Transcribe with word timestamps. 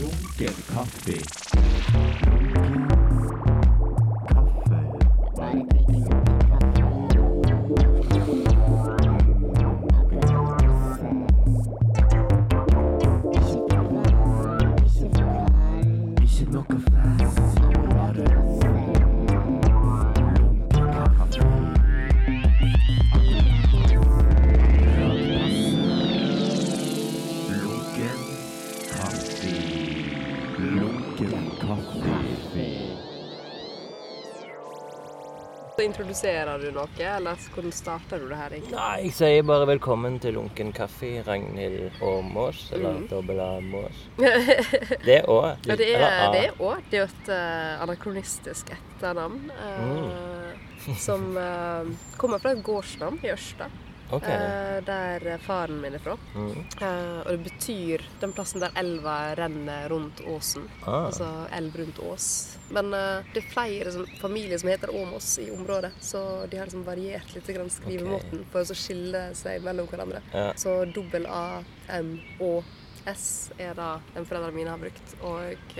Lunken 0.00 0.54
kaffe. 0.74 1.16
Så 36.10 36.26
introduserer 36.26 36.58
du 36.58 36.70
noe, 36.74 36.88
eller 37.06 37.36
hvordan 37.54 37.72
starter 37.72 38.18
du 38.18 38.28
det 38.28 38.36
her 38.40 38.54
egentlig? 38.56 38.74
Nei, 38.74 39.02
jeg 39.04 39.12
sier 39.14 39.44
bare 39.46 39.66
velkommen 39.70 40.16
til 40.20 40.34
Lunken 40.34 40.72
kaffe, 40.74 41.10
Ragnhild 41.26 42.00
Åmås, 42.02 42.72
eller 42.74 42.96
Mm. 42.98 43.04
dobbel 43.12 43.38
A 43.40 43.60
Mås. 43.60 44.00
Det 45.06 45.20
er 45.20 45.28
Å. 45.30 45.36
Ja, 45.66 45.76
det 45.76 45.86
er 45.94 46.00
det 46.00 46.00
er. 46.00 46.32
Det 46.90 46.98
er 46.98 47.04
jo 47.04 47.06
et 47.06 47.30
uh, 47.30 47.82
anakronistisk 47.84 48.72
etternavn. 48.74 49.50
eh, 49.54 50.96
Som 50.98 51.36
uh, 51.36 51.86
kommer 52.18 52.38
fra 52.42 52.50
et 52.56 52.62
gårdsnavn 52.64 53.20
i 53.22 53.30
Ørsta, 53.30 53.68
OK. 54.10 54.26
Uh, 54.26 54.78
der 54.86 55.38
faren 55.44 55.80
min 55.80 55.94
er 55.94 56.02
fra. 56.02 56.16
Mm. 56.34 56.64
Uh, 56.80 57.20
og 57.22 57.30
det 57.30 57.38
betyr 57.46 58.04
den 58.20 58.32
plassen 58.34 58.62
der 58.62 58.74
elva 58.80 59.34
renner 59.38 59.88
rundt 59.92 60.22
åsen. 60.26 60.66
Ah. 60.82 61.06
Altså 61.06 61.28
elv 61.56 61.76
rundt 61.78 62.00
ås. 62.08 62.26
Men 62.74 62.90
uh, 62.94 63.22
det 63.34 63.44
er 63.44 63.52
flere 63.52 63.94
som, 63.94 64.08
familier 64.20 64.58
som 64.58 64.72
heter 64.72 64.94
Åmås 64.94 65.30
i 65.42 65.50
området, 65.54 65.92
så 66.00 66.24
de 66.50 66.58
har 66.58 66.66
liksom 66.68 66.84
variert 66.88 67.34
litt 67.36 67.52
grann 67.54 67.70
skrivemåten 67.70 68.44
for 68.50 68.66
å 68.66 68.78
skille 68.78 69.28
seg 69.38 69.62
mellom 69.66 69.88
hverandre. 69.90 70.22
Ja. 70.34 70.50
Så 70.58 70.80
dobbel 70.90 71.28
A, 71.30 71.62
M 72.00 72.16
Å, 72.42 72.52
S 73.10 73.28
er 73.58 73.72
da 73.78 73.94
den 74.14 74.26
foreldrene 74.28 74.58
mine 74.58 74.74
har 74.74 74.82
brukt. 74.82 75.14
Og, 75.24 75.78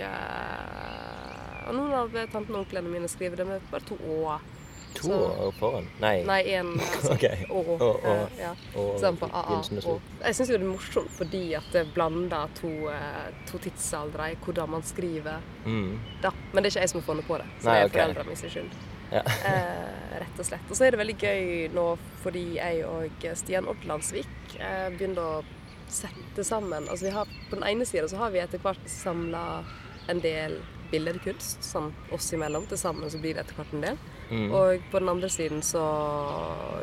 og 1.67 1.75
noen 1.77 1.93
av 1.99 2.15
tantene 2.31 2.57
og 2.57 2.63
onklene 2.63 2.91
mine 2.91 3.11
skriver 3.11 3.43
det 3.43 3.47
med 3.51 3.69
bare 3.71 3.87
to 3.91 3.99
Å-er. 4.01 4.47
To 4.95 5.07
så- 5.07 5.47
år 5.47 5.51
foran? 5.59 5.87
Nei. 6.01 6.23
Nei, 6.27 6.39
én 6.43 6.71
altså, 6.95 7.13
okay. 7.13 7.45
Å. 7.49 7.61
Og, 7.79 7.99
eh, 8.05 8.39
ja. 8.39 8.51
Og 8.75 8.99
Sånn 8.99 9.17
på 9.17 9.29
AA. 9.31 9.57
og 9.59 9.85
Og. 9.95 10.01
Jeg 10.23 10.35
syns 10.35 10.49
jo 10.51 10.57
det 10.57 10.65
er 10.67 10.71
morsomt 10.71 11.11
fordi 11.17 11.43
at 11.57 11.69
det 11.73 11.85
blander 11.95 12.49
to, 12.59 12.71
eh, 12.91 13.29
to 13.49 13.57
tidsaldre 13.57 14.31
i 14.31 14.35
hvordan 14.43 14.69
man 14.69 14.81
skriver 14.83 15.39
Mm. 15.65 15.99
da. 16.21 16.31
Men 16.53 16.63
det 16.63 16.71
er 16.71 16.79
ikke 16.79 16.81
jeg 16.85 16.89
som 16.89 17.01
har 17.01 17.07
funnet 17.13 17.27
på 17.27 17.37
det. 17.37 17.45
Så 17.61 17.65
Nei, 17.65 17.73
det 17.73 17.81
er 17.81 17.85
okay. 17.85 18.01
foreldrene 18.01 18.25
mine 18.27 18.37
sin 18.37 18.49
skyld. 18.49 18.71
Ja. 19.11 19.21
Eh, 19.27 20.19
rett 20.21 20.39
og 20.39 20.45
slett. 20.45 20.69
Og 20.69 20.75
så 20.77 20.85
er 20.87 20.91
det 20.91 20.99
veldig 21.01 21.17
gøy 21.19 21.73
nå 21.75 21.85
fordi 22.23 22.43
jeg 22.55 22.85
og 22.87 23.25
Stian 23.35 23.67
Odlandsvik 23.67 24.55
eh, 24.59 24.89
begynner 24.95 25.21
å 25.41 25.43
sette 25.91 26.45
sammen 26.47 26.87
Altså 26.87 27.03
vi 27.09 27.11
har, 27.11 27.25
På 27.49 27.57
den 27.59 27.65
ene 27.67 27.85
sida 27.85 28.07
så 28.07 28.15
har 28.21 28.29
vi 28.31 28.39
etter 28.39 28.57
hvert 28.63 28.79
samla 28.87 29.63
en 30.07 30.19
del 30.23 30.61
billedkunst 30.91 31.63
sånn 31.63 31.91
oss 32.11 32.31
imellom. 32.33 32.65
Til 32.67 32.77
sammen 32.77 33.09
så 33.11 33.19
blir 33.19 33.35
det 33.35 33.43
etter 33.45 33.55
hvert 33.59 33.73
en 33.73 33.81
del. 33.81 33.97
Mm. 34.31 34.51
Og 34.55 34.83
på 34.91 34.99
den 34.99 35.09
andre 35.11 35.29
siden 35.29 35.61
så 35.61 35.81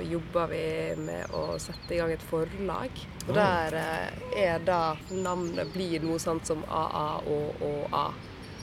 jobber 0.05 0.47
vi 0.53 0.63
med 1.01 1.31
å 1.35 1.59
sette 1.61 1.95
i 1.95 1.99
gang 2.01 2.13
et 2.13 2.25
forlag. 2.29 3.01
Og 3.29 3.35
der 3.37 3.77
eh, 3.81 4.33
er 4.45 4.59
da 4.65 4.81
navnet 5.11 5.73
blir 5.73 6.01
noe 6.05 6.19
sånt 6.23 6.47
som 6.49 6.65
AAÅÅA. 6.69 7.61
ÅA. 7.65 8.07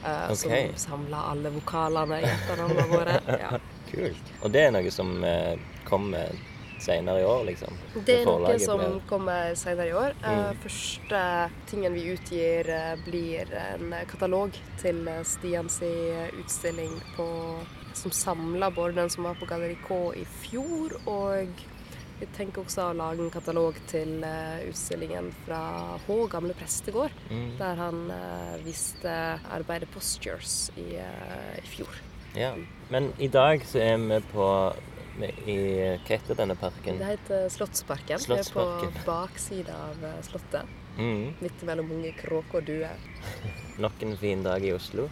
Eh, 0.06 0.26
Ok. 0.30 0.36
Som 0.38 0.76
samler 0.78 1.30
alle 1.32 1.50
vokalene 1.56 2.20
i 2.22 2.28
etternavnene 2.30 2.90
våre. 2.92 3.16
Ja. 3.42 3.58
Kult. 3.90 4.30
Og 4.44 4.52
det 4.54 4.68
er 4.68 4.72
noe 4.76 4.92
som 4.94 5.16
eh, 5.24 5.56
kommer 5.88 6.30
senere 6.82 7.22
i 7.22 7.26
år, 7.26 7.44
liksom? 7.48 7.74
Det 8.06 8.20
er 8.22 8.26
noe 8.28 8.58
som 8.62 8.82
blir- 8.82 9.00
kommer 9.10 9.56
senere 9.58 9.88
i 9.90 9.94
år. 9.98 10.14
Mm. 10.22 10.58
Første 10.62 11.22
tingen 11.72 11.94
vi 11.98 12.04
utgir, 12.14 12.70
blir 13.06 13.50
en 13.58 13.96
katalog 14.12 14.54
til 14.82 15.08
Stians 15.26 15.80
utstilling 16.38 17.00
på, 17.16 17.26
som 17.96 18.12
samler 18.12 18.72
både 18.76 18.96
den 19.00 19.10
som 19.10 19.24
var 19.28 19.38
på 19.40 19.48
Galleri 19.50 19.78
K 19.88 19.98
i 20.20 20.26
fjor, 20.42 20.96
og 21.08 21.64
vi 22.20 22.28
tenker 22.38 22.64
også 22.64 22.90
å 22.90 22.96
lage 22.96 23.24
en 23.26 23.32
katalog 23.34 23.76
til 23.92 24.24
eh, 24.24 24.62
utstillingen 24.70 25.32
fra 25.46 25.62
H, 26.06 26.18
gamle 26.32 26.56
prestegård, 26.56 27.12
Mm. 27.30 27.58
der 27.60 27.76
han 27.76 28.12
eh, 28.12 28.58
viste 28.64 29.16
arbeidet 29.52 29.90
Postures 29.92 30.72
i, 30.78 30.96
eh, 30.96 31.58
i 31.60 31.68
fjor. 31.68 31.92
Ja. 32.36 32.54
Men 32.90 33.12
i 33.20 33.28
dag 33.28 33.64
så 33.68 33.80
er 33.84 33.98
vi 33.98 34.20
på 34.32 34.48
i 35.48 35.54
Hva 36.04 36.08
heter 36.10 36.36
denne 36.36 36.56
parken? 36.60 36.98
Det 37.00 37.06
heter 37.14 37.46
Slottsparken. 37.50 38.20
Slottsparken. 38.20 38.82
Vi 38.82 38.88
er 38.88 38.98
på 39.00 39.06
baksida 39.08 39.76
av 39.90 40.02
Slottet. 40.28 40.74
Mm. 40.98 41.34
Midt 41.40 41.64
mellom 41.68 41.88
mange 41.92 42.12
kråker 42.20 42.60
og 42.60 42.68
duer. 42.68 42.98
Nok 43.84 44.04
en 44.04 44.18
fin 44.20 44.44
dag 44.44 44.64
i 44.64 44.74
Oslo. 44.76 45.08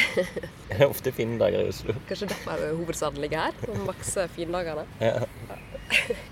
det 0.68 0.78
er 0.78 0.86
ofte 0.88 1.12
fine 1.14 1.38
dager 1.40 1.66
i 1.66 1.72
Oslo. 1.72 1.96
Kanskje 2.08 2.30
derfor 2.32 2.64
hovedstaden 2.78 3.22
ligger 3.22 3.48
her, 3.48 3.58
som 3.64 3.86
makser 3.88 4.30
findagene. 4.32 4.86
Ja. 5.00 5.26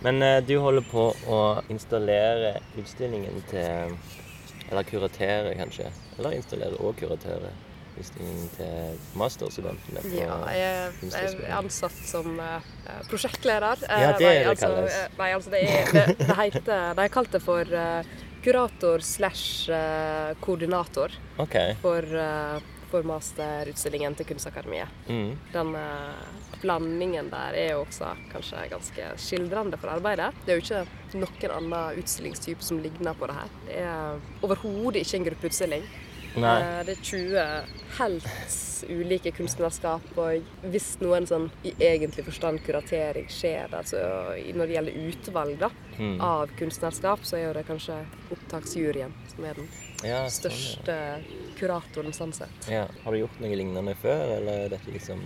Men 0.04 0.22
uh, 0.24 0.38
du 0.46 0.54
holder 0.62 0.84
på 0.88 1.10
å 1.28 1.40
installere 1.72 2.58
utstillingen 2.80 3.42
til 3.50 3.98
Eller 4.70 4.86
kuratere, 4.86 5.56
kanskje. 5.58 5.88
Eller 6.18 6.36
installere 6.38 6.78
og 6.78 6.94
kuratere 7.00 7.50
utstillingen 7.98 8.46
til 8.54 9.00
masterstudentene 9.18 10.04
Ja, 10.14 10.36
jeg, 10.54 10.92
jeg 11.10 11.32
er 11.42 11.56
ansatt 11.58 11.96
som 12.06 12.38
uh, 12.38 12.62
prosjektleder. 13.10 13.82
Eh, 13.88 14.04
Ja, 14.04 14.12
det 14.16 14.28
er 14.28 14.38
det 14.38 14.52
altså, 14.54 14.70
kalles. 14.70 14.98
Nei, 15.18 15.30
altså 15.34 15.54
det 15.56 15.62
er 15.66 15.90
det, 15.96 16.04
det 16.22 16.36
heter 16.38 16.94
De 16.94 17.02
har 17.02 17.14
kalt 17.18 17.34
det 17.34 17.42
for 17.44 17.74
uh, 17.74 18.20
kurator 18.40 19.02
slash 19.04 19.68
koordinator 20.40 21.12
okay. 21.42 21.74
for, 21.82 22.06
for 22.90 23.06
masterutstillingen 23.06 24.14
til 24.18 24.26
Kunstakademiet. 24.26 24.88
Mm. 25.08 25.32
Den 25.54 25.74
eh, 25.78 26.60
blandingen 26.62 27.30
der 27.32 27.56
er 27.56 27.72
jo 27.74 27.84
også 27.86 28.12
kanskje 28.32 28.66
ganske 28.72 29.08
skildrende 29.22 29.78
for 29.80 29.94
arbeidet. 29.94 30.32
Det 30.44 30.52
er 30.54 30.60
jo 30.60 30.66
ikke 30.66 31.18
noen 31.24 31.56
annen 31.56 31.98
utstillingstype 32.02 32.62
som 32.66 32.78
ligner 32.82 33.14
på 33.18 33.30
det 33.30 33.38
her. 33.40 33.58
Det 33.66 33.80
er 33.86 34.46
overhodet 34.46 35.04
ikke 35.04 35.20
en 35.20 35.28
gruppeutstilling. 35.30 35.90
Nei. 36.36 36.56
Eh, 36.62 36.84
Det 36.86 36.92
er 36.98 37.02
20 37.02 37.46
helt 37.98 38.26
ulike 38.90 39.30
kunstnerskap, 39.36 40.04
og 40.16 40.44
hvis 40.72 40.94
noen 41.02 41.26
sånn 41.28 41.50
i 41.68 41.72
egentlig 41.84 42.24
forstand 42.24 42.62
kuratering 42.64 43.26
skjer 43.28 43.74
altså 43.76 43.98
når 44.56 44.66
det 44.70 44.76
gjelder 44.76 45.00
utvalg 45.10 45.58
da, 45.60 45.70
Mm. 46.00 46.16
av 46.24 46.48
kunstnerskap, 46.56 47.20
så 47.28 47.36
er 47.36 47.42
jo 47.48 47.52
det 47.52 47.66
kanskje 47.68 48.06
opptaksjuryen 48.32 49.12
som 49.34 49.44
er 49.44 49.54
den 49.58 49.66
Ja, 50.06 50.24
sånn, 50.30 50.50
største 50.50 50.96
kuratoren 51.58 52.14
sånn 52.16 52.32
sett. 52.32 52.68
ja. 52.70 52.86
Har 53.04 53.12
du 53.12 53.20
gjort 53.20 53.40
noe 53.42 53.56
lignende 53.56 53.94
før, 54.00 54.36
eller 54.38 54.66
er 54.66 54.74
dette 54.76 54.94
liksom 54.94 55.20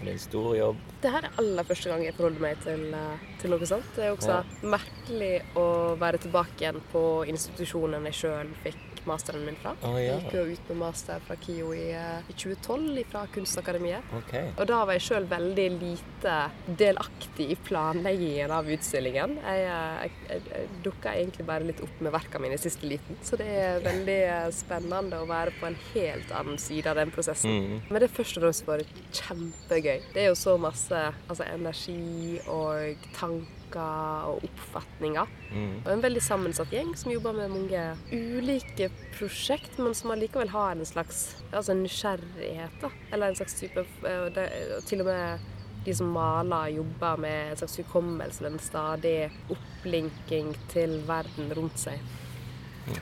er 0.00 0.08
det 0.08 0.12
en 0.12 0.18
stor 0.18 0.56
jobb? 0.56 0.80
Det 1.00 1.10
her 1.14 1.24
er 1.28 1.36
aller 1.40 1.66
første 1.68 1.90
gang 1.90 2.02
jeg 2.04 2.14
forholder 2.16 2.42
meg 2.44 2.58
til, 2.64 2.82
eh, 2.94 3.26
til 3.40 3.54
noe 3.54 3.66
sånt. 3.66 3.86
Det 3.96 4.04
er 4.04 4.16
også 4.16 4.40
merkelig 4.62 5.42
å 5.56 5.66
være 5.98 6.18
tilbake 6.18 6.60
igjen 6.60 6.80
på 6.92 7.04
institusjonen 7.30 8.04
jeg 8.10 8.18
sjøl 8.20 8.50
fikk 8.64 8.93
masteren 9.08 9.44
min 9.46 9.56
fra. 9.60 9.74
Oh, 9.82 9.96
ja. 9.98 10.14
Jeg 10.14 10.24
gikk 10.24 10.36
jo 10.38 10.44
ut 10.52 10.70
med 10.70 10.80
master 10.80 11.22
fra 11.26 11.36
KIO 11.40 11.72
i, 11.76 11.86
eh, 11.92 12.28
i 12.30 12.36
2012 12.36 13.04
fra 13.10 13.24
Kunstakademiet. 13.34 14.12
Okay. 14.20 14.52
Og 14.58 14.68
da 14.70 14.80
var 14.84 14.98
jeg 14.98 15.06
sjøl 15.08 15.28
veldig 15.30 15.66
lite 15.78 16.36
delaktig 16.66 17.48
i 17.52 17.58
planleggingen 17.68 18.54
av 18.54 18.68
utstillingen. 18.76 19.36
Jeg, 19.40 19.64
eh, 19.70 20.04
jeg, 20.04 20.14
jeg, 20.28 20.44
jeg 20.52 20.70
dukka 20.86 21.14
egentlig 21.14 21.48
bare 21.48 21.68
litt 21.68 21.82
opp 21.84 22.04
med 22.04 22.14
verka 22.14 22.42
mine 22.42 22.58
i 22.58 22.62
siste 22.62 22.88
liten. 22.88 23.18
Så 23.24 23.38
det 23.40 23.48
er 23.48 23.82
veldig 23.84 24.20
eh, 24.28 24.52
spennende 24.54 25.22
å 25.22 25.28
være 25.30 25.56
på 25.60 25.68
en 25.70 25.80
helt 25.94 26.32
annen 26.34 26.60
side 26.60 26.90
av 26.90 27.00
den 27.00 27.12
prosessen. 27.14 27.50
Mm. 27.50 27.82
Men 27.88 28.00
det 28.00 28.08
er 28.10 28.16
først 28.20 28.40
og 28.40 28.46
fremst 28.46 28.68
bare 28.68 28.88
kjempegøy. 29.10 30.08
Det 30.14 30.24
er 30.24 30.30
jo 30.32 30.38
så 30.38 30.56
masse 30.60 31.04
altså, 31.28 31.44
energi 31.50 32.40
og 32.48 33.10
tanker 33.16 33.60
og 33.80 34.44
oppfatninger. 34.46 35.30
Mm. 35.52 35.74
Og 35.84 35.90
en 35.92 36.04
veldig 36.04 36.22
sammensatt 36.24 36.72
gjeng 36.74 36.92
som 36.98 37.12
jobber 37.12 37.36
med 37.36 37.52
mange 37.54 37.82
ulike 38.12 38.90
prosjekt, 39.16 39.78
men 39.78 39.96
som 39.96 40.14
allikevel 40.14 40.52
har 40.54 40.74
en 40.74 40.88
slags 40.88 41.36
altså 41.52 41.76
nysgjerrighet. 41.78 42.78
da. 42.82 42.92
Eller 43.12 43.32
en 43.32 43.38
slags 43.38 43.58
type 43.60 43.86
eh, 44.06 44.80
Til 44.86 45.04
og 45.04 45.10
med 45.10 45.50
de 45.84 45.94
som 45.94 46.08
maler, 46.08 46.68
jobber 46.78 47.16
med 47.20 47.50
en 47.50 47.56
slags 47.56 47.76
hukommelse, 47.76 48.46
en 48.46 48.58
stadig 48.58 49.30
opplinking 49.52 50.54
til 50.72 51.00
verden 51.08 51.52
rundt 51.56 51.78
seg. 51.78 52.00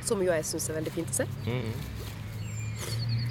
Som 0.02 0.22
jo 0.22 0.32
jeg 0.32 0.46
syns 0.46 0.68
er 0.70 0.78
veldig 0.80 0.94
fint 0.94 1.12
å 1.12 1.20
se. 1.22 1.26
Mm. 1.46 1.72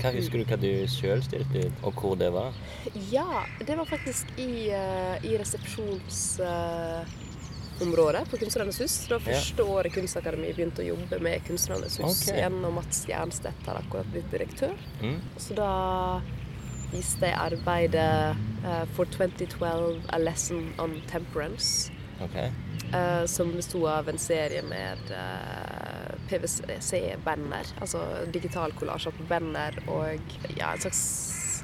Hva 0.01 0.09
Husker 0.15 0.41
du 0.41 0.45
hva 0.49 0.57
du 0.57 0.87
sjøl 0.89 1.21
stilte 1.21 1.67
ut, 1.67 1.83
og 1.85 1.99
hvor 1.99 2.15
det 2.17 2.31
var? 2.33 2.55
Ja, 3.11 3.43
det 3.59 3.75
var 3.77 3.85
faktisk 3.85 4.31
i, 4.41 4.71
uh, 4.73 5.15
i 5.21 5.37
resepsjonsfaget 5.37 7.20
området 7.81 8.25
på 8.29 8.37
Kunstnernes 8.41 8.81
hus. 8.81 8.97
Det 9.07 9.13
var 9.15 9.21
Ja. 9.25 9.39
første 9.39 9.63
året 9.63 9.93
Kunstakademiet 9.93 10.55
begynte 10.55 10.83
å 10.83 10.87
jobbe 10.87 11.19
med 11.19 11.45
Kunstnernes 11.47 11.97
hus. 11.97 12.21
Okay. 12.21 12.39
Igjen, 12.39 12.65
og 12.65 12.73
Mats 12.73 13.05
Jernstedt 13.07 13.65
har 13.65 13.81
akkurat 13.81 14.11
blitt 14.11 14.31
direktør. 14.31 14.77
Mm. 15.01 15.19
Så 15.37 15.55
da 15.55 16.21
viste 16.91 17.25
jeg 17.25 17.37
arbeidet 17.39 18.35
uh, 18.65 18.85
for 18.95 19.05
2012 19.05 20.01
A 20.09 20.17
Lesson 20.17 20.73
on 20.79 21.01
Temperance. 21.07 21.91
Okay. 22.21 22.51
Uh, 22.93 23.25
som 23.25 23.51
besto 23.55 23.85
av 23.87 24.09
en 24.09 24.17
serie 24.17 24.61
med 24.61 24.99
uh, 25.15 26.11
PwC-banner, 26.29 27.71
altså 27.81 28.03
digital 28.31 28.71
kollasjer 28.77 29.15
på 29.15 29.27
banner, 29.29 29.77
og 29.87 30.19
ja, 30.57 30.73
en 30.73 30.83
slags 30.83 31.01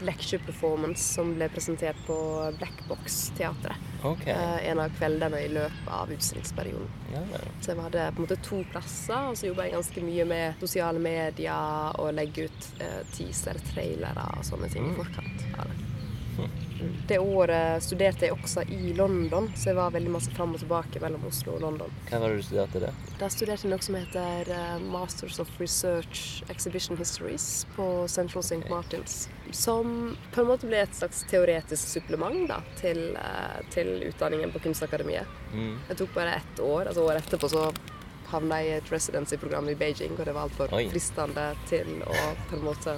lecture-performance 0.06 1.04
som 1.14 1.34
ble 1.36 1.50
presentert 1.50 2.00
på 2.08 2.18
Black 2.58 2.84
Box 2.88 3.32
Teatret. 3.38 3.76
Okay. 4.04 4.34
eh, 4.34 4.70
en 4.72 4.80
av 4.80 4.94
kveldene 4.98 5.40
i 5.42 5.50
løpet 5.52 5.90
av 5.92 6.12
utstillingsperioden. 6.14 6.88
Ja. 7.14 7.24
Så 7.62 7.72
jeg 7.72 7.82
hadde 7.82 8.06
på 8.14 8.22
en 8.22 8.28
måte 8.28 8.40
to 8.46 8.62
plasser, 8.72 9.32
og 9.32 9.38
så 9.40 9.50
jobba 9.50 9.68
jeg 9.68 9.78
ganske 9.78 10.06
mye 10.06 10.28
med 10.30 10.62
sosiale 10.62 11.02
medier 11.02 12.00
og 12.02 12.14
legge 12.18 12.48
ut 12.48 12.70
eh, 12.84 13.02
teaser, 13.16 13.60
trailere 13.74 14.30
og 14.38 14.46
sånne 14.48 14.70
ting 14.74 14.92
i 14.92 14.96
forkant 14.98 15.48
av 15.58 15.72
det. 15.72 15.84
Mm. 16.38 16.67
Det 17.07 17.19
året 17.19 17.83
studerte 17.83 18.27
jeg 18.27 18.35
også 18.35 18.63
i 18.74 18.94
London, 18.97 19.50
så 19.56 19.71
jeg 19.71 19.77
var 19.79 19.94
veldig 19.95 20.12
masse 20.13 20.31
fram 20.35 20.53
og 20.56 20.62
tilbake 20.62 21.01
mellom 21.03 21.25
Oslo 21.29 21.56
og 21.56 21.63
London. 21.63 21.94
Hva 22.09 22.19
var 22.21 22.33
det 22.33 22.41
du 22.41 22.45
studerte 22.47 22.81
der? 22.83 23.01
Da 23.19 23.29
studerte 23.33 23.68
jeg 23.68 23.74
noe 23.74 23.85
som 23.85 23.97
heter 23.97 24.51
eh, 24.53 24.77
Masters 24.94 25.39
of 25.44 25.51
Research 25.62 26.44
Exhibition 26.53 27.00
Histories 27.00 27.65
på 27.75 27.88
Central 28.12 28.45
St. 28.45 28.63
Martins. 28.69 29.19
Som 29.51 30.15
på 30.33 30.44
en 30.44 30.50
måte 30.51 30.69
ble 30.69 30.83
et 30.83 30.95
slags 30.95 31.24
teoretisk 31.31 31.94
supplement 31.97 32.47
da, 32.50 32.62
til, 32.81 33.03
eh, 33.18 33.59
til 33.74 33.94
utdanningen 34.09 34.53
på 34.53 34.63
Kunstakademiet. 34.68 35.38
Mm. 35.53 35.77
Jeg 35.89 36.01
tok 36.03 36.18
bare 36.18 36.39
ett 36.41 36.59
år. 36.59 36.88
altså 36.88 37.07
Året 37.07 37.25
etterpå 37.25 37.50
så 37.51 37.69
havna 38.31 38.59
jeg 38.59 38.68
i 38.74 38.77
et 38.81 38.89
residency-program 38.91 39.69
i 39.71 39.75
Beijing, 39.79 40.18
og 40.19 40.25
det 40.27 40.33
var 40.35 40.47
altfor 40.50 40.74
fristende 40.91 41.47
til 41.69 42.01
å 42.03 42.18
på 42.50 42.57
en 42.57 42.65
måte 42.65 42.97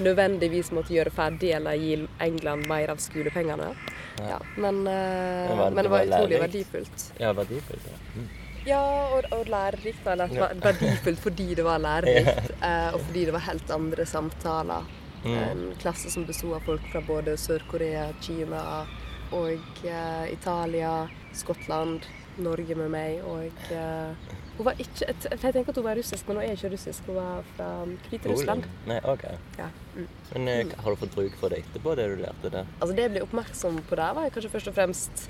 nødvendigvis 0.00 0.70
måtte 0.72 0.94
gjøre 0.94 1.10
ferdig 1.14 1.52
eller 1.56 1.76
gi 1.80 2.08
England 2.20 2.66
mer 2.68 2.90
av 2.94 2.96
skolepengene. 3.02 3.70
Ja, 4.18 4.38
men, 4.56 4.82
uh, 4.86 5.48
Men 5.48 5.58
var 5.58 5.64
det- 5.70 5.74
men 5.74 5.84
det 5.84 5.90
var 5.90 5.98
var 5.98 6.06
utrolig 6.18 6.40
verdifullt. 6.40 7.12
Ja, 7.20 7.32
verdifullt. 7.32 7.86
Ja. 7.86 7.98
Mm. 8.16 8.28
Ja, 8.66 8.80
og, 9.14 9.24
og 9.32 9.46
lærerikt. 9.46 10.06
Eller 10.06 10.28
Ja. 10.34 10.48
verdifullt 10.54 11.18
fordi 11.20 11.54
det 11.54 11.64
var 11.64 11.78
lærerikt, 11.78 12.50
uh, 12.62 12.94
og 12.94 13.00
fordi 13.00 13.24
det 13.24 13.32
var 13.32 13.40
helt 13.40 13.70
andre 13.70 14.06
samtaler. 14.06 14.82
Mm. 15.24 15.34
En 15.38 15.74
klasse 15.78 16.10
som 16.10 16.24
besto 16.26 16.54
av 16.54 16.60
folk 16.66 16.80
fra 16.92 17.00
både 17.00 17.36
Sør-Korea, 17.36 18.12
Kina 18.22 18.84
og 19.32 19.58
uh, 19.84 20.32
Italia, 20.32 21.08
Skottland, 21.32 22.00
Norge 22.38 22.74
med 22.76 22.90
meg 22.90 23.22
og 23.24 23.46
eh, 23.72 24.12
Hun 24.56 24.64
var 24.64 24.78
ikke 24.80 25.12
for 25.12 25.32
Jeg 25.34 25.52
tenker 25.52 25.72
at 25.72 25.80
hun 25.80 25.84
var 25.84 25.98
russisk, 25.98 26.28
men 26.28 26.38
hun 26.38 26.44
er 26.46 26.56
ikke 26.56 26.70
russisk. 26.72 27.08
Hun 27.10 27.18
var 27.18 27.48
fra 27.56 27.68
Hviterussland. 28.10 28.68
Nei, 28.88 29.00
OK. 29.04 29.26
Ja. 29.58 29.68
Mm. 29.94 30.06
Men 30.32 30.48
eh, 30.48 30.74
har 30.84 30.90
du 30.90 31.02
fått 31.02 31.14
bruk 31.16 31.36
for 31.40 31.52
det 31.52 31.62
etterpå, 31.64 31.94
det 31.98 32.08
du 32.12 32.16
lærte 32.22 32.52
der? 32.52 32.70
Altså 32.80 32.96
Det 32.96 33.06
jeg 33.06 33.14
ble 33.16 33.26
oppmerksom 33.26 33.82
på 33.88 34.00
der, 34.00 34.16
var 34.16 34.32
kanskje 34.32 34.52
først 34.54 34.72
og 34.72 34.78
fremst 34.78 35.26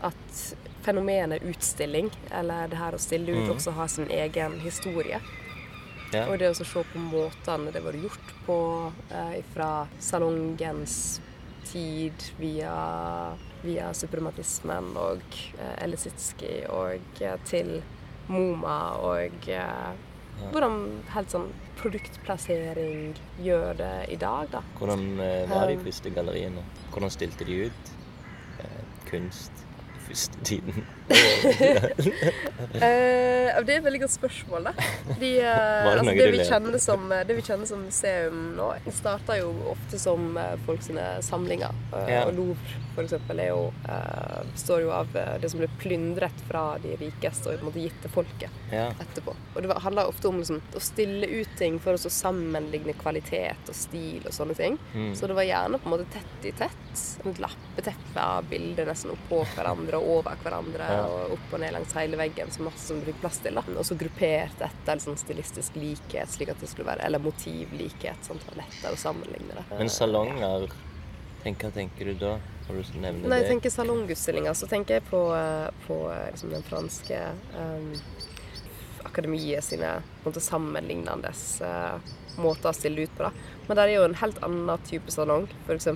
at 0.00 0.42
fenomenet 0.80 1.44
utstilling, 1.44 2.08
eller 2.32 2.70
det 2.72 2.80
her 2.80 2.96
å 2.96 3.00
stille 3.00 3.34
ut, 3.34 3.44
mm. 3.44 3.54
også 3.58 3.76
har 3.76 3.90
sin 3.92 4.08
egen 4.10 4.56
historie. 4.64 5.20
Ja. 6.10 6.24
Og 6.26 6.40
det 6.40 6.48
å 6.50 6.56
se 6.58 6.66
på 6.66 6.82
måtene 6.98 7.70
det 7.70 7.84
var 7.84 7.94
gjort 7.94 8.32
på 8.46 8.58
eh, 9.14 9.36
fra 9.52 9.86
salongens 10.02 11.20
tid 11.70 12.24
via, 12.40 12.74
via 13.62 13.92
suprematismen 13.94 14.90
og 14.98 15.22
eh, 15.60 15.76
Elisitskij 15.84 16.64
og 16.72 17.22
eh, 17.22 17.36
til 17.46 17.76
MoMA 18.30 18.78
og 19.04 19.48
eh, 19.50 19.90
hvordan 20.48 20.76
helt 21.14 21.32
sånn 21.32 21.48
produktplassering 21.80 23.16
gjør 23.44 23.74
det 23.80 23.94
i 24.14 24.18
dag, 24.20 24.48
da. 24.52 24.62
Hvordan 24.78 25.04
eh, 25.20 25.42
var 25.50 25.68
de 25.68 25.80
første 25.84 26.12
galleriene? 26.14 26.64
Hvordan 26.94 27.12
stilte 27.12 27.46
de 27.48 27.66
ut 27.68 27.92
eh, 28.62 28.80
kunst 29.10 29.66
første 30.10 30.44
tiden? 30.46 30.84
Eh, 32.80 33.56
det 33.66 33.74
er 33.74 33.78
et 33.80 33.84
veldig 33.84 34.00
godt 34.04 34.12
spørsmål, 34.14 34.68
da. 34.70 34.72
De, 35.18 35.30
eh, 35.42 35.86
altså, 35.90 36.12
det, 36.16 36.26
vi 36.34 36.44
kjenner 36.46 36.76
som, 36.82 37.02
det 37.26 37.34
vi 37.36 37.42
kjenner 37.44 37.66
som 37.68 37.80
museum 37.82 38.38
nå, 38.56 38.66
starter 38.94 39.40
jo 39.40 39.48
ofte 39.72 39.98
som 40.00 40.36
eh, 40.38 40.54
folk 40.66 40.84
sine 40.86 41.06
samlinger. 41.26 41.74
Eh, 41.94 42.08
Ja. 42.10 42.22
Og 42.28 42.34
Louvre, 42.36 42.78
for 42.94 43.04
eksempel, 43.06 43.40
jo, 43.46 43.60
eh, 43.90 44.38
består 44.54 44.82
jo 44.84 44.90
av 44.94 45.12
eh, 45.18 45.34
det 45.42 45.50
som 45.52 45.60
ble 45.62 45.68
plyndret 45.82 46.40
fra 46.48 46.62
de 46.82 46.94
rikeste 47.00 47.50
og 47.52 47.58
på 47.60 47.64
en 47.64 47.68
måte 47.70 47.84
gitt 47.84 48.00
til 48.04 48.14
folket 48.14 48.72
Ja. 48.74 48.88
etterpå. 49.02 49.34
Og 49.54 49.62
det 49.66 49.76
handler 49.84 50.10
ofte 50.10 50.30
om 50.30 50.40
liksom, 50.40 50.60
å 50.74 50.82
stille 50.84 51.26
ut 51.40 51.52
ting 51.60 51.78
for 51.82 51.94
å 51.98 52.12
sammenligne 52.20 52.94
kvalitet 53.00 53.68
og 53.70 53.76
stil 53.78 54.26
og 54.26 54.34
sånne 54.36 54.56
ting. 54.58 54.78
Mm. 54.94 55.12
Så 55.18 55.26
det 55.30 55.36
var 55.38 55.48
gjerne 55.48 55.78
på 55.82 55.90
en 55.90 55.96
måte 55.96 56.08
tett 56.14 56.48
i 56.50 56.54
tett. 56.58 57.06
Et 57.26 57.42
lappeteppe 57.42 58.20
av 58.22 58.46
bilder 58.50 58.88
nesten 58.90 59.12
oppå 59.14 59.42
hverandre 59.54 59.99
og 60.00 60.10
over 60.18 60.38
hverandre. 60.42 60.90
Ja. 60.90 61.06
Og 61.06 61.34
opp 61.36 61.56
og 61.56 61.62
ned 61.62 61.74
langs 61.76 61.94
hele 61.98 62.18
veggen, 62.20 62.52
så 62.52 62.64
masse 62.66 62.86
som 62.88 63.00
du 63.00 63.08
fikk 63.08 63.20
plass 63.22 63.40
til. 63.44 63.58
da. 63.58 63.64
Og 63.76 63.86
så 63.86 63.96
gruppert 64.00 64.64
etter 64.66 65.00
liksom, 65.00 65.18
stilistisk 65.20 65.76
likhet, 65.80 66.32
slik 66.32 66.52
at 66.54 66.62
det 66.62 66.70
skulle 66.70 66.90
være, 66.90 67.04
eller 67.06 67.22
motivlikhet. 67.22 68.24
Sånn 68.26 68.40
at 68.40 68.46
det 68.46 68.54
var 68.54 68.62
lettere 68.64 68.96
å 68.96 69.02
sammenligne 69.04 69.58
det. 69.58 69.66
Men 69.76 69.92
salonger, 69.92 70.70
tenk, 71.44 71.66
hva 71.66 71.74
tenker 71.76 72.12
du 72.12 72.16
da? 72.24 72.38
Når 72.70 72.76
du 72.86 72.98
nevner 73.02 73.28
Når 73.28 73.40
jeg 73.42 73.50
tenker 73.54 73.72
salongutstillinger, 73.74 74.54
så 74.54 74.68
tenker 74.70 75.00
jeg 75.00 75.06
på, 75.10 75.22
eh, 75.34 75.68
på 75.86 76.02
eh, 76.12 76.26
liksom 76.30 76.52
den 76.54 76.66
franske 76.66 77.18
um, 77.56 77.88
akademiet 79.08 79.64
sine 79.64 79.96
på 80.20 80.28
en 80.28 80.30
måte 80.30 80.42
sammenlignende 80.44 81.32
uh, 81.64 82.12
måter 82.38 82.70
å 82.70 82.76
stille 82.76 83.08
ut 83.08 83.16
på. 83.16 83.26
da. 83.26 83.32
Men 83.66 83.78
det 83.78 83.84
er 83.84 83.94
jo 83.96 84.06
en 84.06 84.20
helt 84.20 84.38
annen 84.46 84.86
type 84.86 85.14
salong, 85.14 85.48
f.eks. 85.66 85.88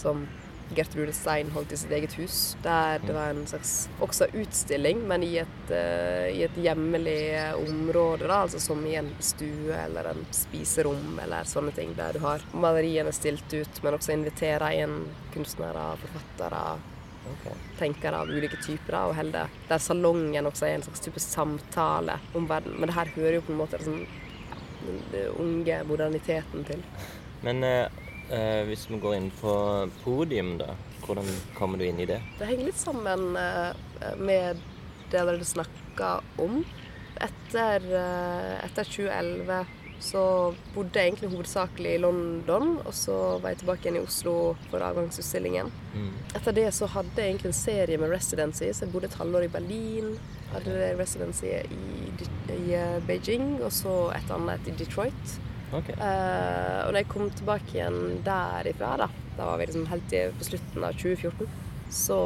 som 0.00 0.24
Gertrude 0.74 1.12
Stein 1.16 1.50
holdt 1.54 1.72
i 1.72 1.78
sitt 1.78 1.92
eget 1.94 2.14
hus. 2.18 2.56
Der 2.62 3.02
det 3.04 3.14
var 3.14 3.30
en 3.30 3.46
slags 3.46 3.88
også 4.04 4.28
utstilling, 4.32 5.02
men 5.08 5.22
i 5.26 5.36
et, 5.42 5.60
uh, 5.70 6.28
i 6.30 6.42
et 6.46 6.56
hjemmelig 6.60 7.18
område. 7.58 8.26
da, 8.26 8.42
altså 8.42 8.60
Som 8.60 8.86
i 8.86 8.96
en 9.00 9.10
stue 9.20 9.76
eller 9.76 10.10
en 10.10 10.24
spiserom 10.30 11.20
eller 11.22 11.48
sånne 11.48 11.74
ting. 11.76 11.94
Der 11.96 12.12
du 12.12 12.20
har 12.24 12.44
maleriene 12.52 13.12
stilt 13.12 13.52
ut, 13.54 13.82
men 13.82 13.98
også 13.98 14.14
inviterer 14.14 14.82
inn 14.82 15.00
kunstnere, 15.34 15.94
forfattere, 16.02 16.62
okay. 17.32 17.58
tenkere 17.78 18.22
av 18.22 18.30
ulike 18.30 18.60
typer. 18.62 18.92
da, 18.92 19.06
og 19.08 19.16
holder, 19.18 19.58
Der 19.68 19.78
salongen 19.78 20.46
også 20.46 20.66
er 20.68 20.78
en 20.78 20.86
slags 20.86 21.00
type 21.00 21.20
samtale 21.20 22.18
om 22.34 22.48
verden. 22.48 22.78
Men 22.78 22.90
det 22.90 22.98
her 22.98 23.16
hører 23.16 23.40
jo 23.40 23.46
på 23.48 23.52
en 23.52 23.62
måte 23.62 23.80
liksom, 23.80 24.06
den 25.12 25.28
unge 25.40 25.82
moderniteten 25.88 26.64
til. 26.64 26.82
Men 27.44 27.64
eh, 27.64 28.03
eh, 28.30 28.62
hvis 28.68 28.86
vi 28.90 29.00
går 29.02 29.18
inn 29.18 29.30
på 29.40 29.54
podium, 30.04 30.56
da. 30.60 30.74
Hvordan 31.04 31.28
kommer 31.56 31.78
du 31.78 31.84
inn 31.84 32.00
i 32.00 32.08
det? 32.08 32.20
Det 32.38 32.48
henger 32.48 32.70
litt 32.70 32.80
sammen 32.80 33.34
eh, 33.36 33.74
med 34.16 34.62
det 35.12 35.24
dere 35.28 35.46
snakka 35.46 36.18
om. 36.40 36.62
Etter, 37.22 37.84
eh, 37.84 38.52
etter 38.64 38.88
2011 38.88 39.64
så 40.04 40.22
bodde 40.74 41.00
jeg 41.00 41.12
egentlig 41.12 41.30
hovedsakelig 41.32 41.94
i 41.94 42.00
London, 42.02 42.74
og 42.84 42.92
så 42.96 43.14
var 43.40 43.52
jeg 43.52 43.62
tilbake 43.62 43.86
igjen 43.86 44.00
i 44.00 44.04
Oslo 44.04 44.34
for 44.68 44.84
avgangsutstillingen. 44.84 45.70
Mm. 45.94 46.10
Etter 46.34 46.56
det 46.56 46.66
så 46.76 46.88
hadde 46.92 47.14
jeg 47.16 47.34
egentlig 47.34 47.52
en 47.52 47.58
serie 47.60 48.00
med 48.00 48.12
residency, 48.12 48.68
så 48.72 48.84
jeg 48.84 48.92
bodde 48.92 49.08
et 49.08 49.18
halvår 49.20 49.46
i 49.46 49.52
Berlin. 49.54 50.12
Hadde 50.52 50.92
residency 50.98 51.48
i, 51.48 52.28
i 52.58 52.76
eh, 52.76 53.00
Beijing, 53.06 53.56
og 53.62 53.72
så 53.72 53.94
et 54.16 54.34
annet 54.34 54.68
i 54.68 54.76
Detroit. 54.82 55.38
Ok. 55.74 55.90
Uh, 55.98 56.86
og 56.86 56.92
når 56.92 57.00
jeg 57.02 57.10
kom 57.10 57.30
tilbake 57.34 57.76
igjen 57.76 58.00
derifra, 58.26 58.94
da, 59.04 59.08
da 59.38 59.48
var 59.50 59.60
vi 59.60 59.68
liksom 59.70 59.88
helt 59.90 60.14
i, 60.14 60.22
på 60.38 60.48
slutten 60.50 60.86
av 60.86 60.96
2014, 61.00 61.50
så 61.94 62.20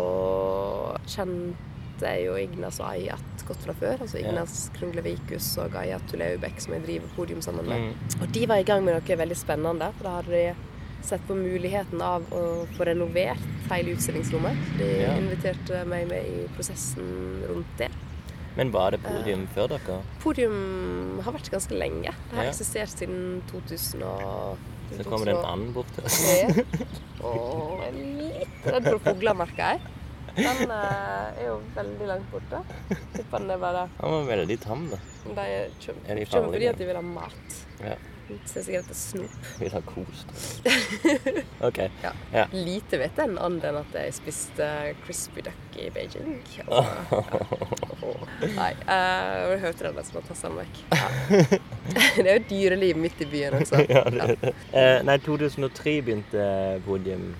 kjente 1.08 2.12
jeg 2.12 2.28
jo 2.28 2.36
Ignas 2.38 2.78
og 2.82 2.92
Ayat 2.92 3.44
godt 3.48 3.64
fra 3.64 3.74
før. 3.80 4.04
Altså 4.04 4.20
Ignas 4.20 4.30
Ignas 4.30 4.56
Krunglevikus 4.76 5.50
og 5.64 5.76
Ayat 5.80 6.04
Tuleubek, 6.10 6.60
som 6.62 6.76
jeg 6.76 6.86
driver 6.86 7.14
podium 7.16 7.42
sammen 7.44 7.68
med. 7.68 7.88
Mm. 7.88 8.16
Og 8.22 8.34
de 8.36 8.48
var 8.50 8.62
i 8.62 8.66
gang 8.68 8.84
med 8.86 8.98
noe 8.98 9.20
veldig 9.22 9.38
spennende. 9.38 9.90
For 9.98 10.08
da 10.08 10.16
hadde 10.20 10.34
de 10.36 10.68
sett 11.08 11.24
på 11.28 11.36
muligheten 11.38 12.02
av 12.02 12.26
å 12.34 12.42
få 12.76 12.88
renovert 12.88 13.44
hele 13.70 13.94
utstillingsrommet. 13.96 14.56
De 14.78 14.88
Ja. 15.02 15.14
inviterte 15.16 15.84
meg 15.86 16.08
med 16.08 16.26
i 16.26 16.46
prosessen 16.56 17.42
rundt 17.48 17.78
det. 17.78 17.90
Men 18.58 18.72
var 18.74 18.90
det 18.94 18.98
podium 19.04 19.44
før 19.54 19.68
dere? 19.76 20.00
Podium 20.22 21.20
har 21.22 21.34
vært 21.36 21.50
ganske 21.52 21.76
lenge. 21.78 22.10
Det 22.30 22.36
har 22.40 22.48
Ja. 22.48 22.50
eksistert 22.50 22.90
siden 22.90 23.42
2000 23.52 24.02
og 24.02 24.58
Så 24.96 25.04
kommer 25.04 25.26
det 25.28 25.34
en 25.36 25.44
and 25.44 25.74
bort 25.74 25.86
til 25.94 26.04
oss. 26.04 26.18
Og 27.22 27.78
jeg 27.82 27.88
er 27.88 27.96
litt 28.18 28.66
redd 28.66 28.88
for 28.88 28.98
fugler, 29.04 29.34
merker 29.36 29.74
jeg. 29.76 29.80
Den 30.38 30.70
eh, 30.70 31.38
er 31.38 31.46
jo 31.48 31.56
veldig 31.74 32.06
langt 32.08 32.28
borte. 32.32 32.60
Tipper 33.14 33.38
den 33.42 33.50
er 33.50 33.58
bare 33.62 33.88
Han 34.00 34.10
var 34.16 34.28
veldig 34.36 34.58
tam, 34.62 34.88
da. 34.90 34.98
De 35.24 35.40
er- 35.40 35.70
Er 36.08 36.24
kommer 36.30 36.52
fordi 36.52 36.68
at 36.68 36.78
de 36.78 36.86
vil 36.86 36.96
ha 36.96 37.02
mat. 37.02 37.58
Ja. 37.82 37.94
Ser 38.48 38.64
sikkert 38.66 38.84
etter 38.84 38.98
snop. 38.98 39.36
Vil 39.60 39.72
ha 39.72 39.80
kost 39.86 40.32
OK. 41.68 41.78
Ja. 42.02 42.12
Ja. 42.32 42.44
Lite 42.52 43.00
vet 43.00 43.16
den 43.16 43.38
anden 43.40 43.78
at 43.80 43.96
jeg 43.96 44.14
spiste 44.16 44.68
crispy 45.06 45.44
duck 45.48 45.78
i 45.80 45.90
Beijing. 45.94 46.38
Altså, 47.98 48.14
ja. 48.38 48.48
Nei, 48.54 48.70
uh, 48.86 49.50
du 49.50 49.54
hørte 49.60 49.84
den 49.84 49.96
der 49.98 50.04
som 50.06 50.18
har 50.20 50.26
tatt 50.28 50.42
den 50.44 50.54
vekk. 50.56 50.76
Det 52.14 52.24
er 52.24 52.38
jo 52.38 52.44
dyreliv 52.48 53.00
midt 53.02 53.20
i 53.20 53.26
byen 53.28 53.56
også. 53.58 53.82
ja, 53.90 54.04
det 54.06 54.22
er 54.22 54.32
det. 54.32 54.52
Uh, 54.72 54.98
nei, 55.08 55.16
2003 55.26 55.94
begynte 56.06 56.44
podium, 56.86 57.32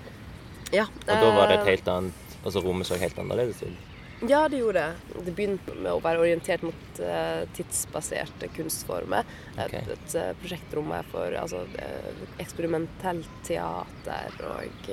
Ja, 0.75 0.85
og 0.85 1.07
da 1.09 1.29
var 1.33 1.49
det 1.49 1.55
et 1.55 1.63
eh, 1.63 1.71
helt 1.73 1.87
annet 1.89 2.25
Altså 2.45 2.61
rommet 2.63 2.87
så 2.87 2.95
helt 3.01 3.17
annerledes 3.19 3.63
ut. 3.65 3.88
Ja, 4.27 4.49
det 4.49 4.57
gjorde 4.57 4.81
det. 4.81 5.23
Det 5.25 5.31
begynte 5.31 5.75
med 5.79 5.93
å 5.93 6.01
være 6.03 6.19
orientert 6.19 6.63
mot 6.67 6.99
uh, 6.99 7.45
tidsbaserte 7.55 8.49
kunstformer. 8.51 9.23
Et, 9.55 9.61
Ok. 9.63 9.75
et 9.79 10.15
eh, 10.19 10.33
prosjektrom 10.41 10.91
er 10.95 11.07
for 11.11 11.35
altså, 11.39 11.61
eh, 11.79 12.25
eksperimentelt 12.43 13.29
teater 13.47 14.35
og, 14.49 14.91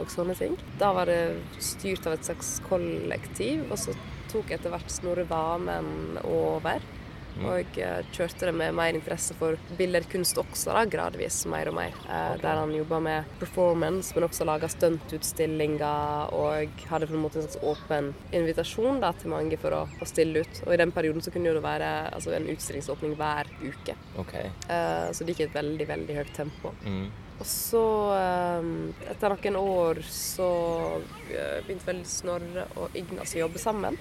og 0.00 0.12
sånne 0.12 0.36
ting. 0.38 0.56
Da 0.80 0.92
var 0.96 1.08
det 1.12 1.36
styrt 1.60 2.06
av 2.08 2.16
et 2.16 2.24
slags 2.28 2.56
kollektiv, 2.68 3.66
og 3.68 3.80
så 3.80 3.96
tok 4.32 4.52
etter 4.56 4.72
hvert 4.72 4.92
Snorre 4.92 5.26
Vamen 5.28 6.18
over. 6.24 6.80
Og 7.42 7.78
eh, 7.82 8.00
kjørte 8.14 8.46
det 8.48 8.54
med 8.54 8.76
mer 8.78 8.94
interesse 8.94 9.34
for 9.38 9.58
billedkunst 9.78 10.38
også, 10.38 10.74
da, 10.76 10.84
gradvis, 10.90 11.40
mer 11.50 11.70
og 11.70 11.76
mer. 11.78 11.96
Okay. 12.04 12.42
Der 12.44 12.60
han 12.60 12.74
jobba 12.76 13.00
med 13.02 13.32
performance, 13.40 14.14
men 14.14 14.28
også 14.28 14.46
laga 14.46 14.70
stuntutstillinger. 14.70 16.30
Og 16.34 16.84
hadde 16.90 17.08
på 17.10 17.16
en 17.16 17.24
måte 17.24 17.40
en 17.40 17.48
slags 17.48 17.58
åpen 17.64 18.12
invitasjon 18.34 19.02
da, 19.02 19.12
til 19.18 19.34
mange 19.34 19.58
for 19.60 19.74
å, 19.74 19.82
å 19.88 20.08
stille 20.08 20.44
ut. 20.44 20.62
Og 20.66 20.76
i 20.76 20.80
den 20.80 20.94
perioden 20.94 21.24
så 21.24 21.34
kunne 21.34 21.56
det 21.56 21.64
være 21.64 21.90
altså, 22.14 22.34
en 22.36 22.48
utstillingsåpning 22.54 23.16
hver 23.18 23.50
uke. 23.64 23.98
Okay. 24.22 24.50
Eh, 24.68 25.10
Så 25.14 25.24
det 25.24 25.34
gikk 25.34 25.44
i 25.44 25.48
et 25.50 25.58
veldig, 25.58 25.86
veldig 25.90 26.18
høyt 26.20 26.34
tempo. 26.36 26.74
Mm. 26.86 27.06
Og 27.34 27.46
så, 27.50 27.82
eh, 28.14 28.68
etter 29.10 29.34
noen 29.34 29.56
år, 29.58 30.02
så 30.06 30.50
eh, 31.32 31.58
begynte 31.66 31.88
vel 31.88 32.04
Snorre 32.06 32.68
og 32.78 32.94
Ignas 32.94 33.34
å 33.34 33.42
jobbe 33.42 33.58
sammen. 33.62 33.98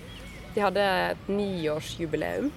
De 0.53 0.61
hadde 0.61 0.83
et 0.83 1.31
niårsjubileum 1.33 2.51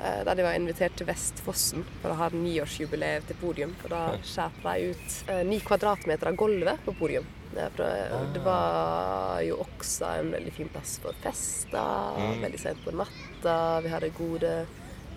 eh, 0.00 0.22
der 0.26 0.38
de 0.38 0.46
var 0.46 0.58
invitert 0.58 0.96
til 0.98 1.08
Vestfossen 1.08 1.84
for 2.00 2.12
å 2.12 2.18
ha 2.20 2.30
niårsjubileet 2.34 3.28
til 3.28 3.38
podium. 3.40 3.76
Og 3.84 3.92
da 3.92 4.02
skjærte 4.26 4.64
de 4.64 4.90
ut 4.94 5.20
eh, 5.30 5.44
ni 5.48 5.60
kvadratmeter 5.64 6.32
av 6.32 6.40
gulvet 6.40 6.82
på 6.86 6.96
podium. 6.98 7.28
For 7.50 7.82
det, 8.30 8.40
var 8.44 9.40
jo 9.42 9.56
også 9.64 10.12
en 10.20 10.28
veldig 10.36 10.52
fin 10.54 10.68
plass 10.70 11.00
for 11.02 11.16
fester, 11.18 12.20
veldig 12.44 12.60
sent 12.62 12.84
på 12.84 12.94
natta. 12.94 13.56
Vi 13.82 13.90
hadde 13.90 14.12
gode 14.14 14.52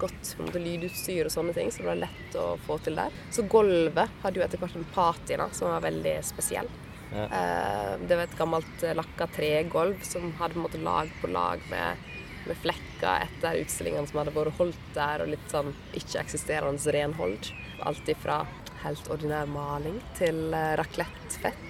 godt 0.02 0.32
måte, 0.42 0.62
lydutstyr 0.62 1.28
og 1.28 1.34
sånne 1.34 1.54
ting, 1.56 1.70
så 1.72 1.84
det 1.84 1.92
var 1.92 2.02
lett 2.02 2.38
å 2.40 2.48
få 2.66 2.80
til 2.84 2.98
der. 3.00 3.14
Så 3.34 3.46
gulvet 3.50 4.18
hadde 4.24 4.42
jo 4.42 4.46
etter 4.46 4.62
hvert 4.62 4.80
en 4.80 4.90
patina 4.96 5.50
som 5.54 5.70
var 5.72 5.86
veldig 5.86 6.16
spesiell. 6.26 6.70
Ja. 7.14 7.28
Eh, 7.28 7.92
det 8.08 8.18
var 8.18 8.26
et 8.26 8.40
gammelt 8.40 8.86
lakka 8.98 9.28
tregulv 9.36 10.02
som 10.08 10.32
hadde 10.40 10.56
på 10.56 10.62
en 10.62 10.66
måte 10.66 10.82
lag 10.82 11.12
på 11.22 11.30
lag 11.30 11.62
med, 11.70 12.10
med 12.50 12.60
flekker 12.64 13.28
etter 13.28 13.60
utstillingene 13.64 14.10
som 14.10 14.22
hadde 14.22 14.34
vært 14.36 14.58
holdt 14.60 14.90
der, 14.96 15.24
og 15.26 15.32
litt 15.34 15.48
sånn 15.52 15.74
ikke-eksisterende 16.00 16.96
renhold. 16.96 17.52
Alt 17.84 18.10
ifra 18.14 18.42
helt 18.84 19.08
ordinær 19.14 19.48
maling 19.48 20.00
til 20.18 20.50
eh, 20.54 20.74
raclettefett. 20.80 21.70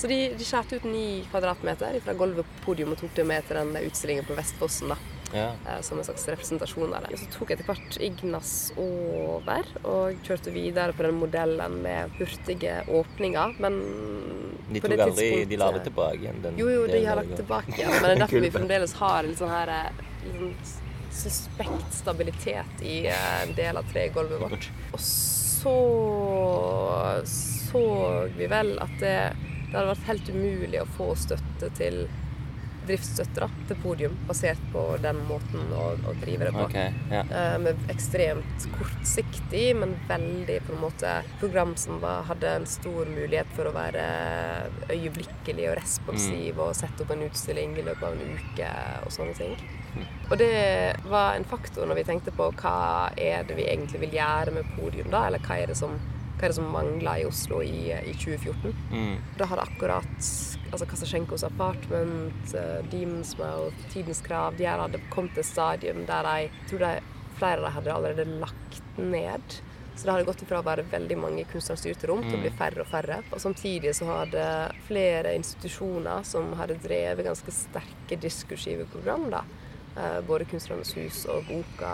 Så 0.00 0.08
de, 0.08 0.20
de 0.38 0.44
skjærte 0.46 0.78
ut 0.80 0.86
ni 0.88 1.24
kvadratmeter 1.30 1.98
fra 2.04 2.14
gulvet 2.16 2.46
på 2.46 2.70
podium 2.70 2.94
og 2.94 3.02
tok 3.02 3.12
det 3.18 3.26
med 3.28 3.44
til 3.48 3.60
den 3.60 3.76
utstillingen 3.84 4.24
på 4.28 4.36
Vestfossen. 4.38 4.94
da 4.94 5.00
Ja. 5.34 5.48
eh, 5.66 5.80
som 5.82 5.98
en 5.98 6.04
slags 6.04 6.28
representasjon 6.28 6.92
av 6.94 7.08
det. 7.08 7.18
Så 7.18 7.26
tok 7.34 7.50
etter 7.50 7.66
hvert 7.66 7.96
Ignas 8.00 8.72
over 8.78 9.66
og 9.82 10.20
kjørte 10.22 10.52
videre 10.54 10.94
på 10.94 11.02
den 11.02 11.16
modellen 11.18 11.80
med 11.82 12.14
hurtige 12.20 12.84
åpninger, 12.86 13.56
men 13.58 13.80
De 14.70 14.80
tok 14.80 14.94
aldri 15.08 15.44
De 15.50 15.56
la 15.60 15.72
det 15.74 15.82
tilbake 15.88 16.22
igjen? 16.22 16.38
Den 16.44 16.56
Jo, 16.58 16.68
jo, 16.70 16.86
de 16.86 17.02
har 17.04 17.18
lagt 17.18 17.34
tilbake 17.36 17.74
igjen, 17.76 17.90
men 17.90 18.02
det 18.06 18.12
er 18.14 18.22
derfor 18.24 18.46
vi 18.46 18.52
fremdeles 18.54 18.94
har 19.02 19.26
litt 19.26 19.42
sånn 19.42 19.50
her 19.52 19.74
sånn 20.24 20.56
suspekt 21.14 21.92
stabilitet 21.94 22.82
i 22.82 23.06
eh, 23.06 23.42
en 23.44 23.54
del 23.54 23.78
av 23.78 23.86
tregulvet 23.92 24.40
vårt. 24.42 24.70
Og 24.92 25.00
så 25.00 25.74
så 27.74 28.28
vi 28.36 28.46
vel 28.46 28.76
at 28.78 28.92
det, 29.00 29.16
det 29.70 29.74
hadde 29.74 29.88
vært 29.88 30.10
helt 30.10 30.28
umulig 30.30 30.82
å 30.82 30.90
få 30.94 31.14
støtte 31.18 31.70
til 31.78 32.04
driftsstøtte 32.84 33.40
da, 33.40 33.48
til 33.64 33.78
podium, 33.80 34.16
basert 34.28 34.60
på 34.72 34.82
den 35.00 35.22
måten 35.24 35.70
å, 35.72 35.86
å 35.96 36.12
drive 36.20 36.50
det 36.50 36.52
på. 36.52 36.66
Okay, 36.66 36.92
yeah. 37.08 37.30
Eh, 37.32 37.54
med 37.64 37.80
ekstremt 37.88 38.66
kortsiktig, 38.76 39.64
men 39.80 39.94
veldig 40.10 40.58
på 40.66 40.74
en 40.74 40.82
måte 40.82 41.14
program 41.40 41.72
som 41.80 41.96
var, 42.04 42.26
hadde 42.28 42.52
en 42.60 42.68
stor 42.68 43.08
mulighet 43.08 43.50
for 43.56 43.70
å 43.70 43.74
være 43.74 44.04
øyeblikkelig 44.92 45.70
og 45.70 45.78
responsiv 45.80 46.60
og 46.60 46.76
sette 46.76 47.06
opp 47.06 47.16
en 47.16 47.24
utstilling 47.24 47.74
i 47.80 47.86
løpet 47.88 48.04
av 48.10 48.20
en 48.20 48.36
uke 48.36 48.70
og 49.06 49.16
sånne 49.16 49.38
ting. 49.40 49.56
Og 50.30 50.38
det 50.40 50.96
var 51.04 51.36
en 51.36 51.46
faktor 51.48 51.86
når 51.86 52.00
vi 52.00 52.06
tenkte 52.08 52.34
på 52.34 52.48
hva 52.60 52.76
er 53.20 53.46
det 53.48 53.56
vi 53.58 53.68
egentlig 53.68 54.00
vil 54.06 54.18
gjøre 54.18 54.54
med 54.56 54.74
podium, 54.76 55.10
da, 55.12 55.26
eller 55.28 55.42
hva 55.44 55.58
er 55.60 55.72
det 55.72 55.78
som, 55.78 55.96
hva 56.38 56.50
det 56.50 56.56
som 56.56 56.70
mangler 56.72 57.22
i 57.22 57.26
Oslo 57.28 57.60
i, 57.62 57.90
i 57.92 58.14
2014. 58.16 58.74
Mm. 58.92 59.16
Da 59.38 59.48
hadde 59.50 59.66
akkurat 59.68 60.30
altså 60.74 60.88
Kasasjenkos 60.90 61.44
Apartment, 61.46 62.54
uh, 62.56 62.80
Demons 62.90 63.36
Mouth, 63.38 63.84
Tidens 63.92 64.24
Krav 64.24 64.56
De 64.58 64.66
her 64.66 64.80
hadde 64.80 65.02
kommet 65.12 65.36
til 65.36 65.44
et 65.44 65.52
stadium 65.52 66.02
der 66.08 66.26
de, 66.26 66.34
jeg 66.46 66.72
tror 66.72 66.86
de, 66.86 66.96
flere 67.38 67.60
av 67.60 67.64
dem 67.68 67.76
hadde 67.76 67.94
allerede 67.94 68.40
lagt 68.40 68.98
ned. 68.98 69.56
Så 69.94 70.06
det 70.06 70.12
hadde 70.12 70.26
gått 70.26 70.42
ifra 70.42 70.58
å 70.58 70.66
være 70.66 70.86
veldig 70.90 71.16
mange 71.22 71.44
kunstnerstyrte 71.50 72.08
rom 72.10 72.22
til 72.24 72.34
å 72.34 72.42
bli 72.42 72.50
færre 72.58 72.82
og 72.82 72.88
færre. 72.90 73.20
Og 73.30 73.42
samtidig 73.42 73.92
så 73.94 74.08
hadde 74.08 74.46
flere 74.88 75.36
institusjoner 75.38 76.26
som 76.26 76.50
hadde 76.58 76.80
drevet 76.82 77.26
ganske 77.26 77.54
sterke 77.54 78.18
diskursive 78.18 78.88
program, 78.90 79.28
da. 79.30 79.44
Eh, 79.96 80.20
Både 80.26 80.46
Kunstnernes 80.48 80.94
hus 80.96 81.24
og 81.30 81.46
Boka 81.48 81.92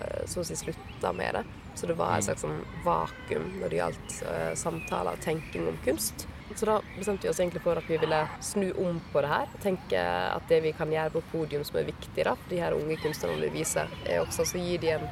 eh, 0.00 0.26
så 0.30 0.42
å 0.42 0.46
si 0.46 0.58
slutta 0.58 1.12
med 1.16 1.38
det. 1.38 1.44
Så 1.78 1.86
det 1.86 1.96
var 1.98 2.18
et 2.18 2.26
slags 2.26 2.42
sånn 2.44 2.60
vakuum 2.84 3.46
når 3.60 3.70
det 3.70 3.78
gjaldt 3.78 4.14
uh, 4.26 4.52
samtaler 4.58 5.16
og 5.16 5.22
tenking 5.24 5.68
om 5.70 5.78
kunst. 5.84 6.26
Så 6.50 6.66
da 6.66 6.80
bestemte 6.96 7.24
vi 7.24 7.30
oss 7.30 7.38
egentlig 7.40 7.62
for 7.62 7.78
at 7.78 7.86
vi 7.88 7.96
ville 8.02 8.18
snu 8.42 8.66
om 8.82 8.98
på 9.12 9.22
det 9.22 9.30
her. 9.30 9.52
Tenke 9.62 10.02
at 10.02 10.50
det 10.50 10.58
vi 10.66 10.74
kan 10.76 10.90
gjøre 10.92 11.14
på 11.14 11.22
podium 11.30 11.62
som 11.64 11.78
er 11.78 11.86
viktig 11.88 12.26
da, 12.26 12.34
for 12.34 12.52
de 12.52 12.58
her 12.60 12.76
unge 12.76 12.98
kunstnerne 13.00 13.38
vi 13.46 13.52
viser, 13.60 13.92
er 14.02 14.24
også 14.24 14.48
å 14.50 14.64
gi 14.64 14.80
dem 14.82 15.06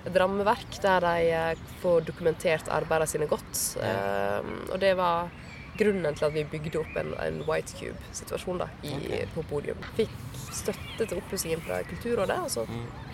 et 0.00 0.16
rammeverk 0.16 0.80
der 0.82 1.04
de 1.04 1.70
får 1.82 2.02
dokumentert 2.08 2.68
arbeidene 2.72 3.08
sine 3.14 3.30
godt. 3.30 3.54
Uh, 3.78 4.66
og 4.72 4.80
det 4.82 4.96
var 4.98 5.30
grunnen 5.78 6.16
til 6.16 6.26
at 6.26 6.34
vi 6.34 6.44
bygde 6.50 6.80
opp 6.82 6.96
en, 7.00 7.14
en 7.22 7.40
White 7.48 7.76
Cube-situasjon 7.78 8.60
da, 8.60 8.68
i, 8.84 9.22
på 9.34 9.44
podium. 9.48 9.78
Fikk 9.96 10.29
støtte 10.52 11.06
til 11.06 11.18
oppussingen 11.20 11.60
fra 11.64 11.82
Kulturrådet, 11.88 12.38
og 12.44 12.50
så 12.50 12.64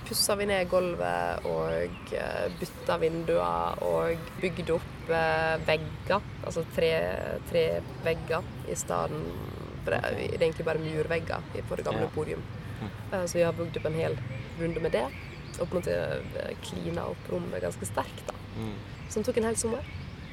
pussa 0.07 0.37
vi 0.39 0.47
ned 0.47 0.69
gulvet 0.71 1.45
og 1.51 2.13
eh, 2.15 2.49
bytta 2.61 2.97
vinduer 3.03 3.83
og 3.83 4.17
bygde 4.41 4.77
opp 4.77 5.11
eh, 5.11 5.57
vegger, 5.67 6.21
altså 6.47 6.65
tre, 6.77 6.91
tre 7.51 7.65
vegger 8.05 8.43
i 8.71 8.75
stedet 8.79 9.21
for 9.85 9.95
det, 9.95 10.01
det 10.03 10.35
er 10.35 10.47
egentlig 10.47 10.65
bare 10.67 10.79
murvegger 10.83 11.43
i- 11.55 11.63
på 11.63 11.77
det 11.77 11.85
gamle 11.85 12.09
podium. 12.15 12.43
Eh, 13.13 13.27
Så 13.27 13.39
vi 13.39 13.43
har 13.45 13.53
bygd 13.53 13.77
opp 13.79 13.87
en 13.87 13.95
hel 13.95 14.17
runde 14.61 14.81
med 14.81 14.93
det, 14.93 15.05
og 15.61 15.69
på 15.69 15.77
en 15.77 15.83
måte 15.83 16.57
klina 16.63 17.05
opp 17.11 17.31
rommet 17.33 17.63
ganske 17.63 17.87
sterkt. 17.87 18.27
da. 18.27 18.35
Mm. 18.59 18.75
Som 19.09 19.23
tok 19.23 19.37
en 19.39 19.45
hel 19.45 19.57
sommer. 19.57 19.83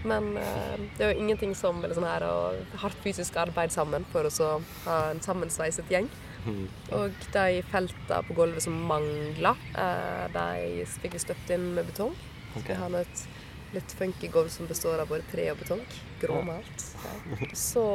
Men 0.06 0.36
eh, 0.38 0.78
det 0.98 1.02
er 1.06 1.14
jo 1.14 1.20
ingenting 1.22 1.56
som 1.56 1.84
eller 1.84 1.96
sånn 1.96 2.04
her, 2.08 2.22
å 2.28 2.56
hardt 2.82 2.98
fysisk 3.04 3.36
arbeid 3.38 3.72
sammen 3.72 4.04
for 4.12 4.24
å 4.28 4.30
så 4.32 4.62
ha 4.86 5.12
en 5.12 5.22
sammensveiset 5.22 5.86
gjeng. 5.90 6.10
Mm. 6.46 6.66
Og 6.98 7.26
de 7.34 7.62
felta 7.72 8.22
på 8.28 8.36
gulvet 8.38 8.66
som 8.66 8.76
mangla, 8.90 9.56
eh, 9.80 10.26
de 10.34 10.86
fikk 11.00 11.18
vi 11.18 11.24
støpt 11.24 11.56
inn 11.56 11.74
med 11.78 11.88
betong. 11.92 12.16
Okay. 12.54 12.74
Vi 12.74 12.80
har 12.82 13.00
et 13.00 13.28
litt 13.74 13.92
funky 13.98 14.28
gulv 14.28 14.50
som 14.54 14.68
består 14.68 15.02
av 15.02 15.10
både 15.10 15.26
tre 15.32 15.48
og 15.52 15.58
betong. 15.64 15.82
Gråmalt. 16.22 16.84
Ja. 17.04 17.48
Så 17.58 17.86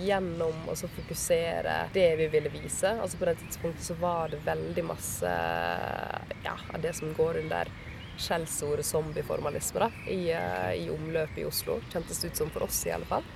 gjennom 0.00 0.70
å 0.70 0.76
fokusere 0.76 1.76
det 1.94 2.08
vi 2.18 2.26
ville 2.32 2.50
vise 2.50 2.90
altså 2.96 3.20
På 3.20 3.28
det 3.28 3.36
tidspunktet 3.38 3.84
så 3.86 3.94
var 4.00 4.32
det 4.32 4.40
veldig 4.46 4.84
masse 4.88 5.34
ja, 6.42 6.56
av 6.56 6.80
det 6.82 6.96
som 6.96 7.12
går 7.14 7.42
under 7.44 7.70
skjellsordet 8.16 8.86
zombieformalisme 8.88 9.82
da, 9.84 9.90
i, 10.08 10.30
eh, 10.32 10.72
i 10.86 10.90
omløpet 10.90 11.42
i 11.42 11.44
Oslo. 11.44 11.80
Kjentes 11.92 12.22
det 12.22 12.32
ut 12.32 12.40
som 12.40 12.50
for 12.50 12.64
oss, 12.64 12.80
i 12.86 12.94
alle 12.96 13.08
fall. 13.08 13.26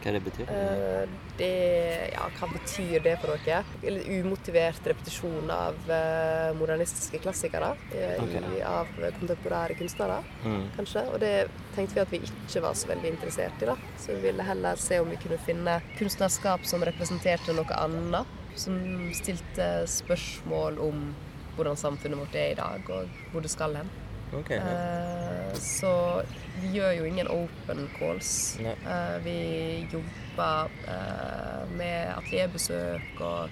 Hva 0.00 0.12
det 0.16 0.20
betyr 0.24 0.48
Eh, 0.48 1.06
det 1.36 2.12
Ja, 2.14 2.28
hva 2.38 2.48
betyr 2.52 3.02
det 3.04 3.18
for 3.20 3.36
dere? 3.44 3.64
Litt 3.82 4.06
umotivert 4.24 4.86
repetisjon 4.86 5.50
av 5.50 5.76
eh, 5.90 6.52
modernistiske 6.56 7.20
klassikere 7.20 7.74
Okay. 7.90 8.40
i, 8.56 8.62
av 8.62 8.86
kontemporære 9.20 9.76
kunstnere, 9.78 10.22
Mm. 10.44 10.64
kanskje. 10.76 11.04
Og 11.12 11.20
det 11.20 11.48
tenkte 11.76 11.94
vi 11.94 12.00
at 12.00 12.10
vi 12.10 12.18
ikke 12.24 12.62
var 12.62 12.74
så 12.74 12.88
veldig 12.88 13.10
interessert 13.12 13.62
i, 13.62 13.66
da. 13.66 13.76
Så 13.98 14.14
vi 14.16 14.20
ville 14.30 14.42
heller 14.42 14.76
se 14.76 14.98
om 15.00 15.10
vi 15.10 15.16
kunne 15.16 15.38
finne 15.38 15.80
kunstnerskap 15.98 16.64
som 16.64 16.80
representerte 16.82 17.52
noe 17.52 17.76
annet. 17.76 18.26
Som 18.56 19.10
stilte 19.14 19.86
spørsmål 19.86 20.78
om 20.80 21.14
hvordan 21.56 21.76
samfunnet 21.76 22.18
vårt 22.18 22.34
er 22.34 22.50
i 22.52 22.54
dag, 22.58 22.80
og 22.90 23.08
hvor 23.32 23.40
det 23.42 23.50
skal 23.50 23.74
hen. 23.76 23.88
Okay, 24.32 24.56
Ja. 24.56 24.64
Så 25.58 26.22
vi 26.60 26.68
gjør 26.78 26.92
jo 26.98 27.04
ingen 27.08 27.28
open 27.28 27.88
calls. 27.98 28.58
Eh, 28.60 29.18
vi 29.24 29.86
jobber 29.92 30.70
eh, 30.88 31.64
med 31.76 32.12
atelierbesøk 32.16 33.20
og 33.20 33.48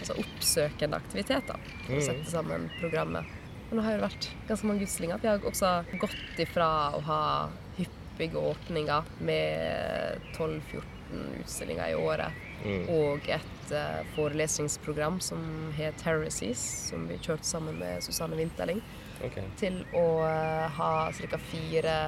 altså 0.00 0.16
oppsøkende 0.20 0.96
aktiviteter. 0.96 1.56
for 1.86 1.92
Mm. 1.94 2.00
sette 2.02 2.30
sammen 2.30 2.70
programmet. 2.80 3.24
Men 3.70 3.78
nå 3.78 3.82
har 3.84 3.92
det 3.98 4.02
vært 4.10 4.30
ganske 4.48 4.66
mange 4.66 4.80
gudslinger. 4.84 5.18
Vi 5.22 5.28
har 5.28 5.38
også 5.38 5.84
gått 5.98 6.38
ifra 6.38 6.92
å 6.94 7.00
ha 7.02 7.48
hyppige 7.78 8.36
åpninger 8.36 9.04
med 9.20 10.20
12-14 10.36 11.40
utstillinger 11.42 11.90
i 11.90 11.94
året 11.94 12.32
Mm. 12.64 12.88
og 12.88 13.20
et 13.28 13.72
uh, 13.72 14.00
forelesningsprogram 14.14 15.20
som 15.20 15.72
het 15.76 16.00
Heresies, 16.00 16.58
som 16.88 17.06
vi 17.08 17.18
kjørte 17.18 17.44
sammen 17.44 17.76
med 17.78 18.00
Susanne 18.02 18.36
Winterling, 18.38 18.80
Ok. 19.24 19.36
til 19.60 19.82
å 19.94 20.06
eh, 20.26 20.78
ha 20.78 20.90
ca. 21.10 21.42
Fire, 21.50 21.98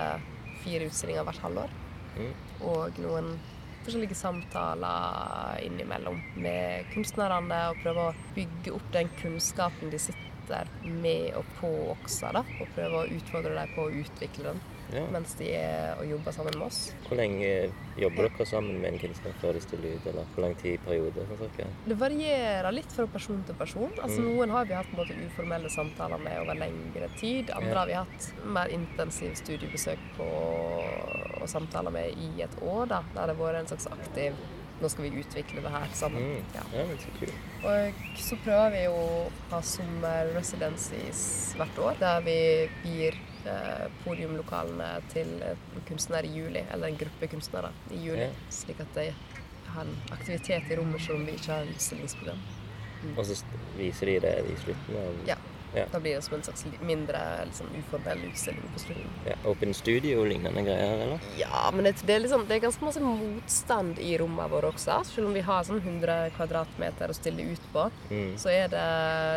fire 0.65 0.89
utstillinger 0.89 1.27
hvert 1.29 1.45
halvår. 1.45 1.77
Mm. 2.17 2.33
Og 2.67 3.01
noen 3.05 3.35
forskjellige 3.87 4.19
samtaler 4.19 5.61
innimellom 5.63 6.19
med 6.43 6.89
kunstnerne, 6.95 7.61
og 7.71 7.83
prøve 7.85 8.09
å 8.09 8.15
bygge 8.35 8.75
opp 8.75 8.89
den 8.95 9.13
kunnskapen 9.21 9.93
de 9.93 10.01
sitter 10.03 10.71
med 10.87 11.37
og 11.39 11.47
på 11.61 11.71
også, 11.95 12.33
da, 12.35 12.43
og 12.61 12.73
prøve 12.75 13.03
å 13.03 13.13
utfordre 13.19 13.55
dem 13.55 13.77
på 13.77 13.87
å 13.87 13.95
utvikle 14.03 14.53
den 14.53 14.65
Ja. 14.93 15.03
mens 15.11 15.35
de 15.35 15.49
er 15.55 15.97
og 15.99 16.07
jobber 16.07 16.33
sammen 16.33 16.55
med 16.59 16.67
oss. 16.67 16.93
Hvor 17.09 17.17
lenge 17.17 17.73
jobber 17.99 18.29
dere 18.29 18.47
sammen 18.47 18.81
med 18.81 18.93
en 18.93 18.99
kunstner 18.99 19.33
før 19.41 19.53
de 19.53 19.61
stiller 19.61 19.97
ut, 19.97 20.07
eller 20.07 20.25
hvor 20.35 20.43
lang 20.47 20.55
tid 20.61 20.79
periode? 20.87 21.27
Sånn? 21.41 21.73
Det 21.89 21.97
varierer 21.99 22.73
litt 22.73 22.93
fra 22.93 23.07
person 23.07 23.43
til 23.47 23.55
person. 23.55 23.91
Altså, 24.03 24.21
Mm. 24.21 24.37
Noen 24.37 24.51
har 24.51 24.65
vi 24.65 24.75
hatt 24.75 24.93
måte 24.97 25.15
uformelle 25.27 25.69
samtaler 25.71 26.19
med 26.19 26.39
over 26.41 26.55
lengre 26.55 27.09
tid. 27.19 27.51
Andre 27.51 27.71
Ja. 27.71 27.79
har 27.79 27.87
vi 27.87 27.93
hatt 27.93 28.33
mer 28.45 28.67
intensiv 28.69 29.35
studiebesøk 29.35 29.99
på 30.17 30.27
og 31.43 31.49
samtaler 31.49 31.91
med 31.91 32.15
i 32.17 32.43
et 32.43 32.63
år. 32.63 32.87
da, 32.89 33.03
Der 33.15 33.27
det 33.27 33.37
har 33.37 33.45
vært 33.53 33.61
en 33.61 33.67
slags 33.67 33.87
aktiv 33.87 34.33
Nå 34.79 34.91
skal 34.91 35.05
vi 35.09 35.23
utvikle 35.23 35.63
det 35.63 35.71
her 35.71 35.87
sammen. 35.95 36.23
Mm. 36.23 36.45
Ja. 36.55 36.61
Ja, 36.79 36.85
men 36.85 36.99
så 36.99 37.09
kult. 37.19 37.33
Og 37.65 37.95
så 38.19 38.37
prøver 38.45 38.71
vi 38.71 38.87
å 38.89 39.31
ha 39.51 39.61
sommerresidencies 39.63 41.55
hvert 41.57 41.79
år, 41.79 41.97
der 41.99 42.21
vi 42.27 42.69
gir 42.85 43.15
podiumlokalene 44.05 44.89
til 45.13 45.33
en 45.43 45.83
kunstner 45.89 46.27
i 46.27 46.33
juli, 46.37 46.63
eller 46.73 46.89
en 46.93 46.97
gruppe 47.01 47.29
kunstnere 47.33 47.73
i 47.91 48.01
juli, 48.07 48.27
Ja. 48.27 48.31
slik 48.51 48.81
at 48.81 48.95
de 48.95 49.13
har 49.67 49.83
en 49.83 49.97
aktivitet 50.13 50.71
i 50.71 50.77
rommet 50.77 51.01
selv 51.01 51.17
om 51.21 51.27
vi 51.27 51.33
ikke 51.33 51.53
har 51.53 51.69
utstillingsprogram. 51.75 52.39
Og 53.17 53.25
så 53.27 53.37
viser 53.77 54.07
de 54.07 54.21
det 54.21 54.35
i 54.51 54.57
slutten 54.65 54.97
av 54.97 55.27
Ja. 55.29 55.37
Ja. 55.77 55.85
Da 55.93 56.01
blir 56.01 56.15
det 56.17 56.23
som 56.25 56.35
en 56.39 56.43
slags 56.47 56.65
mindre 56.81 57.21
liksom, 57.45 57.67
uformell 57.77 58.23
utstilling 58.31 58.63
på 58.75 58.81
slutten. 58.87 59.11
ja, 59.29 59.35
Open 59.51 59.75
studio-lignende 59.77 60.63
greier, 60.65 61.03
eller? 61.07 61.27
Ja, 61.39 61.67
men 61.75 61.85
det, 61.85 61.95
det, 62.07 62.15
er 62.17 62.23
liksom, 62.25 62.47
det 62.49 62.57
er 62.57 62.65
ganske 62.65 62.85
masse 62.87 63.03
motstand 63.05 63.99
i 64.01 64.15
rommene 64.19 64.49
våre 64.53 64.71
også. 64.73 64.99
Selv 65.11 65.29
om 65.29 65.37
vi 65.37 65.45
har 65.45 65.67
sånn 65.69 65.83
100 65.85 66.31
kvadratmeter 66.39 67.13
å 67.13 67.19
stille 67.19 67.45
ut 67.53 67.69
på, 67.75 67.87
Mm. 68.11 68.33
så 68.39 68.49
er 68.53 68.69
det, 68.73 68.85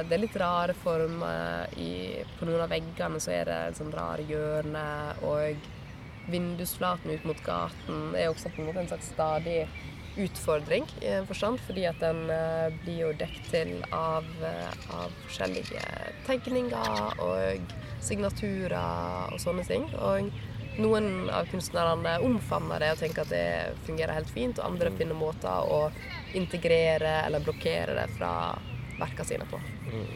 det 0.10 0.16
er 0.16 0.22
litt 0.24 0.36
rare 0.40 0.74
former 0.78 1.68
i, 1.78 2.24
på 2.40 2.46
noen 2.48 2.62
av 2.64 2.70
veggene. 2.72 3.20
Så 3.20 3.32
er 3.36 3.46
det 3.50 3.60
sånn 3.78 3.92
rare 3.94 4.24
hjørner, 4.30 5.20
og 5.26 5.58
vindusflaten 6.30 7.12
ut 7.12 7.24
mot 7.26 7.40
gaten 7.46 8.14
er 8.16 8.30
også 8.30 8.52
på 8.54 8.62
en 8.62 8.68
måte 8.70 8.84
en 8.84 8.90
slags 8.92 9.10
stadig 9.14 9.64
utfordring 10.18 10.86
i 11.02 11.08
en 11.08 11.28
forstand, 11.28 11.60
fordi 11.68 11.86
at 11.90 12.00
den 12.02 12.30
eh, 12.34 12.70
blir 12.84 13.02
jo 13.04 13.12
dekket 13.20 13.50
til 13.52 13.74
av, 13.96 14.28
eh, 14.46 14.88
av 14.96 15.14
forskjellige 15.26 15.84
tegninger 16.28 17.22
og 17.24 17.76
signaturer 18.04 19.34
og 19.34 19.42
sånne 19.42 19.66
ting. 19.68 19.86
Og 20.00 20.32
noen 20.80 21.30
av 21.34 21.50
kunstnerne 21.52 22.18
omfavner 22.26 22.84
det 22.84 22.94
og 22.94 23.04
tenker 23.04 23.26
at 23.26 23.34
det 23.34 23.78
fungerer 23.88 24.18
helt 24.20 24.34
fint, 24.34 24.60
og 24.60 24.72
andre 24.72 24.92
finner 24.98 25.18
måter 25.18 25.72
å 25.72 25.86
integrere 26.38 27.20
eller 27.26 27.44
blokkere 27.44 27.98
det 27.98 28.10
fra 28.18 28.34
verka 29.00 29.26
sine 29.28 29.48
på. 29.50 29.60
Mm. 29.92 30.12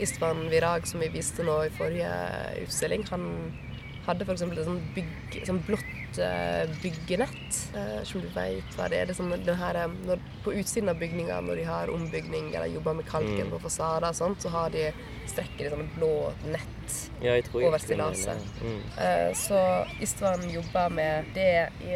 Istvan 0.00 0.46
Virag, 0.48 0.86
som 0.88 1.00
vi 1.00 1.10
viste 1.12 1.44
nå 1.44 1.58
i 1.66 1.72
forrige 1.76 2.12
utstilling, 2.62 3.04
han 3.10 3.26
hadde 4.06 4.24
f.eks. 4.26 4.42
et 4.42 4.64
sånt, 4.66 4.86
bygg, 4.96 5.38
sånn 5.46 5.60
blått 5.66 6.18
eh, 6.18 6.70
byggenett. 6.82 7.58
Uh, 7.74 8.00
som 8.08 8.22
du 8.24 8.28
vet 8.34 8.76
hva 8.76 8.88
det 8.90 8.98
er. 8.98 9.06
det 9.06 9.14
er 9.14 9.18
sånn, 9.20 9.34
det 9.46 9.54
her, 9.60 9.76
eh, 9.84 9.92
når, 10.08 10.22
på 10.44 10.54
utsiden 10.58 10.90
av 10.90 10.98
bygninga, 10.98 11.40
når 11.46 11.60
de 11.60 11.66
har 11.68 11.92
ombygning 11.92 12.48
eller 12.54 12.72
jobber 12.72 12.94
med 13.00 13.06
kalken 13.10 13.46
Mm. 13.46 13.50
på 13.54 13.60
fasader, 13.68 14.08
og 14.08 14.14
sånt, 14.18 14.40
så 14.42 14.48
har 14.50 14.70
de 14.74 14.88
strekker 15.30 15.64
de 15.68 15.70
sånne 15.76 15.88
blå 15.96 16.32
nett 16.50 16.66
Ja, 17.22 17.36
Over 17.54 17.78
stillaset. 17.78 18.40
Mm. 18.62 18.80
Eh, 18.98 19.32
Så 19.36 19.60
Istvan 20.02 20.48
jobber 20.50 20.88
med 20.90 21.24
det 21.34 21.70
i, 21.86 21.94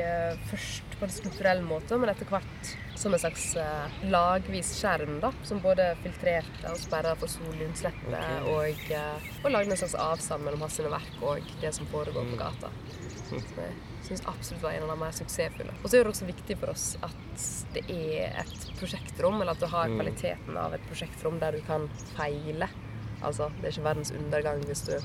først 0.50 0.98
på 1.00 1.04
en 1.08 1.10
strukturell 1.10 1.62
måte, 1.66 1.98
men 1.98 2.08
etter 2.12 2.26
hvert 2.30 2.76
som 2.94 3.12
en 3.14 3.18
slags 3.18 3.56
eh, 3.56 3.94
lagvis 4.10 4.68
skjerm, 4.78 5.16
da, 5.20 5.32
som 5.42 5.58
både 5.60 5.96
filtrerte 6.02 6.70
og 6.70 6.78
sperra 6.78 7.14
for 7.18 7.26
solinnslippet, 7.32 8.06
okay. 8.12 8.44
og, 8.52 8.84
eh, 8.94 9.26
og 9.44 9.50
lagde 9.50 9.74
en 9.74 9.80
slags 9.80 9.96
avstand 9.98 10.44
mellom 10.46 10.62
hans 10.66 10.78
verk 10.78 11.18
og 11.22 11.50
det 11.60 11.72
som 11.74 11.86
foregår 11.90 12.22
på 12.30 12.36
Mm. 12.36 12.38
gata. 12.38 12.70
Som 13.28 13.38
jeg 13.58 13.74
syns 14.06 14.22
absolutt 14.28 14.62
var 14.62 14.72
en 14.76 14.82
av 14.84 14.88
de 14.94 14.96
mer 15.00 15.12
suksessfulle. 15.16 15.72
Og 15.82 15.90
så 15.90 15.96
er 15.98 16.04
det 16.04 16.12
også 16.12 16.26
viktig 16.28 16.58
for 16.60 16.70
oss 16.70 16.96
at 17.02 17.44
det 17.74 17.82
er 17.90 18.38
et 18.44 18.66
prosjektrom, 18.78 19.40
eller 19.40 19.52
at 19.52 19.60
du 19.60 19.66
har 19.66 19.88
Mm. 19.88 19.98
kvaliteten 19.98 20.56
av 20.56 20.74
et 20.74 20.86
prosjektrom 20.88 21.38
der 21.40 21.52
du 21.52 21.60
kan 21.66 21.88
feile. 22.16 22.68
Altså, 23.22 23.50
det 23.60 23.64
er 23.64 23.72
ikke 23.80 23.88
verdens 23.88 24.10
undergang 24.12 24.62
hvis, 24.68 24.82
du, 24.86 25.00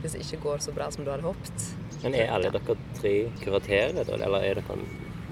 hvis 0.00 0.12
det 0.12 0.20
ikke 0.22 0.42
går 0.42 0.58
så 0.62 0.72
bra 0.72 0.90
som 0.90 1.04
du 1.04 1.10
hadde 1.10 1.22
håpet. 1.26 1.74
Men 2.02 2.14
er 2.14 2.30
alle 2.32 2.50
dere 2.50 2.76
tre 2.94 3.30
kuraterer? 3.44 3.98
Eller 4.08 4.38
er 4.42 4.54
dere 4.54 4.78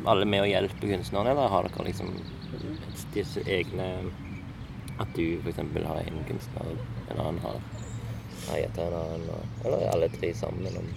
alle 0.07 0.25
med 0.25 0.45
å 0.45 0.49
hjelpe 0.49 0.89
kunstneren, 0.89 1.33
eller 1.33 1.49
har 1.53 1.69
dere 1.69 1.87
liksom 1.91 2.15
disse 3.15 3.43
egne 3.47 3.89
At 5.01 5.09
du 5.17 5.41
f.eks. 5.41 5.57
har 5.57 6.01
en 6.03 6.25
kunstner, 6.29 6.75
en 7.09 7.21
annen 7.21 7.39
har 7.41 7.61
eiet 8.53 8.67
gitt 8.67 8.79
en 8.85 8.97
annen, 8.99 9.47
eller 9.65 9.79
er 9.79 9.93
alle 9.95 10.09
tre 10.13 10.35
sammen 10.35 10.77
om 10.77 10.91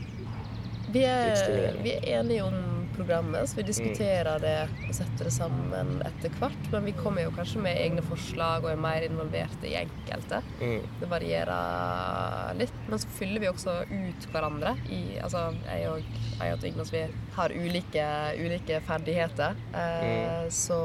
Vi 0.94 1.04
er, 1.08 1.78
vi 1.84 1.94
er 1.96 2.20
enige 2.20 2.44
om 2.44 2.83
programmet, 2.96 3.50
så 3.50 3.60
vi 3.60 3.68
diskuterer 3.68 4.42
det 4.44 4.58
og 4.88 4.94
setter 4.96 5.30
det 5.30 5.34
sammen 5.36 5.96
etter 6.06 6.34
hvert. 6.40 6.70
Men 6.74 6.88
vi 6.90 6.96
kommer 6.98 7.26
jo 7.26 7.34
kanskje 7.36 7.64
med 7.66 7.80
egne 7.80 8.04
forslag 8.06 8.66
og 8.66 8.72
er 8.74 8.84
mer 8.88 9.08
involverte 9.08 9.70
i 9.70 9.78
enkelte. 9.84 10.42
mm. 10.62 10.80
Det 11.02 11.10
varierer 11.12 12.54
litt. 12.60 12.76
Men 12.88 13.02
så 13.02 13.16
fyller 13.18 13.44
vi 13.44 13.52
også 13.52 13.80
ut 13.90 14.30
hverandre. 14.34 14.76
I, 14.90 15.20
altså, 15.24 15.50
jeg 15.68 15.90
og 15.90 16.22
jeg 16.44 16.56
og 16.56 16.66
Ignas 16.68 16.94
vi 16.94 17.02
har 17.36 17.54
ulike, 17.56 18.06
ulike 18.40 18.80
ferdigheter. 18.88 19.56
Eh, 19.74 20.50
Så 20.50 20.78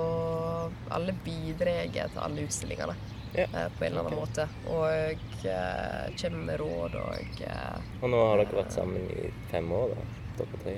alle 0.91 1.15
bidrar 1.25 1.89
til 1.93 2.21
alle 2.23 2.45
utstillingene 2.47 2.95
Ja. 3.35 3.43
eh, 3.43 3.69
på 3.79 3.85
en 3.85 3.93
eller 3.93 4.01
annen 4.01 4.19
okay. 4.19 4.21
måte. 4.21 4.49
Og 4.67 5.19
uh, 5.45 6.17
kommer 6.17 6.45
med 6.45 6.61
råd 6.61 6.95
og 6.95 7.43
uh, 7.45 7.83
Og 8.03 8.11
nå 8.11 8.23
har 8.31 8.41
dere 8.41 8.63
vært 8.63 8.73
sammen 8.73 9.11
i 9.13 9.29
fem 9.51 9.73
år, 9.73 9.93
da, 9.95 10.07
dere 10.41 10.63
tre? 10.65 10.77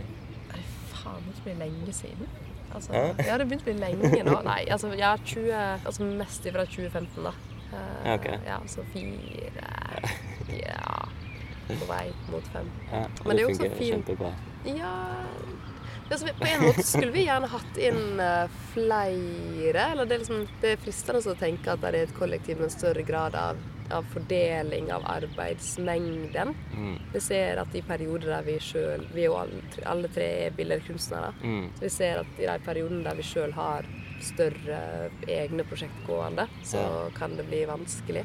Faen, 1.02 1.28
det 1.28 1.44
blir 1.44 1.58
lenge 1.60 1.94
siden. 1.96 2.28
Altså, 2.70 2.92
Hæ? 2.94 3.04
ja, 3.26 3.38
det 3.38 3.46
begynte 3.50 3.66
å 3.66 3.70
bli 3.70 3.78
lenge 3.80 4.24
nå. 4.26 4.36
Nei, 4.46 4.60
altså, 4.70 4.92
ja, 4.98 5.14
20, 5.16 5.54
altså 5.90 6.10
mest 6.20 6.46
fra 6.46 6.66
2015, 6.66 7.24
da. 7.26 7.34
Uh, 7.70 7.80
Ja, 8.04 8.14
ok. 8.14 8.28
Ja, 8.46 8.60
så 8.66 8.84
fire 8.90 9.66
Ja, 10.58 10.94
på 11.70 11.86
vei 11.86 12.06
mot 12.30 12.46
fem. 12.54 12.70
Ja, 12.90 13.04
Men 13.24 13.36
det 13.36 13.42
er 13.42 13.46
jo 13.46 13.50
også 13.54 13.74
fint. 13.78 14.14
Ja 14.66 14.94
altså, 16.10 16.26
På 16.38 16.46
en 16.46 16.62
måte 16.64 16.82
skulle 16.86 17.12
vi 17.14 17.24
gjerne 17.26 17.50
hatt 17.50 17.78
inn 17.78 18.20
eh, 18.20 18.56
flere. 18.74 19.86
Eller 19.92 20.08
det 20.08 20.16
er, 20.16 20.24
liksom, 20.24 20.46
det 20.62 20.74
er 20.74 20.82
fristende 20.82 21.22
å 21.22 21.36
tenke 21.38 21.74
at 21.74 21.82
det 21.84 21.92
er 21.92 22.08
et 22.08 22.16
kollektiv 22.16 22.60
med 22.60 22.70
en 22.70 22.74
større 22.74 23.04
grad 23.06 23.36
av, 23.38 23.60
av 23.92 24.04
fordeling 24.12 24.92
av 24.92 25.02
arbeidsmengden. 25.10 26.54
Mm. 26.74 26.98
Vi 27.12 27.20
ser 27.20 27.60
at 27.62 27.74
i 27.74 27.82
perioder 27.82 28.26
der 28.36 28.42
vi 28.46 28.58
sjøl 28.62 29.06
Vi 29.14 29.22
er 29.24 29.26
jo 29.30 29.36
alle, 29.40 29.62
tre- 29.74 29.84
alle 29.86 30.08
tre 30.08 30.28
er 30.46 30.50
billedkunstnere. 30.56 31.32
Mm. 31.42 31.70
Så 31.76 31.80
vi 31.86 31.88
ser 31.88 32.20
at 32.22 32.38
i 32.38 32.46
de 32.46 32.58
periodene 32.64 33.04
der 33.04 33.14
vi 33.18 33.22
sjøl 33.26 33.52
har 33.56 33.84
større 34.20 35.10
egne 35.28 35.64
prosjekt 35.64 36.02
gående, 36.06 36.46
så 36.62 36.76
Ja. 36.76 37.10
kan 37.18 37.36
det 37.36 37.46
bli 37.48 37.64
vanskelig 37.66 38.24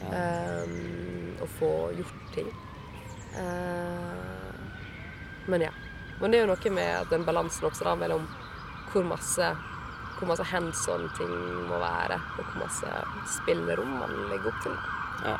Ja. 0.00 0.64
um, 0.64 1.36
å 1.40 1.46
få 1.58 1.92
gjort 1.96 2.34
ting. 2.34 2.48
Uh, 3.34 4.52
men 5.46 5.60
ja. 5.60 5.70
Men 6.20 6.30
det 6.30 6.38
er 6.40 6.46
jo 6.46 6.52
noe 6.54 6.70
med 6.74 7.06
den 7.10 7.24
balansen 7.24 7.64
også 7.70 7.84
da 7.84 7.94
mellom 7.96 8.26
hvor 8.92 9.04
masse 9.08 9.56
hvor 10.18 10.28
masse 10.28 10.44
hands 10.44 10.82
on 10.92 11.06
ting 11.16 11.30
må 11.70 11.78
være, 11.80 12.18
og 12.38 12.44
hvor 12.44 12.58
masse 12.66 12.88
spillerom 13.38 13.88
man 14.02 14.10
legger 14.28 14.50
opp 14.50 14.58
til. 14.66 14.74
Ja. 15.24 15.36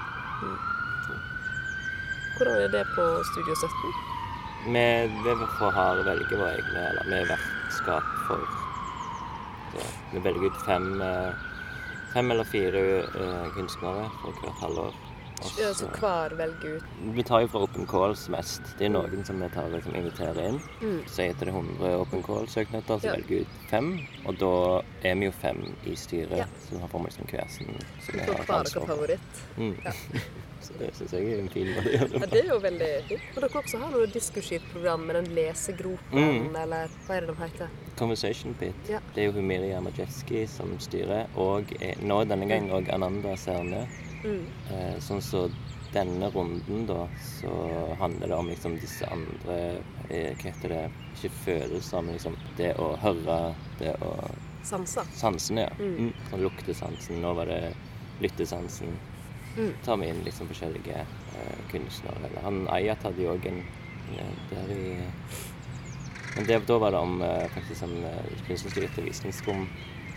Hvordan 2.37 2.62
er 2.64 2.69
det 2.73 2.87
på 2.95 3.05
Studio 3.33 3.55
17? 3.55 3.93
Vi, 4.66 4.85
vi 5.25 5.47
får 5.59 5.71
ha 5.77 5.87
velge 6.05 6.37
våre 6.37 6.55
egne, 6.57 6.83
eller 6.90 7.09
vi 7.09 7.19
er 7.19 7.31
vertskap 7.33 8.11
for 8.27 8.45
så, 9.73 9.85
Vi 10.12 10.23
velger 10.25 10.47
ut 10.51 10.64
fem, 10.66 10.88
eh, 11.01 11.33
fem 12.12 12.31
eller 12.31 12.45
fire 12.45 12.83
uh, 13.14 13.47
kunstnere 13.55 14.09
for 14.23 14.40
hvert 14.43 14.64
halvår. 14.64 15.10
Ja, 15.59 15.70
så 15.74 15.87
hver 15.96 16.35
velger 16.37 16.76
ut 16.76 16.83
Vi 17.16 17.22
tar 17.22 17.40
jo 17.40 17.48
fra 17.48 17.62
open 17.64 17.87
calls 17.88 18.26
mest. 18.29 18.61
Det 18.79 18.85
er 18.87 18.92
noen 18.92 19.24
som 19.24 19.40
vi 19.40 19.48
tar 19.55 19.70
liksom 19.72 19.94
inviterer 19.96 20.48
inn. 20.50 20.59
Mm. 20.83 20.98
Så 21.09 21.24
at 21.31 21.38
det 21.40 21.48
er 21.48 21.53
100 21.55 21.94
open 22.00 22.22
call-søknader, 22.22 23.00
så 23.00 23.07
Ja. 23.07 23.12
velger 23.16 23.29
vi 23.29 23.40
ut 23.40 23.48
fem. 23.70 23.88
Og 24.26 24.38
da 24.38 24.83
er 25.09 25.14
vi 25.14 25.24
jo 25.24 25.33
fem 25.33 25.62
i 25.87 25.94
styret, 25.96 26.37
Ja. 26.37 26.44
så 26.44 26.74
vi 26.76 26.79
har 26.81 26.88
på 26.88 26.98
meg 27.00 27.12
liksom 27.12 27.26
hver 27.26 27.48
sin 27.48 27.66
som 28.05 28.14
vi 28.14 28.20
hver 28.20 28.55
ansvar 28.59 28.87
for. 28.87 28.87
favoritt. 28.87 29.20
Mm. 29.57 29.76
Ja. 29.85 29.92
så 30.61 30.72
det 30.79 30.94
syns 30.94 31.12
jeg 31.12 31.24
er 31.33 31.38
en 31.40 31.48
fin 31.48 31.66
måte 31.74 31.88
å 31.88 31.92
gjøre 31.92 32.12
Ja, 32.12 32.18
det 32.18 32.20
på. 32.20 32.31
det 32.31 32.44
er 32.44 32.48
jo 32.48 32.59
veldig 32.61 32.90
fint. 33.09 33.20
Og 33.37 33.40
dere 33.42 33.62
også 33.62 33.79
har 33.81 33.90
noe 33.90 34.07
diskursivt 34.07 34.72
program 34.72 35.07
med 35.07 35.14
den 35.16 35.35
lesegropen, 35.35 36.50
Mm. 36.53 36.57
eller 36.57 36.88
hva 37.07 37.16
er 37.16 37.20
det 37.20 37.26
de 37.29 37.35
heter? 37.42 37.68
Conversation 37.96 38.55
Pit. 38.55 38.74
Ja. 38.88 38.98
Det 39.14 39.22
er 39.22 39.26
jo 39.26 39.33
hun 39.33 39.48
Majewski 39.48 40.46
som 40.48 40.79
styrer, 40.79 41.26
og 41.37 41.64
nå 42.03 42.24
denne 42.29 42.46
gangen 42.48 42.70
òg 42.70 42.92
Ananda 42.92 43.37
Serne. 43.37 43.88
Mm. 44.25 44.47
Eh, 44.71 44.97
sånn 45.01 45.23
så 45.25 45.47
denne 45.93 46.29
runden, 46.31 46.85
da, 46.87 47.09
så 47.25 47.53
handler 47.99 48.31
det 48.31 48.37
om 48.37 48.49
liksom 48.51 48.77
disse 48.79 49.09
andre 49.11 49.57
eh, 50.09 50.37
Hva 50.39 50.53
heter 50.53 50.75
det 50.75 50.83
Ikke 51.17 51.33
følelser, 51.45 52.05
men 52.05 52.15
liksom 52.15 52.37
det 52.61 52.75
å 52.79 52.93
høre, 53.03 53.41
det 53.81 53.97
å 54.07 54.15
Sanser. 54.63 55.07
Sansene, 55.17 55.61
ja. 55.61 55.71
Mm. 55.79 55.95
Mm. 55.97 56.27
Sånn 56.31 56.43
luktesansen. 56.45 57.21
Nå 57.23 57.33
var 57.39 57.49
det 57.49 57.73
lyttesansen. 58.21 58.93
Mm. 59.57 59.71
Tar 59.85 59.97
vi 59.97 60.11
inn 60.13 60.21
liksom 60.27 60.51
forskjellige 60.51 60.99
eh, 61.01 61.63
kunstnere. 61.73 62.27
Eller 62.29 62.45
han 62.45 62.67
Ayat 62.69 63.07
hadde 63.09 63.25
jo 63.25 63.33
òg 63.33 63.49
en 63.49 63.63
eh, 64.13 64.35
der 64.53 64.75
i 64.75 64.85
Men 66.37 66.47
det, 66.47 66.61
da 66.69 66.77
var 66.79 66.93
det 66.95 67.01
om 67.03 67.23
faktisk 67.55 67.89
om 67.89 67.97
eh, 68.07 68.45
kunstnerstyrte 68.47 69.03
visningsrom. 69.03 69.65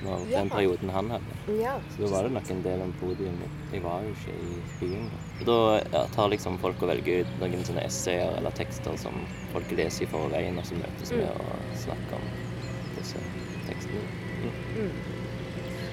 Når, 0.04 0.24
Ja. 0.30 0.40
Den 0.42 0.50
perioden 0.50 0.90
han 0.90 1.10
hadde. 1.14 1.38
Ja. 1.62 1.76
Så 1.96 2.02
da 2.02 2.08
var 2.12 2.24
det 2.24 2.32
nok 2.36 2.50
en 2.52 2.64
del 2.64 2.82
om 2.82 2.94
podium. 3.00 3.38
Jeg 3.72 3.84
var 3.84 4.02
jo 4.04 4.10
ikke 4.10 4.34
i 4.36 4.60
byen. 4.80 5.10
Da, 5.40 5.46
da 5.46 5.80
ja, 6.00 6.06
tar 6.16 6.30
liksom 6.34 6.58
folk 6.60 6.82
og 6.84 6.90
velger 6.90 7.22
ut 7.24 7.40
noen 7.40 7.64
sånne 7.64 7.86
essayer 7.86 8.38
eller 8.38 8.52
tekster 8.52 8.98
som 8.98 9.14
folk 9.54 9.72
leser 9.72 10.04
i 10.04 10.12
forveien, 10.12 10.58
og 10.58 10.66
så 10.66 10.76
møtes 10.76 11.12
vi 11.12 11.22
Mm. 11.24 11.30
og 11.30 11.78
snakker 11.86 12.16
om 12.16 12.30
disse 12.98 13.18
tekstene. 13.68 14.04
Mm. 14.44 14.52
Mm. 14.84 14.92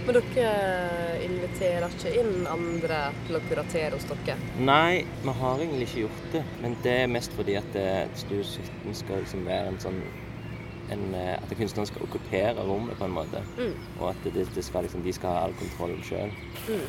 Men 0.06 0.16
dere 0.16 1.18
inviterer 1.22 1.84
ikke 1.92 2.12
inn 2.22 2.46
andre 2.50 3.00
til 3.26 3.36
å 3.36 3.40
kuratere 3.50 3.92
hos 3.94 4.06
dere? 4.08 4.36
Nei, 4.58 5.04
vi 5.22 5.34
har 5.42 5.58
egentlig 5.60 5.86
ikke 5.88 6.00
gjort 6.06 6.32
det. 6.32 6.42
Men 6.62 6.76
det 6.82 6.94
er 7.02 7.06
mest 7.12 7.32
fordi 7.36 7.54
at 7.60 7.76
eh, 7.76 8.08
Studio 8.14 8.42
17 8.42 8.94
skal 8.94 9.20
liksom 9.22 9.44
være 9.46 9.68
en 9.74 9.78
sånn 9.78 10.00
en, 10.92 11.14
eh, 11.14 11.36
At 11.42 11.56
kunstneren 11.56 11.86
skal 11.86 12.02
okkupere 12.02 12.64
rommet 12.66 12.98
på 12.98 13.04
en 13.04 13.14
måte. 13.16 13.42
Mm. 13.58 13.74
Og 14.00 14.10
at 14.10 14.24
det, 14.34 14.46
det 14.54 14.64
skal 14.64 14.82
liksom, 14.86 15.02
de 15.02 15.12
skal 15.12 15.30
ha 15.34 15.44
all 15.46 15.54
kontroll 15.60 15.96
sjøl. 16.02 16.30
Mm. 16.68 16.86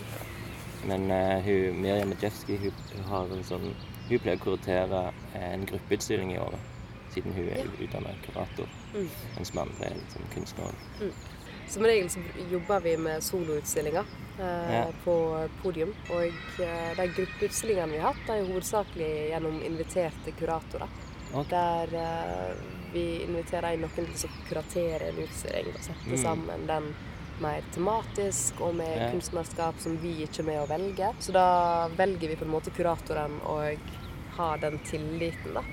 Men 0.87 1.11
uh, 1.11 1.37
hun, 1.45 1.81
Miriam 1.81 2.09
Majewski 2.09 2.55
hun, 2.57 2.73
hun 2.95 3.03
har 3.05 3.29
en 3.35 3.43
sånn 3.45 3.67
Hun 4.09 4.19
pleier 4.19 4.39
å 4.39 4.41
kuratere 4.43 5.01
eh, 5.35 5.51
en 5.53 5.65
gruppeutstilling 5.69 6.33
i 6.33 6.39
året. 6.41 6.59
Siden 7.13 7.31
hun 7.35 7.45
er 7.47 7.61
Ja. 7.61 7.67
utdannet 7.85 8.17
kurator. 8.25 8.67
Mm. 8.95 9.05
Mens 9.37 9.51
vi 9.53 9.59
andre 9.61 9.85
er 9.85 9.93
liksom 9.99 10.25
kunstnere. 10.33 11.11
Som 11.71 11.85
regel 11.87 12.09
så 12.11 12.19
jobber 12.51 12.81
vi 12.83 12.97
med 12.97 13.23
soloutstillinger 13.23 14.03
eh, 14.39 14.73
Ja. 14.73 14.81
på 15.05 15.15
podium. 15.61 15.93
Og 16.09 16.25
eh, 16.59 16.91
de 16.97 17.07
gruppeutstillingene 17.15 17.93
vi 17.93 18.01
har 18.01 18.11
hatt, 18.11 18.29
er 18.35 18.43
hovedsakelig 18.49 19.11
gjennom 19.29 19.61
inviterte 19.63 20.33
kuratorer. 20.39 20.89
Okay. 21.31 21.49
Der 21.53 21.95
eh, 22.01 22.55
vi 22.93 23.23
inviterer 23.23 23.73
inn 23.73 23.81
noen 23.81 23.91
til 23.95 24.29
å 24.29 24.47
kuratere 24.49 25.09
en 25.09 25.21
utstilling 25.23 25.73
og 25.73 25.81
sette 25.81 26.11
Mm. 26.11 26.21
sammen 26.23 26.67
den 26.67 26.95
mer 27.41 27.61
tematisk 27.73 28.61
og 28.61 28.75
med 28.75 28.97
Ja. 28.97 29.11
kunstnerskap 29.11 29.79
som 29.79 29.97
vi 29.97 30.25
ikke 30.25 30.39
er 30.39 30.43
med 30.43 30.59
å 30.61 30.67
velge. 30.67 31.13
Så 31.19 31.31
da 31.31 31.87
velger 31.89 32.27
vi 32.27 32.35
på 32.35 32.45
en 32.45 32.51
måte 32.51 32.71
kuratoren 32.71 33.39
og 33.45 33.79
har 34.37 34.57
den 34.57 34.79
tilliten, 34.79 35.53
da. 35.53 35.63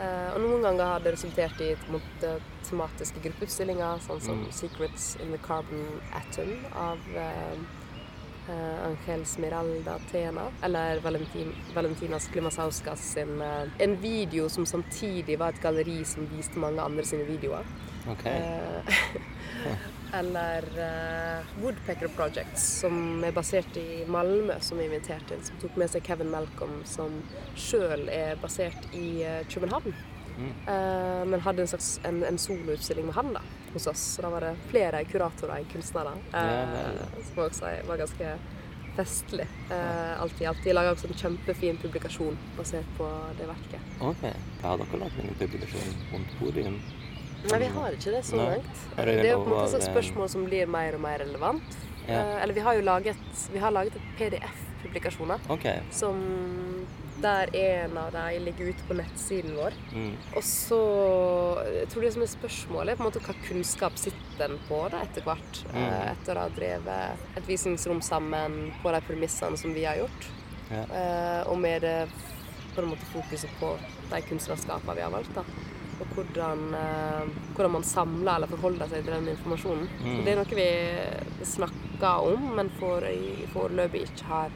Uh, 0.00 0.34
og 0.34 0.40
noen 0.40 0.62
ganger 0.62 0.84
har 0.84 1.00
det 1.00 1.12
resultert 1.12 1.60
i 1.60 1.74
måte, 1.92 2.40
tematiske 2.64 3.20
gruppeutstillinger, 3.20 3.98
sånn 4.00 4.20
som 4.22 4.38
Mm. 4.44 4.50
'Secrets 4.50 5.20
in 5.20 5.30
the 5.32 5.38
Carbon 5.38 6.00
Atom' 6.12 6.64
av 6.74 6.98
eh, 7.14 7.56
Angel 8.48 9.24
Smiralda 9.26 9.98
Tena, 10.10 10.48
eller 10.62 11.00
Valentin, 11.00 11.52
Valentinas 11.74 12.28
Klimasauskas 12.28 13.12
sin 13.12 13.40
eh, 13.42 13.68
En 13.78 13.96
video 14.00 14.48
som 14.48 14.66
samtidig 14.66 15.38
var 15.38 15.54
et 15.54 15.62
galleri 15.62 16.04
som 16.04 16.26
viste 16.32 16.58
mange 16.58 16.82
andre 16.82 17.04
sine 17.06 17.24
videoer. 17.28 17.66
Okay. 18.08 18.32
Eh, 18.32 18.96
eller 20.20 20.62
uh, 20.62 21.62
Woodpecker 21.62 22.08
Projects, 22.08 22.62
som 22.80 23.24
er 23.24 23.32
basert 23.32 23.76
i 23.76 24.04
Malmö, 24.06 24.56
som 24.60 24.78
vi 24.78 24.88
inviterte 24.88 25.36
inn. 25.36 25.44
Som 25.46 25.60
tok 25.62 25.76
med 25.80 25.92
seg 25.92 26.06
Kevin 26.06 26.32
Malcolm, 26.32 26.80
som 26.88 27.20
sjøl 27.58 28.08
er 28.12 28.40
basert 28.42 28.90
i 28.96 29.22
eh, 29.26 29.44
København. 29.50 29.94
Mm. 30.40 30.52
Uh, 30.66 31.24
men 31.28 31.42
hadde 31.44 31.62
en 31.62 31.68
slags 31.68 31.90
en, 32.08 32.22
en 32.24 32.38
soloutstilling 32.40 33.06
med 33.10 33.14
han 33.14 33.34
da, 33.36 33.42
hos 33.74 33.86
oss. 33.90 34.04
Så 34.16 34.22
da 34.24 34.30
var 34.32 34.46
det 34.46 34.54
flere 34.70 35.04
kuratorer 35.04 35.60
enn 35.60 35.68
kunstnere. 35.72 36.16
Ja, 36.32 36.46
Eh, 36.46 36.72
vel. 36.72 37.24
som 37.28 37.42
også 37.44 37.74
var 37.88 38.00
ganske 38.00 38.32
festlig. 38.96 39.46
Eh, 39.70 40.22
alltid, 40.22 40.48
alltid. 40.48 40.74
Laga 40.74 40.94
også 40.94 41.10
en 41.10 41.20
kjempefin 41.20 41.76
publikasjon 41.82 42.38
basert 42.56 42.88
på 42.96 43.06
det 43.38 43.46
verket. 43.50 43.92
ok. 44.00 44.24
Har 44.62 44.80
dere 44.80 45.02
lagd 45.04 45.20
en 45.22 45.36
publikasjon 45.38 45.94
rundt 46.12 46.34
podium? 46.40 46.80
Nei, 47.50 47.58
vi 47.62 47.68
har 47.72 47.94
ikke 47.96 48.10
det 48.12 48.24
så 48.28 48.36
langt. 48.36 48.82
Det 48.96 49.14
er 49.14 49.30
jo 49.30 49.44
på 49.44 49.48
en 49.48 49.54
måte 49.54 49.78
et 49.78 49.86
spørsmål 49.86 50.28
som 50.28 50.42
blir 50.44 50.66
mer 50.68 50.94
og 50.98 51.00
mer 51.00 51.22
relevant. 51.22 51.78
Ja. 52.08 52.40
Eller 52.42 52.54
vi 52.54 52.60
har 52.60 52.74
jo 52.76 52.82
laget, 52.84 53.46
vi 53.52 53.58
har 53.62 53.70
laget 53.72 53.96
et 53.96 54.08
PDF-publikasjoner 54.18 55.38
okay. 55.48 55.80
som 55.90 56.18
der 57.22 57.52
en 57.56 57.98
av 58.00 58.10
dem 58.14 58.44
ligger 58.44 58.72
ute 58.72 58.86
på 58.88 58.96
nettsiden 58.98 59.56
vår. 59.58 59.76
Mm. 59.92 60.12
Og 60.36 60.44
så 60.46 60.80
jeg 61.66 61.88
tror 61.92 62.06
det 62.06 62.12
som 62.14 62.24
er 62.24 62.32
spørsmålet, 62.32 62.92
er 62.92 62.98
på 62.98 63.04
en 63.04 63.08
måte 63.10 63.22
hva 63.24 63.36
kunnskap 63.46 63.98
sitter 64.00 64.46
en 64.54 64.60
på 64.68 64.80
da 64.92 65.02
etter 65.06 65.26
hvert. 65.26 65.62
Mm. 65.72 65.80
eh, 65.82 66.04
Etter 66.12 66.38
å 66.38 66.46
ha 66.46 66.52
drevet 66.56 67.26
et 67.40 67.48
visningsrom 67.48 68.02
sammen 68.04 68.60
på 68.82 68.94
de 68.94 69.02
premissene 69.08 69.60
som 69.60 69.74
vi 69.76 69.86
har 69.88 70.00
gjort. 70.00 70.30
Ja. 70.70 70.84
Eh, 70.84 71.42
og 71.50 71.58
med 71.58 71.82
det 71.86 71.98
på 72.74 72.82
en 72.82 72.92
måte 72.92 73.08
fokuset 73.10 73.50
på 73.60 73.74
de 74.10 74.22
kunstnerskapene 74.28 74.96
vi 74.96 75.04
har 75.04 75.12
valgt. 75.12 75.34
da. 75.34 75.44
Og 76.00 76.14
hvordan, 76.16 76.74
eh, 76.74 77.26
hvordan 77.56 77.72
man 77.72 77.84
samler 77.84 78.36
eller 78.36 78.46
forholder 78.46 78.88
seg 78.88 79.04
til 79.04 79.12
den 79.12 79.28
informasjonen. 79.34 79.88
Mm. 80.00 80.24
Det 80.24 80.32
er 80.32 80.40
noe 80.40 80.60
vi 80.62 81.44
snakker 81.44 82.30
om, 82.32 82.54
men 82.56 82.70
i 83.10 83.46
foreløpig 83.52 84.06
ikke 84.06 84.24
har 84.30 84.50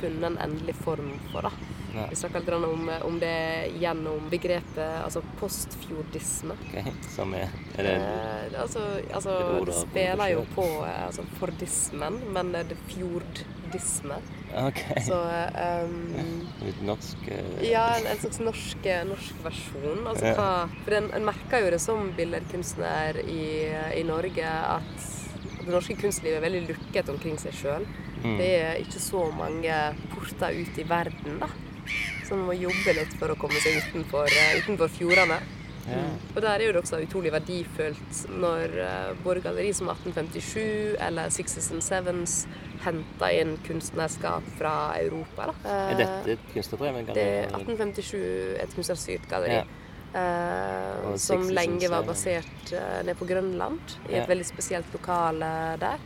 funnet 0.00 0.24
en 0.32 0.38
endelig 0.38 0.74
form 0.74 1.12
for. 1.30 1.42
da. 1.42 1.50
Nei. 1.92 2.06
Vi 2.10 2.16
snakker 2.16 2.40
litt 2.40 2.68
om, 2.68 2.90
om 3.06 3.18
det 3.20 3.34
gjennom 3.80 4.28
begrepet 4.32 5.02
altså 5.04 5.22
postfjordisme. 5.40 6.56
ok. 6.68 6.92
Som 7.14 7.34
er 7.38 7.48
Er 7.78 7.88
det 7.88 7.96
Eh, 8.02 8.60
altså, 8.60 8.80
altså 9.14 9.32
det, 9.38 9.66
det 9.66 9.74
spiller 9.80 10.28
jo 10.32 10.44
på 10.54 10.64
eh, 10.86 11.06
altså, 11.06 11.24
fordismen, 11.38 12.20
men 12.32 12.52
det 12.52 12.64
er 12.72 12.82
fjordisme. 12.88 14.18
OK. 14.52 14.80
Så 15.06 15.16
um, 15.86 15.94
Litt 16.60 16.82
norsk 16.84 17.22
uh, 17.30 17.62
ja, 17.64 17.86
en, 17.96 18.06
en 18.10 18.18
slags 18.20 18.40
norsk, 18.44 18.88
norsk 19.08 19.44
versjon. 19.46 20.02
Altså 20.06 20.26
Ja. 20.28 20.34
hva 20.36 20.50
For 20.84 20.98
en, 20.98 21.08
en 21.16 21.24
merker 21.24 21.64
jo 21.64 21.72
det 21.72 21.80
som 21.80 22.10
billedkunstner 22.18 23.22
i, 23.24 23.46
i 23.96 24.04
Norge 24.04 24.44
at 24.44 25.08
det 25.62 25.70
norske 25.70 25.96
kunstlivet 25.96 26.36
er 26.40 26.44
veldig 26.44 26.62
lukket 26.68 27.08
omkring 27.12 27.38
seg 27.40 27.54
sjøl. 27.56 27.86
Mm. 28.22 28.36
Det 28.38 28.50
er 28.60 28.80
ikke 28.82 29.00
så 29.02 29.24
mange 29.34 29.76
porter 30.12 30.58
ut 30.58 30.78
i 30.78 30.86
verden, 30.88 31.38
da. 31.42 31.48
Så 32.28 32.36
man 32.38 32.46
må 32.50 32.54
jobbe 32.56 32.94
litt 32.96 33.16
for 33.18 33.32
å 33.32 33.38
komme 33.38 33.58
seg 33.62 33.80
utenfor, 33.82 34.30
eh, 34.30 34.60
utenfor 34.62 34.92
fjordene. 34.94 35.40
Ja. 35.88 36.02
Og 36.36 36.42
der 36.44 36.60
er 36.60 36.62
jo 36.68 36.72
det 36.76 36.80
også 36.84 37.00
utrolig 37.02 37.32
verdifullt 37.34 38.20
når 38.30 38.74
uh, 38.78 39.08
både 39.24 39.42
galleri 39.42 39.72
som 39.74 39.88
1857 39.90 40.94
eller 41.02 41.32
Sixes 41.34 41.72
and 41.74 41.82
Sevens 41.82 42.36
henter 42.84 43.34
inn 43.40 43.56
kunstnerskap 43.66 44.46
fra 44.60 44.74
Europa. 45.00 45.50
Da. 45.50 45.74
Er 45.90 45.98
dette 45.98 46.36
et 46.36 46.46
kunstnerdrevet 46.54 47.10
Det 47.16 47.26
er 47.26 47.50
galleri? 47.50 47.66
1857 47.74 48.62
et 48.62 48.76
kunstnerstyrt 48.78 49.26
galleri. 49.30 49.62
Ja. 49.62 49.78
Uh, 50.12 51.14
som 51.16 51.46
lenge 51.48 51.88
var 51.88 52.04
basert 52.04 52.72
uh, 52.76 53.00
nede 53.02 53.16
på 53.18 53.26
Grønland, 53.26 53.96
i 54.10 54.14
et 54.14 54.22
Ja. 54.22 54.26
veldig 54.28 54.46
spesielt 54.46 54.92
lokale 54.92 55.50
der. 55.80 55.98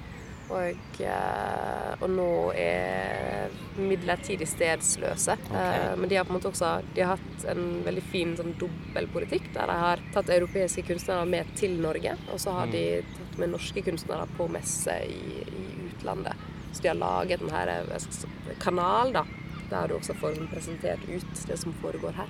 Og, 0.50 1.00
eh, 1.02 1.92
og 2.00 2.10
nå 2.12 2.28
er 2.54 3.50
midlertidig 3.76 4.46
stedsløse. 4.48 5.34
Okay. 5.50 5.96
men 5.98 6.08
de 6.08 6.16
har 6.16 6.24
på 6.24 6.32
en 6.32 6.38
måte 6.38 6.50
også 6.52 6.70
de 6.94 7.02
har 7.02 7.16
hatt 7.16 7.46
en 7.50 7.82
veldig 7.84 8.04
fin 8.12 8.36
sånn 8.38 8.54
dobbeltpolitikk, 8.60 9.50
der 9.54 9.66
de 9.72 9.78
har 9.80 10.02
tatt 10.14 10.30
europeiske 10.30 10.86
kunstnere 10.86 11.26
med 11.28 11.50
til 11.58 11.76
Norge, 11.82 12.16
og 12.32 12.38
så 12.40 12.54
har 12.60 12.66
Mm. 12.66 12.72
de 12.72 13.02
tatt 13.16 13.38
med 13.38 13.50
norske 13.50 13.82
kunstnere 13.82 14.26
på 14.36 14.48
messe 14.50 14.94
i, 15.04 15.42
i 15.42 15.90
utlandet. 15.90 16.34
Så 16.72 16.82
de 16.82 16.88
har 16.88 16.96
laget 17.00 17.40
en 17.42 17.50
eh, 17.50 18.56
kanal, 18.60 19.12
da, 19.12 19.24
der 19.70 19.88
du 19.88 19.94
også 19.98 20.14
får 20.14 20.38
presentert 20.52 21.00
ut 21.08 21.46
det 21.46 21.58
som 21.58 21.74
foregår 21.82 22.12
her. 22.12 22.28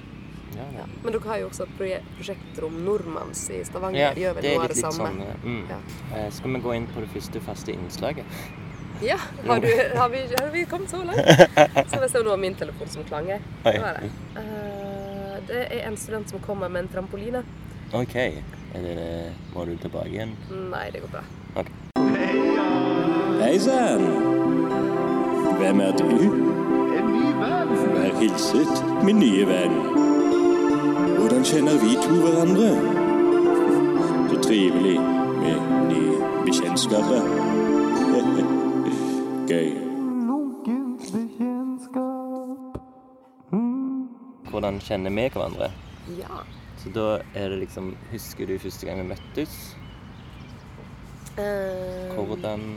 Ja, 0.56 0.66
Ja. 0.78 0.84
Men 1.02 1.12
dere 1.12 1.28
har 1.28 1.40
jo 1.42 1.48
også 1.50 1.66
et 1.66 1.74
prosjekt 1.78 2.12
prosjekter 2.18 2.66
om 2.68 2.78
Nordmanns 2.84 3.42
i 3.50 3.62
Stavanger. 3.64 4.00
Ja, 4.00 4.12
Gjør 4.16 4.38
vel 4.38 4.42
det 4.42 4.52
er 4.52 4.56
noe 4.56 4.64
av 4.64 4.70
litt, 4.70 4.76
det 4.76 4.84
samme? 4.84 5.10
sånn 5.10 5.20
eh, 5.20 5.44
mm. 5.44 5.64
Ja. 5.70 5.80
Eh, 6.16 6.30
Skal 6.32 6.56
vi 6.56 6.62
gå 6.66 6.74
inn 6.78 6.86
på 6.94 7.04
det 7.04 7.10
første 7.12 7.42
faste 7.44 7.74
innslaget? 7.76 8.38
Ja, 9.04 9.18
har, 9.44 9.60
du, 9.60 9.68
har, 9.98 10.08
vi, 10.08 10.22
har 10.40 10.50
vi 10.52 10.64
kommet 10.64 10.90
så 10.90 11.02
langt? 11.04 11.20
Så 11.92 12.00
vi 12.00 12.08
se 12.08 12.18
om 12.18 12.24
det 12.24 12.30
var 12.30 12.40
min 12.40 12.54
telefon 12.56 12.88
som 12.88 13.04
klang 13.04 13.26
her. 13.28 13.42
Det 13.64 13.78
var 13.82 14.00
det. 14.00 14.10
Eh, 14.40 15.60
er 15.60 15.82
en 15.86 15.96
student 15.96 16.30
som 16.30 16.40
kommer 16.40 16.68
med 16.68 16.86
en 16.86 16.88
trampoline. 16.88 17.42
OK. 17.92 18.16
Er 18.16 18.82
det 18.82 18.94
det? 18.96 19.32
Må 19.54 19.64
du 19.64 19.76
tilbake 19.76 20.08
igjen? 20.08 20.32
Nei, 20.72 20.90
det 20.92 21.00
går 21.04 21.12
bra. 21.12 21.22
Okay. 21.56 21.72
Hei 23.40 23.58
sann! 23.58 24.02
Hvem 25.60 25.80
er 25.80 25.92
du? 25.96 26.08
En 26.96 27.12
ny 27.12 27.30
venn! 27.38 27.76
Vær 27.94 28.18
hilset, 28.20 28.82
min 29.04 29.20
nye 29.20 29.46
venn. 29.48 30.05
Hvordan 31.26 31.44
kjenner 31.44 31.72
vi 31.72 31.94
to 32.02 32.14
hverandre? 32.22 32.68
Så 34.30 34.36
trivelig 34.42 35.00
med 35.40 35.56
nye 35.88 36.18
bekjentskaper. 36.44 37.22
Gøy. 39.50 39.72
Hvordan 44.50 44.78
kjenner 44.80 45.10
vi 45.10 45.26
hverandre? 45.34 45.72
Ja. 46.18 46.46
Så 46.78 46.94
da 46.94 47.18
er 47.34 47.48
det 47.48 47.58
liksom 47.58 47.96
Husker 48.12 48.46
du 48.46 48.58
første 48.58 48.86
gang 48.86 49.02
vi 49.02 49.08
møttes? 49.10 49.76
Eh, 51.34 52.14
Hvordan? 52.14 52.68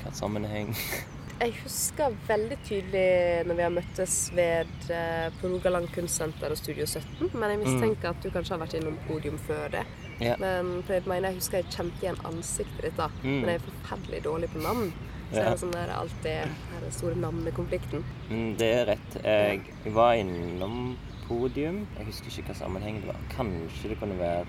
Hva 0.00 0.16
sammenheng? 0.16 0.72
Jeg 1.42 1.54
husker 1.64 2.12
veldig 2.28 2.56
tydelig 2.62 3.06
når 3.48 3.56
vi 3.58 3.62
har 3.64 3.72
møttes 3.74 4.12
ved, 4.36 4.68
eh, 4.94 5.24
på 5.40 5.48
Rogaland 5.50 5.88
Kunstsenter 5.90 6.52
og 6.54 6.58
Studio 6.60 6.84
17, 6.86 7.32
men 7.34 7.50
jeg 7.50 7.58
mistenker 7.64 8.12
at 8.12 8.20
du 8.22 8.28
kanskje 8.30 8.54
har 8.54 8.60
vært 8.62 8.76
innom 8.78 8.98
podium 9.08 9.40
før 9.42 9.64
det. 9.74 9.82
Ja. 10.22 10.36
Men 10.38 10.84
for 10.86 10.94
jeg 10.94 11.06
mener 11.10 11.32
jeg 11.32 11.40
husker 11.40 11.58
jeg 11.58 11.72
kjente 11.74 11.98
igjen 12.04 12.20
ansiktet 12.30 12.84
ditt 12.86 12.96
da, 13.00 13.08
Mm. 13.24 13.40
men 13.40 13.48
jeg 13.50 13.54
er 13.58 13.66
forferdelig 13.70 14.22
dårlig 14.22 14.50
på 14.54 14.62
navn. 14.62 14.92
Så 15.32 15.36
Ja. 15.36 15.42
er 15.46 15.50
det 15.50 15.60
sånn 15.60 15.72
der 15.72 15.88
alltid 15.88 16.48
den 16.80 16.92
store 16.92 17.14
navnekonflikten. 17.16 18.04
Mm, 18.30 18.56
Det 18.58 18.70
er 18.76 18.86
rett. 18.86 19.22
Jeg 19.24 19.92
var 19.92 20.12
innom 20.14 20.96
podium. 21.26 21.86
Jeg 21.98 22.06
husker 22.06 22.26
ikke 22.30 22.52
hva 22.52 22.54
sammenheng 22.54 23.00
det 23.00 23.06
var. 23.08 23.16
Kanskje 23.30 23.88
det 23.88 23.98
kunne 23.98 24.18
være 24.18 24.46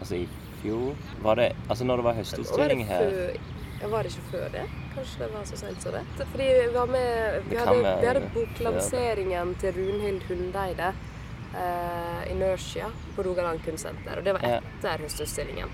Altså 0.00 0.14
i 0.16 0.28
fjor 0.62 0.94
Var 1.20 1.34
det 1.36 1.52
Altså 1.68 1.84
når 1.84 1.96
det 1.96 2.04
var 2.04 2.14
høsteutstilling 2.14 2.86
her 2.86 3.36
ja, 3.80 3.88
var 3.88 4.02
det 4.02 4.12
ikke 4.12 4.26
før 4.30 4.48
det? 4.52 4.64
Kanskje 4.94 5.22
det 5.22 5.28
var 5.34 5.44
så 5.48 5.60
sent 5.60 5.82
som 5.82 5.92
det? 5.96 6.02
Fordi 6.32 6.48
vi 6.48 6.66
var 6.74 6.90
med 6.90 7.46
Vi 7.48 7.56
hadde, 7.56 7.94
vi 8.00 8.06
hadde 8.06 8.26
boklanseringen 8.34 9.54
til 9.60 9.72
Runhild 9.78 10.26
Hundeide. 10.28 10.92
Uh, 11.50 12.30
Inertia 12.30 12.86
på 13.16 13.22
Rogaland 13.26 13.62
Kunstsenter. 13.64 14.20
Og 14.20 14.24
det 14.24 14.34
var 14.36 14.44
etter 14.46 15.02
høstutstillingen. 15.02 15.72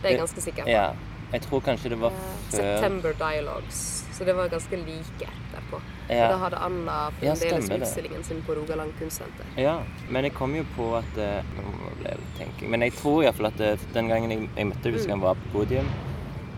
Det 0.00 0.08
er 0.08 0.16
jeg 0.16 0.24
ganske 0.24 0.42
sikker 0.42 0.66
på. 0.66 0.70
Ja. 0.70 0.88
Jeg 1.32 1.42
tror 1.42 1.60
kanskje 1.60 1.90
det 1.90 1.98
var 2.00 2.10
Eh, 2.10 2.16
før 2.50 2.58
September 2.58 3.12
Dialogues. 3.18 4.04
Så 4.12 4.24
det 4.24 4.32
var 4.36 4.48
ganske 4.48 4.76
like 4.76 5.28
etterpå. 5.28 5.80
Ja. 6.08 6.28
Da 6.30 6.36
hadde 6.36 6.56
Anna 6.56 7.10
fremdeles 7.18 7.68
ja, 7.70 7.76
utstillingen 7.76 8.24
sin 8.24 8.42
på 8.46 8.54
Rogaland 8.54 8.92
Kunstsenter. 8.98 9.46
Ja, 9.56 9.80
men 10.08 10.24
jeg 10.24 10.34
kom 10.34 10.54
jo 10.54 10.64
på 10.76 10.96
at 10.96 11.18
eh, 11.18 11.42
Nå 11.56 11.94
ble 12.00 12.12
jeg 12.12 12.28
tenking. 12.38 12.70
Men 12.70 12.82
jeg 12.82 12.92
tror 12.92 13.22
iallfall 13.24 13.50
at 13.50 13.88
den 13.94 14.08
gangen 14.08 14.30
jeg, 14.30 14.50
jeg 14.56 14.66
møtte 14.70 14.90
deg, 14.90 15.08
jeg 15.08 15.20
var 15.20 15.34
på 15.34 15.52
podium. 15.58 15.90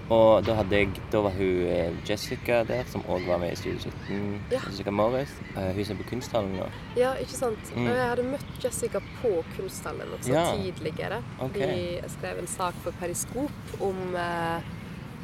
Og 0.09 0.41
da, 0.47 0.55
hadde 0.57 0.73
jeg, 0.79 0.89
da 1.13 1.21
var 1.21 1.35
hun 1.37 1.67
eh, 1.69 1.91
Jessica 2.09 2.63
der, 2.65 2.87
som 2.89 3.03
òg 3.13 3.27
var 3.29 3.43
med 3.43 3.53
i 3.53 3.59
Studio 3.61 3.91
17. 3.91 4.39
Ja. 4.55 4.61
Jessica 4.65 4.91
Morris. 4.95 5.35
Eh, 5.53 5.67
hun 5.77 5.85
som 5.85 5.99
er 5.99 6.01
på 6.01 6.07
Kunsthallen 6.15 6.55
nå. 6.57 6.69
Ja, 6.97 7.11
ikke 7.21 7.37
sant? 7.37 7.73
Mm. 7.77 7.91
Og 7.91 7.93
jeg 7.99 8.07
hadde 8.15 8.25
møtt 8.31 8.65
Jessica 8.65 9.03
på 9.21 9.35
Kunsthallen 9.57 10.15
også 10.17 10.33
Ja. 10.33 10.47
tidligere. 10.57 11.21
Okay. 11.45 11.69
Vi 11.75 12.09
skrev 12.17 12.39
en 12.41 12.49
sak 12.49 12.75
for 12.83 12.97
Periskop 13.03 13.77
om, 13.85 14.01
eh, 14.17 14.63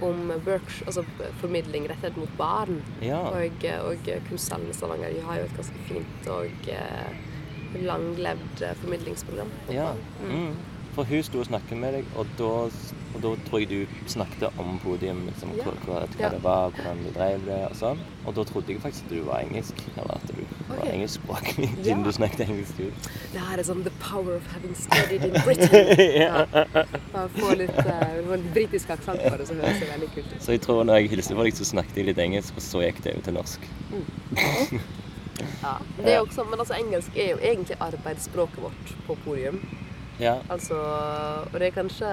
om 0.04 0.32
works, 0.44 0.82
altså 0.86 1.04
formidling 1.40 1.88
rettet 1.88 2.16
mot 2.20 2.36
barn. 2.36 2.82
Ja. 3.00 3.22
Og, 3.32 3.64
og 3.88 4.12
Kunsthallen 4.28 4.68
i 4.68 4.76
Stavanger 4.76 5.16
de 5.16 5.24
har 5.24 5.40
jo 5.40 5.48
et 5.48 5.56
ganske 5.56 5.88
fint 5.88 6.28
og 6.28 6.68
langlevd 7.80 8.66
formidlingsprogram. 8.82 9.48
ja. 9.70 9.94
barn. 9.94 9.98
Mm. 10.28 10.54
Mm. 10.94 10.96
For 10.96 11.04
hun 11.10 11.22
sto 11.26 11.40
og 11.42 11.46
snakket 11.48 11.78
med 11.78 11.92
deg, 11.98 12.04
og 12.16 12.26
da, 12.38 12.48
og 13.14 13.22
da 13.22 13.30
tror 13.48 13.58
jeg 13.62 13.68
du 13.70 13.86
snakket 14.10 14.44
om 14.62 14.76
podium, 14.82 15.24
liksom, 15.26 15.50
Ja. 15.58 15.64
hva, 15.64 15.72
hva, 15.86 16.00
hva 16.06 16.20
Ja. 16.20 16.28
det 16.30 16.42
var, 16.44 16.70
hvordan 16.70 17.02
du 17.04 17.10
drev 17.18 17.44
det 17.46 17.58
og 17.70 17.74
sånn. 17.76 17.98
Og 18.26 18.34
da 18.34 18.44
trodde 18.44 18.72
jeg 18.72 18.80
faktisk 18.80 19.04
at 19.04 19.10
du 19.10 19.22
var 19.26 19.40
engelsk, 19.42 19.74
eller 19.96 20.14
at 20.14 20.26
du 20.30 20.34
var 20.68 20.86
engelskspråklig, 20.92 21.68
siden 21.82 21.98
Ja. 21.98 22.04
du 22.04 22.12
snakket 22.12 22.40
engelsk 22.48 22.78
ut. 22.80 23.10
Det 23.32 23.40
her 23.40 23.58
er 23.58 23.62
sånn 23.66 23.82
the 23.84 23.90
power 24.00 24.36
of 24.36 24.46
having 24.54 24.74
studied 24.74 25.24
in 25.24 25.32
Britain. 25.42 25.98
ja. 26.24 26.46
Bare 27.12 27.28
Få 27.34 27.54
litt, 27.58 27.78
uh, 27.78 28.52
britisk 28.54 28.90
aksent 28.90 29.20
på 29.28 29.36
det, 29.38 29.48
så 29.48 29.54
høres 29.54 29.80
det 29.80 29.88
veldig 29.90 30.10
kult 30.14 30.26
ut. 30.36 30.42
Så 30.42 30.52
jeg 30.52 30.60
tror 30.62 30.84
når 30.84 30.94
jeg 31.02 31.10
hilste 31.10 31.34
på 31.34 31.42
deg, 31.42 31.54
så 31.58 31.64
snakket 31.64 31.96
jeg 31.96 32.06
litt 32.12 32.18
engelsk, 32.18 32.54
og 32.54 32.62
så 32.62 32.80
gikk 32.86 33.02
det 33.02 33.14
jo 33.16 33.20
til 33.20 33.34
norsk. 33.34 33.60
Ja. 35.64 35.74
Det 35.96 36.12
er 36.14 36.20
også, 36.20 36.44
men 36.44 36.58
altså, 36.60 36.74
engelsk 36.78 37.16
er 37.16 37.30
jo 37.32 37.38
egentlig 37.42 37.76
arbeidsspråket 37.80 38.60
vårt 38.62 38.92
på 39.06 39.16
podium. 39.24 39.56
Ja. 40.22 40.38
Altså, 40.52 40.78
og 40.78 41.56
det 41.58 41.70
er 41.70 41.78
kanskje 41.78 42.10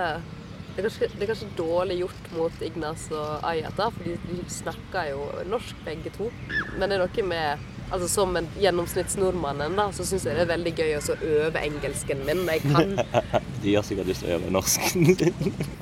det 0.72 0.80
er, 0.80 0.86
kanskje, 0.88 1.08
det 1.18 1.26
er 1.26 1.30
kanskje 1.34 1.48
dårlig 1.58 1.98
gjort 2.00 2.28
mot 2.32 2.62
Ignas 2.64 3.10
og 3.12 3.44
Ayat, 3.44 3.76
da, 3.76 3.90
for 3.92 4.08
de, 4.08 4.14
de 4.30 4.38
snakker 4.48 5.10
jo 5.10 5.26
norsk 5.52 5.82
begge 5.84 6.14
to. 6.16 6.30
Men 6.78 6.88
det 6.88 6.96
er 6.96 7.04
noe 7.04 7.28
med 7.28 7.68
Altså 7.92 8.08
Som 8.08 8.38
en 8.40 8.46
gjennomsnittsnordmannen 8.56 9.76
da, 9.76 9.90
så 9.92 10.06
syns 10.08 10.24
jeg 10.24 10.38
det 10.38 10.46
er 10.46 10.52
veldig 10.54 10.72
gøy 10.78 10.94
å 10.96 11.18
øve 11.28 11.60
engelsken 11.60 12.24
min. 12.24 12.46
Jeg 12.48 12.64
kan 12.64 12.94
De 13.66 13.76
har 13.76 13.84
sikkert 13.84 14.08
lyst 14.08 14.24
til 14.24 14.32
å 14.32 14.38
øve 14.38 14.54
norsk. 14.56 14.86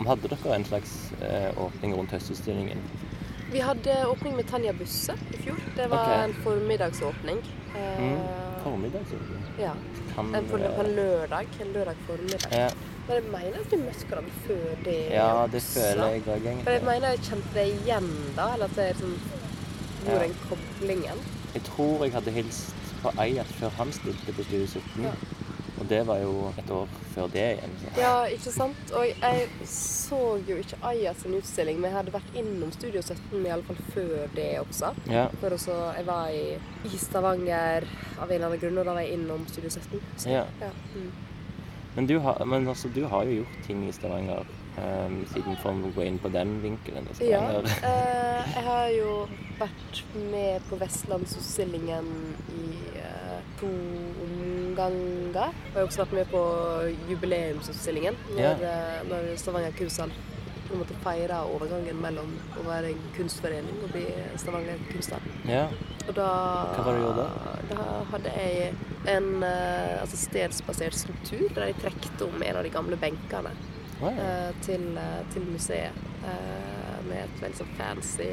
Hadde 0.09 0.31
dere 0.33 0.55
en 0.57 0.65
slags 0.65 0.95
eh, 1.21 1.51
åpning 1.53 1.93
rundt 1.93 2.17
høstutstillingen? 2.17 2.81
Vi 3.53 3.61
hadde 3.61 4.01
åpning 4.09 4.35
med 4.41 4.49
Tanja 4.49 4.73
Busse 4.77 5.13
i 5.29 5.43
fjor. 5.45 5.61
Det 5.77 5.85
var 5.93 6.09
okay. 6.09 6.25
en 6.25 6.37
formiddagsåpning. 6.47 7.45
Eh, 7.77 7.99
Mm. 7.99 8.48
Formiddag, 8.63 9.03
sier 9.09 9.19
du? 9.27 9.61
Ja. 9.63 9.73
Kan 10.15 10.33
En 10.35 10.47
på, 10.51 10.57
på 10.57 10.83
eh, 10.85 10.93
lørdag. 10.95 11.45
Lørdag 11.73 11.95
formiddag. 12.07 12.51
ja. 12.51 12.69
Men 13.09 13.15
jeg 13.17 13.23
mener 13.33 13.59
at 13.59 13.71
du 13.71 13.77
møtte 13.81 14.05
hverandre 14.09 14.33
før 14.45 14.73
det. 14.85 14.97
ja, 15.11 15.29
det 15.51 15.61
føler 15.65 16.11
jeg 16.13 16.21
òg 16.29 16.43
For 16.63 16.71
jeg 16.75 16.83
mener 16.85 17.07
jeg 17.09 17.21
kjente 17.25 17.53
det 17.55 17.63
igjen 17.71 18.09
da, 18.37 18.45
eller 18.53 18.65
at 18.69 18.75
det 18.77 18.85
er 18.91 18.99
sånn 18.99 19.15
Hvor 20.03 20.19
den 20.21 20.35
koblingen 20.49 21.23
Jeg 21.55 21.63
tror 21.71 22.03
jeg 22.05 22.13
hadde 22.13 22.33
hilst 22.35 22.75
på 23.01 23.13
Ayat 23.17 23.49
før 23.57 23.73
han 23.79 23.91
stilte 23.95 24.35
på 24.37 24.45
Studio 24.45 24.67
17. 24.67 25.07
Ja. 25.07 25.15
Og 25.79 25.87
det 25.87 25.99
var 26.07 26.19
jo 26.19 26.49
et 26.59 26.71
år 26.75 26.89
før 27.13 27.29
det 27.31 27.45
igjen. 27.53 27.75
Så. 27.81 27.91
Ja, 28.01 28.13
ikke 28.27 28.51
sant? 28.51 28.91
Og 28.97 29.05
jeg 29.07 29.47
så 29.71 30.19
jo 30.47 30.57
ikke 30.59 30.79
Aya 30.89 31.13
sin 31.15 31.37
utstilling, 31.37 31.79
men 31.79 31.89
jeg 31.89 31.97
hadde 31.97 32.15
vært 32.17 32.37
innom 32.41 32.73
Studio 32.75 33.01
17 33.01 33.39
i 33.39 33.53
alle 33.53 33.63
fall 33.67 33.79
før 33.93 34.35
det 34.35 34.49
også. 34.59 34.91
Ja. 35.11 35.27
For 35.39 35.55
også, 35.55 35.77
jeg 35.97 36.07
var 36.09 36.35
i, 36.35 36.97
Stavanger 36.99 37.87
av 38.19 38.27
en 38.27 38.35
eller 38.35 38.49
annen 38.49 38.61
grunn, 38.61 38.79
og 38.81 38.89
da 38.89 38.95
var 38.97 39.07
jeg 39.07 39.19
innom 39.19 39.47
Studio 39.47 39.71
17. 39.71 39.99
Så, 40.17 40.29
Ja. 40.29 40.45
ja. 40.61 40.71
Mm. 40.95 41.11
Men, 41.95 42.07
du 42.07 42.19
har, 42.19 42.45
men 42.45 42.67
altså, 42.67 42.89
du 42.95 43.05
har 43.09 43.23
jo 43.25 43.41
gjort 43.41 43.61
ting 43.65 43.87
i 43.87 43.91
Stavanger, 43.91 44.45
um, 44.77 45.15
siden 45.33 45.57
for 45.63 45.71
å 45.71 45.93
gå 45.95 46.05
inn 46.05 46.19
på 46.21 46.29
den 46.31 46.59
vinkelen. 46.63 47.07
Ja. 47.23 47.41
Uh, 47.59 48.43
jeg 48.53 48.65
har 48.67 48.91
jo 48.93 49.13
vært 49.59 50.03
med 50.31 50.67
på 50.69 50.77
Vestlandsutstillingen 50.79 52.07
i 52.55 52.67
eh, 53.01 53.28
to 53.59 53.69
omganger. 54.25 55.51
Og 55.51 55.75
jeg 55.75 55.79
har 55.79 55.85
også 55.87 56.03
vært 56.05 56.17
med 56.19 56.31
på 56.33 56.41
jubileumsutstillingen 57.11 58.17
når, 58.35 58.65
eh, 58.65 58.99
når 59.09 59.31
Stavanger 59.41 59.75
kunsthall 59.77 60.11
måte 60.77 60.93
feira 61.03 61.39
overgangen 61.49 61.97
mellom 62.01 62.29
å 62.59 62.65
være 62.67 62.91
en 62.93 63.05
kunstforening 63.15 63.79
og 63.83 63.89
bli 63.93 64.03
Stavanger 64.37 64.77
kunsthall. 64.91 65.23
Ja. 65.49 65.63
Og 66.07 66.13
da 66.17 66.27
Hva 66.75 66.83
var 66.85 66.93
det 66.93 66.99
du 66.99 67.05
gjorde 67.05 67.25
Da 67.69 67.75
Da 67.75 67.87
hadde 68.11 68.31
jeg 68.37 68.69
en 69.15 69.43
eh, 69.43 70.01
altså 70.01 70.17
stedsbasert 70.17 70.97
struktur 70.97 71.47
der 71.55 71.69
jeg 71.69 71.79
trekte 71.83 72.25
om 72.27 72.41
en 72.43 72.55
av 72.61 72.63
de 72.63 72.69
gamle 72.73 72.97
benkene 73.01 73.53
Wow. 73.99 74.13
eh, 74.15 74.53
til, 74.63 74.97
eh, 74.97 75.23
til 75.33 75.43
museet. 75.49 76.05
med 77.09 77.23
et 77.23 77.39
veldig 77.41 77.57
sånn 77.57 77.69
fancy 77.77 78.25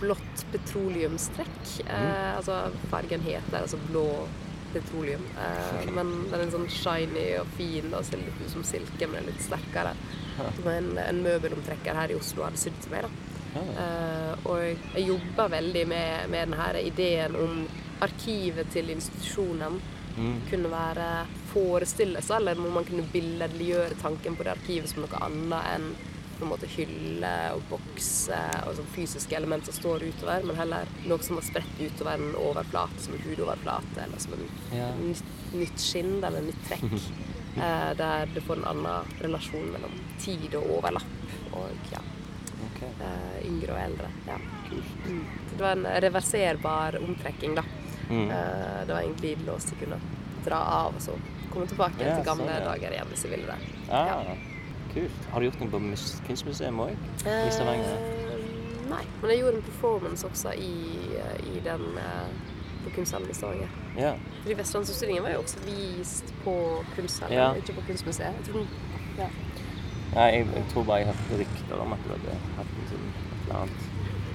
blått 0.00 0.44
petroleumstrekk. 0.52 1.66
Eh, 1.86 2.36
altså 2.36 2.62
fargen 2.92 3.24
heter 3.24 3.60
altså 3.62 3.80
blå 3.88 4.06
petroleum. 4.72 5.22
Eh, 5.38 5.90
men 5.94 6.12
den 6.30 6.44
er 6.46 6.52
sånn 6.54 6.68
shiny 6.70 7.26
og 7.40 7.50
fin 7.58 7.92
og 7.94 8.06
ser 8.06 8.22
litt 8.22 8.40
ut 8.44 8.52
som 8.54 8.66
silke, 8.66 9.06
men 9.06 9.22
er 9.22 9.30
litt 9.32 9.44
sterkere. 9.44 9.94
Som 10.56 10.70
en, 10.72 10.94
en 11.02 11.22
møbelomtrekker 11.24 11.96
her 11.96 12.12
i 12.12 12.16
Oslo 12.16 12.46
hadde 12.46 12.60
sydd 12.60 12.78
til 12.80 12.94
meg. 12.94 13.06
da. 13.06 13.62
Eh, 13.84 14.44
og 14.48 14.60
jeg 14.64 15.08
jobber 15.08 15.54
veldig 15.56 15.86
med, 15.90 16.28
med 16.32 16.52
denne 16.54 16.84
ideen 16.86 17.36
om 17.36 17.64
arkivet 18.00 18.70
til 18.72 18.94
institusjonen 18.94 19.80
Mm. 20.20 20.40
kunne 20.50 20.70
være 20.70 21.26
forestillelser, 21.52 22.36
eller 22.36 22.54
hvor 22.58 22.72
man 22.74 22.84
kunne 22.84 23.06
billedliggjøre 23.12 23.98
tanken 24.02 24.36
på 24.36 24.42
det 24.42 24.52
arkivet 24.56 24.90
som 24.90 25.04
noe 25.04 25.20
annet 25.22 25.68
enn 25.74 25.86
på 26.40 26.46
en 26.46 26.50
måte 26.54 26.68
hylle 26.72 27.30
og 27.54 27.62
bokse 27.70 28.38
og 28.66 28.74
sånn 28.78 28.88
fysiske 28.94 29.36
element 29.36 29.66
som 29.68 29.76
står 29.76 30.04
utover, 30.08 30.46
men 30.48 30.56
heller 30.58 30.88
noe 31.06 31.22
som 31.26 31.38
har 31.38 31.46
spredt 31.46 31.80
utover 31.80 32.16
en 32.16 32.34
overflate, 32.40 33.02
som 33.04 33.14
en 33.16 33.24
hudoverflate, 33.26 33.98
eller 34.06 34.22
som 34.24 34.34
en 34.38 34.46
Ja. 34.76 34.88
nytt, 35.00 35.24
nytt 35.52 35.80
skinn 35.84 36.18
eller 36.24 36.40
nytt 36.48 36.62
trekk. 36.68 36.96
eh, 37.56 37.90
der 37.98 38.26
du 38.34 38.40
får 38.40 38.60
en 38.62 38.68
annen 38.72 39.12
relasjon 39.20 39.68
mellom 39.74 39.94
tid 40.22 40.54
og 40.54 40.70
overlapp. 40.78 41.16
Og 41.52 41.90
ja. 41.92 42.00
okay. 42.70 42.90
Eh, 43.02 43.46
yngre 43.50 43.74
og 43.76 43.80
eldre. 43.84 44.10
Ja. 44.26 44.38
Mm. 44.70 45.24
Det 45.56 45.60
var 45.64 45.72
en 45.76 45.86
reverserbar 46.06 46.96
omtrekking, 47.02 47.54
da. 47.58 47.64
Mm. 48.10 48.30
Eh, 48.30 48.80
det 48.86 48.92
var 48.94 49.02
en 49.02 49.14
glidelås 49.20 49.64
de 49.70 49.76
kunne 49.84 50.00
dra 50.44 50.56
av 50.80 50.94
og 50.96 51.02
så 51.04 51.14
komme 51.50 51.66
tilbake 51.66 51.98
Ja, 52.00 52.14
til 52.16 52.24
gamle 52.24 52.46
sånn, 52.46 52.62
ja. 52.62 52.68
dager 52.70 52.94
igjen 52.94 53.10
hvis 53.12 53.22
de 53.26 53.28
ville 53.34 53.46
det. 53.50 53.74
Ah, 53.90 54.22
kult. 54.94 55.28
Har 55.32 55.40
du 55.40 55.48
gjort 55.48 55.60
noe 55.60 55.72
på 55.74 55.80
Kunstmuseet 56.26 56.80
òg? 56.84 56.94
I 57.24 57.50
Stavanger? 57.54 57.98
Uh, 57.98 58.88
nei, 58.90 59.02
men 59.20 59.30
jeg 59.32 59.42
gjorde 59.42 59.60
en 59.60 59.68
performance 59.68 60.26
også 60.26 60.54
i, 60.58 60.72
eh, 61.20 61.36
i 61.52 61.62
den 61.64 61.84
uh, 61.98 62.30
på 62.84 62.94
kunsthallen 62.94 63.30
i 63.30 63.34
Stavanger. 63.36 63.68
Ja. 63.98 64.14
Fordi 64.42 64.56
Vestlandsutstillingen 64.58 65.22
var 65.22 65.36
jo 65.36 65.44
også 65.44 65.58
vist 65.66 66.34
på 66.44 66.56
kunsthallen, 66.96 67.36
Ja. 67.38 67.52
ikke 67.54 67.72
på 67.72 67.86
kunstmuseet. 67.86 68.34
Jeg 68.40 68.52
tror 68.52 68.66
ja. 69.18 69.28
Nei, 70.14 70.26
jeg, 70.34 70.46
jeg 70.54 70.64
tror 70.72 70.82
bare 70.82 70.96
jeg 70.96 71.06
hørte 71.06 71.38
rykter 71.38 71.82
om 71.84 71.92
at 71.92 71.98
du 72.04 72.10
hadde 72.10 72.36
hatt 72.56 72.70
en 72.80 72.88
sånn 72.90 73.08
et 73.10 73.42
eller 73.44 73.58
annet 73.60 73.90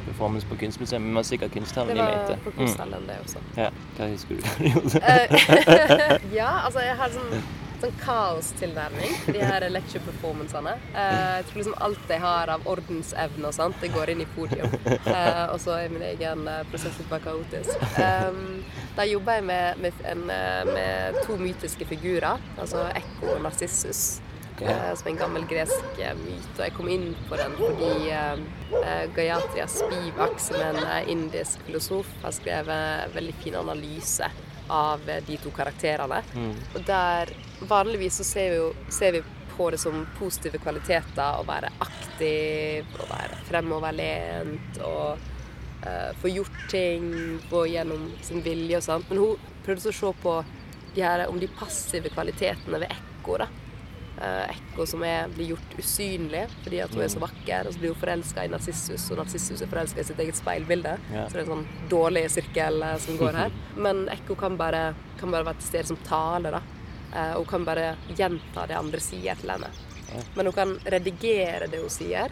performance 0.06 0.48
på 0.48 0.56
Kunstmuseet. 0.56 1.02
Men 1.02 1.10
det 1.10 1.16
var 1.16 1.24
sikkert 1.28 1.54
Det 1.54 1.60
kunsthallen 1.60 1.98
i 1.98 2.00
var 2.00 2.38
på 2.44 2.52
kunsthallen, 2.58 3.08
det 3.10 3.18
også. 3.24 3.42
Ja. 3.58 3.70
Hva 3.98 4.08
husker 4.12 4.36
du 4.36 4.42
du 4.42 4.70
gjorde? 4.74 5.02
Eh, 5.02 6.28
ja, 6.40 6.52
altså 6.66 6.80
jeg 6.86 6.96
har 7.02 7.12
sånn, 7.18 7.44
sånn 7.84 8.00
kaostilnærming 8.02 9.18
til 9.26 9.38
de 9.40 9.44
her 9.46 9.68
lecture 9.72 10.04
performancene. 10.06 10.76
Uh, 10.94 11.42
jeg 11.42 11.48
tror 11.50 11.62
liksom 11.62 11.78
alt 11.88 12.16
jeg 12.16 12.24
har 12.24 12.54
av 12.56 12.68
ordensevne 12.72 13.50
og 13.50 13.58
sånt, 13.58 13.80
det 13.84 13.92
går 13.96 14.14
inn 14.14 14.24
i 14.26 14.30
podium. 14.38 14.72
Uh, 15.08 15.46
og 15.52 15.60
så 15.64 15.80
er 15.82 15.94
min 15.94 16.06
egen 16.14 16.48
uh, 16.50 16.62
prosess 16.72 16.98
litt 17.02 17.12
mer 17.12 17.24
kaotisk. 17.26 17.88
Um, 18.00 18.64
da 18.96 19.04
jobber 19.04 19.40
jeg 19.40 19.44
med, 19.44 19.82
med, 19.84 20.06
en, 20.08 20.30
eh, 20.32 20.74
med 20.74 21.18
to 21.26 21.36
mytiske 21.38 21.86
figurer, 21.90 22.40
altså 22.58 22.86
Ekko 22.96 23.34
og 23.36 23.42
Narsissus. 23.44 24.22
Okay. 24.56 24.72
eh, 24.72 24.96
som 24.96 25.08
en 25.12 25.18
gammel 25.20 25.44
gresk 25.52 25.98
eh, 26.00 26.14
myte. 26.16 26.54
Og 26.56 26.62
jeg 26.64 26.74
kom 26.78 26.88
inn 26.88 27.10
på 27.28 27.36
den 27.36 27.58
fordi 27.60 27.90
eh, 28.08 28.40
eh, 28.80 29.68
Spivak, 29.68 30.40
som 30.40 30.62
er 30.62 30.70
en 30.70 30.86
eh, 30.86 31.10
indisk 31.12 31.60
filosof, 31.68 32.08
har 32.24 32.32
skrevet 32.32 33.04
en 33.04 33.16
veldig 33.18 33.36
fin 33.44 33.58
analyse 33.60 34.30
av 34.68 35.10
eh, 35.10 35.24
de 35.28 35.38
to 35.38 35.52
karakterene. 35.56 36.22
Mm. 36.36 36.54
Og 36.74 36.86
der 36.88 37.32
vanligvis 37.70 38.20
så 38.22 38.28
ser 38.28 38.52
vi, 38.52 38.60
jo, 38.62 38.70
ser 38.90 39.18
vi 39.18 39.24
på 39.56 39.70
det 39.72 39.80
som 39.80 40.04
positive 40.20 40.60
kvaliteter 40.60 41.40
å 41.40 41.46
være 41.48 41.72
aktiv, 41.80 42.90
å 43.00 43.08
være 43.08 43.40
fremoverlent 43.48 44.82
og 44.84 45.22
uh, 45.86 46.12
få 46.20 46.32
gjort 46.34 46.66
ting, 46.72 47.06
gå 47.48 47.62
gjennom 47.72 48.10
sin 48.26 48.44
vilje 48.44 48.82
og 48.82 48.84
sånt. 48.84 49.08
Men 49.10 49.22
hun 49.24 49.54
prøvde 49.64 49.94
å 49.94 49.96
se 49.96 50.12
på 50.26 50.34
de 50.96 51.06
her, 51.06 51.24
om 51.32 51.40
de 51.40 51.48
passive 51.56 52.12
kvalitetene 52.12 52.84
ved 52.84 52.92
Ekko. 52.92 53.40
da. 53.40 53.48
Eh, 54.22 54.50
Ekko 54.50 54.86
som 54.86 55.04
er, 55.04 55.28
blir 55.36 55.50
gjort 55.52 55.74
usynlig 55.80 56.46
fordi 56.64 56.80
at 56.80 56.94
hun 56.96 57.04
er 57.04 57.10
så 57.12 57.20
vakker, 57.20 57.68
og 57.68 57.76
så 57.76 57.82
blir 57.82 57.92
hun 57.92 58.00
forelska 58.00 58.46
i 58.46 58.52
Narsissus, 58.52 59.10
og 59.12 59.20
Narsissus 59.20 59.64
er 59.64 59.72
forelska 59.72 60.00
i 60.00 60.08
sitt 60.08 60.22
eget 60.24 60.40
speilbilde. 60.40 60.96
Ja. 61.12 61.26
Så 61.26 61.36
det 61.36 61.42
er 61.42 61.44
en 61.44 61.52
sånn 61.52 61.90
dårlig 61.92 62.24
sirkel 62.32 62.80
uh, 62.84 62.96
som 63.04 63.20
går 63.20 63.42
her. 63.42 63.60
Men 63.88 64.06
Ekko 64.14 64.38
kan 64.40 64.56
bare, 64.60 64.88
kan 65.20 65.36
bare 65.36 65.50
være 65.50 65.60
til 65.60 65.72
stede 65.74 65.92
som 65.92 66.00
taler, 66.08 66.56
da. 66.56 66.64
Uh, 67.12 67.36
hun 67.42 67.50
kan 67.50 67.68
bare 67.68 67.92
gjenta 68.16 68.66
det 68.72 68.80
andre 68.80 69.04
sier 69.04 69.40
til 69.42 69.52
henne. 69.52 69.74
Men 70.38 70.48
hun 70.48 70.56
kan 70.56 70.76
redigere 70.96 71.68
det 71.68 71.82
hun 71.82 71.92
sier, 71.92 72.32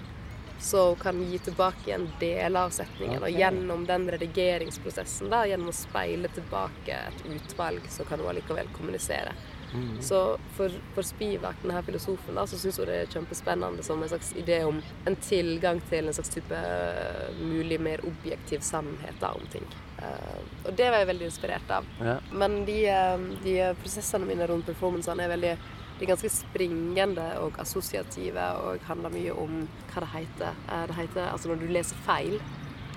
så 0.63 0.85
hun 0.93 1.01
kan 1.01 1.19
gi 1.27 1.39
tilbake 1.43 1.89
igjen 1.89 2.05
deler 2.21 2.69
av 2.69 2.71
setningen. 2.71 3.19
Okay. 3.19 3.33
Og 3.33 3.41
gjennom 3.41 3.83
den 3.89 4.07
redigeringsprosessen, 4.13 5.27
da, 5.33 5.41
gjennom 5.49 5.73
å 5.73 5.75
speile 5.75 6.31
tilbake 6.31 6.95
et 7.09 7.25
utvalg, 7.27 7.83
så 7.91 8.07
kan 8.07 8.23
hun 8.23 8.31
allikevel 8.31 8.71
kommunisere. 8.77 9.35
Mm. 9.73 10.01
Så 10.01 10.37
for, 10.57 10.71
for 10.93 11.05
Spivak, 11.07 11.61
denne 11.61 11.83
filosofen, 11.83 12.35
da, 12.37 12.45
så 12.47 12.59
syns 12.61 12.79
hun 12.79 12.89
det 12.89 12.97
er 13.01 13.13
kjempespennende 13.13 13.85
som 13.85 14.01
en 14.03 14.11
slags 14.11 14.33
idé 14.37 14.61
om 14.67 14.81
en 15.09 15.15
tilgang 15.15 15.81
til 15.89 16.07
en 16.07 16.17
slags 16.17 16.33
type 16.33 16.57
eh, 16.57 17.39
mulig 17.41 17.79
mer 17.81 18.03
objektiv 18.07 18.65
sannhet 18.65 19.17
da, 19.21 19.33
om 19.33 19.47
ting. 19.53 19.65
Uh, 20.03 20.41
og 20.67 20.73
det 20.75 20.89
var 20.91 20.99
jeg 20.99 21.07
veldig 21.13 21.27
inspirert 21.29 21.69
av. 21.71 21.87
Ja. 22.03 22.17
Men 22.31 22.63
de, 22.67 22.79
eh, 22.91 23.29
de 23.45 23.55
prosessene 23.81 24.27
mine 24.29 24.47
rundt 24.49 24.67
performancene 24.69 25.25
er 25.25 25.33
veldig 25.35 25.55
de 25.93 26.07
er 26.07 26.09
ganske 26.09 26.29
springende 26.33 27.25
og 27.39 27.59
assosiative 27.61 28.45
og 28.65 28.81
handler 28.89 29.13
mye 29.13 29.33
om 29.37 29.59
hva 29.91 30.01
det 30.01 30.09
heter. 30.09 30.61
Det 30.89 30.95
heter 30.97 31.27
altså 31.29 31.51
når 31.51 31.61
du 31.61 31.67
leser 31.69 31.99
feil, 32.03 32.39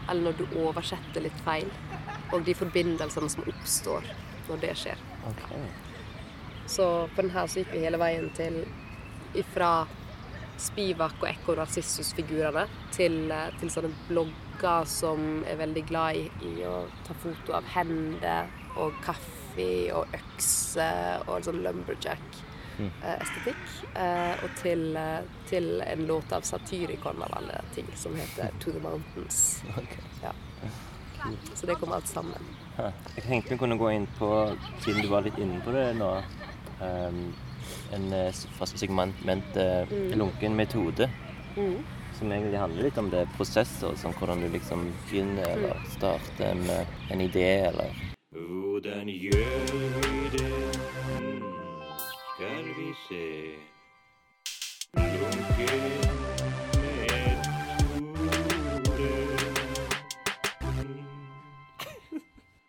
eller 0.09 0.31
når 0.31 0.39
du 0.41 0.57
oversetter 0.65 1.27
litt 1.27 1.43
feil, 1.45 1.69
og 2.33 2.47
de 2.47 2.57
forbindelsene 2.57 3.29
som 3.31 3.45
oppstår 3.53 4.09
når 4.49 4.65
det 4.65 4.73
skjer. 4.81 5.05
Ok. 5.29 5.45
Så 6.67 7.09
på 7.15 7.23
den 7.23 7.31
her 7.31 7.47
så 7.47 7.63
gikk 7.63 7.73
vi 7.75 7.85
hele 7.85 7.99
veien 8.01 8.31
til 8.37 8.65
ifra 9.37 9.87
Spivak 10.59 11.15
og 11.21 11.29
Ekko 11.29 11.55
Narsissus-figurene 11.59 12.65
til, 12.97 13.31
eh, 13.31 13.51
til 13.61 13.71
sånne 13.71 13.93
blogger 14.09 14.85
som 14.89 15.45
er 15.49 15.57
veldig 15.61 15.85
glad 15.89 16.17
i, 16.17 16.31
i 16.49 16.65
å 16.65 16.87
ta 17.07 17.15
foto 17.21 17.53
av 17.59 17.65
hender 17.75 18.47
og 18.77 18.93
kaffe 19.05 19.93
og 19.97 20.07
økse 20.17 20.89
og 21.27 21.45
sånn 21.45 21.63
lumberjack-estetikk. 21.65 23.65
Eh, 23.97 24.45
og 24.45 24.51
til, 24.63 24.97
eh, 24.97 25.21
til 25.49 25.83
en 25.85 26.07
låt 26.09 26.33
av 26.33 26.43
Satyricon 26.43 27.23
av 27.23 27.31
alle 27.37 27.61
ting 27.75 27.89
som 27.95 28.17
heter 28.17 28.51
'To 28.59 28.73
the 28.73 28.81
Mountains'. 28.81 29.63
Ok. 29.79 29.99
Ja. 30.23 30.33
Så 31.55 31.67
det 31.67 31.75
kom 31.75 31.93
alt 31.93 32.09
sammen. 32.09 32.43
Jeg 32.77 33.25
tenkte 33.25 33.51
vi 33.51 33.59
kunne 33.59 33.79
gå 33.79 33.91
inn 33.91 34.07
på, 34.19 34.57
siden 34.81 35.03
du 35.03 35.09
var 35.09 35.23
litt 35.23 35.39
inne 35.39 35.61
på 35.65 35.73
det 35.73 35.97
nå, 35.97 36.23
en 36.81 38.13
eh, 38.13 38.29
s- 38.33 38.47
segmentet 38.77 39.89
lunken 40.17 40.57
metode. 40.57 41.11
Mm. 41.57 41.79
Som 42.19 42.33
egentlig 42.33 42.59
handler 42.59 42.83
litt 42.83 42.99
om 42.99 43.11
det 43.11 43.27
prosesser, 43.37 43.95
som 43.97 44.13
hvordan 44.17 44.41
du 44.41 44.49
liksom 44.49 44.87
begynner 45.11 45.45
eller 45.53 45.83
starter 45.93 46.51
en, 46.51 46.63
eh, 46.71 46.87
en 47.13 47.21
idé, 47.21 47.49
eller 47.69 47.91
Hvordan 48.33 49.09
gjør 49.09 49.67
vi 49.73 50.29
det? 50.39 50.53
Skal 52.37 52.65
vi 52.77 52.89
se 53.09 53.27
Lunken 54.97 56.06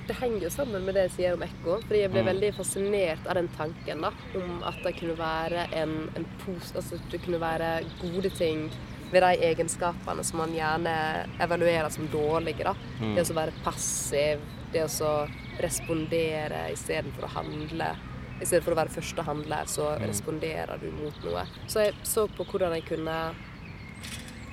Det 0.08 0.16
henger 0.16 0.42
jo 0.46 0.50
sammen 0.50 0.86
med 0.86 0.96
det 0.96 1.02
jeg 1.10 1.12
sier 1.18 1.34
om 1.36 1.42
ekko. 1.44 1.82
Fordi 1.84 2.00
jeg 2.06 2.12
ble 2.12 2.22
Mm. 2.24 2.30
veldig 2.32 2.54
fascinert 2.56 3.28
av 3.28 3.36
den 3.36 3.50
tanken 3.58 4.02
da, 4.02 4.12
om 4.36 4.64
at 4.64 4.82
det 4.84 4.96
kunne 5.00 5.18
være 5.18 5.68
en, 5.74 6.10
en 6.16 6.26
pose, 6.46 6.74
altså 6.76 7.00
det 7.12 7.22
kunne 7.26 7.40
være 7.40 7.84
gode 8.02 8.30
ting 8.30 8.70
ved 9.12 9.22
de 9.22 9.38
egenskapene 9.50 10.24
som 10.24 10.38
man 10.40 10.54
gjerne 10.54 11.28
evaluerer 11.40 11.90
som 11.92 12.08
dårlige. 12.08 12.64
da. 12.64 12.74
Mm. 13.02 13.16
Det 13.16 13.24
å 13.30 13.34
være 13.36 13.54
passiv, 13.64 14.40
det 14.72 14.84
å 14.84 14.88
så 14.88 15.28
respondere 15.60 16.72
istedenfor 16.74 17.24
å 17.28 17.34
handle. 17.38 17.96
I 18.40 18.46
stedet 18.46 18.64
for 18.64 18.72
å 18.76 18.78
være 18.78 18.94
første 18.94 19.24
handler, 19.26 19.66
så 19.66 19.98
Mm. 20.00 20.08
responderer 20.08 20.80
du 20.80 20.92
mot 20.92 21.24
noe. 21.24 21.46
Så 21.68 21.86
jeg 21.86 21.94
så 22.04 22.28
på 22.30 22.46
hvordan 22.46 22.74
jeg 22.76 22.86
kunne 22.86 23.34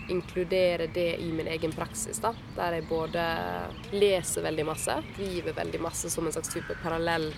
inkludere 0.08 0.86
det 0.86 1.16
i 1.16 1.32
min 1.32 1.46
egen 1.46 1.72
praksis. 1.72 2.18
da, 2.20 2.34
Der 2.56 2.72
jeg 2.78 2.88
både 2.88 3.24
leser 3.92 4.42
veldig 4.42 4.66
masse, 4.66 4.96
driver 5.16 5.52
veldig 5.52 5.80
masse 5.80 6.10
som 6.10 6.26
en 6.26 6.32
slags 6.32 6.54
type 6.54 6.76
parallell, 6.82 7.32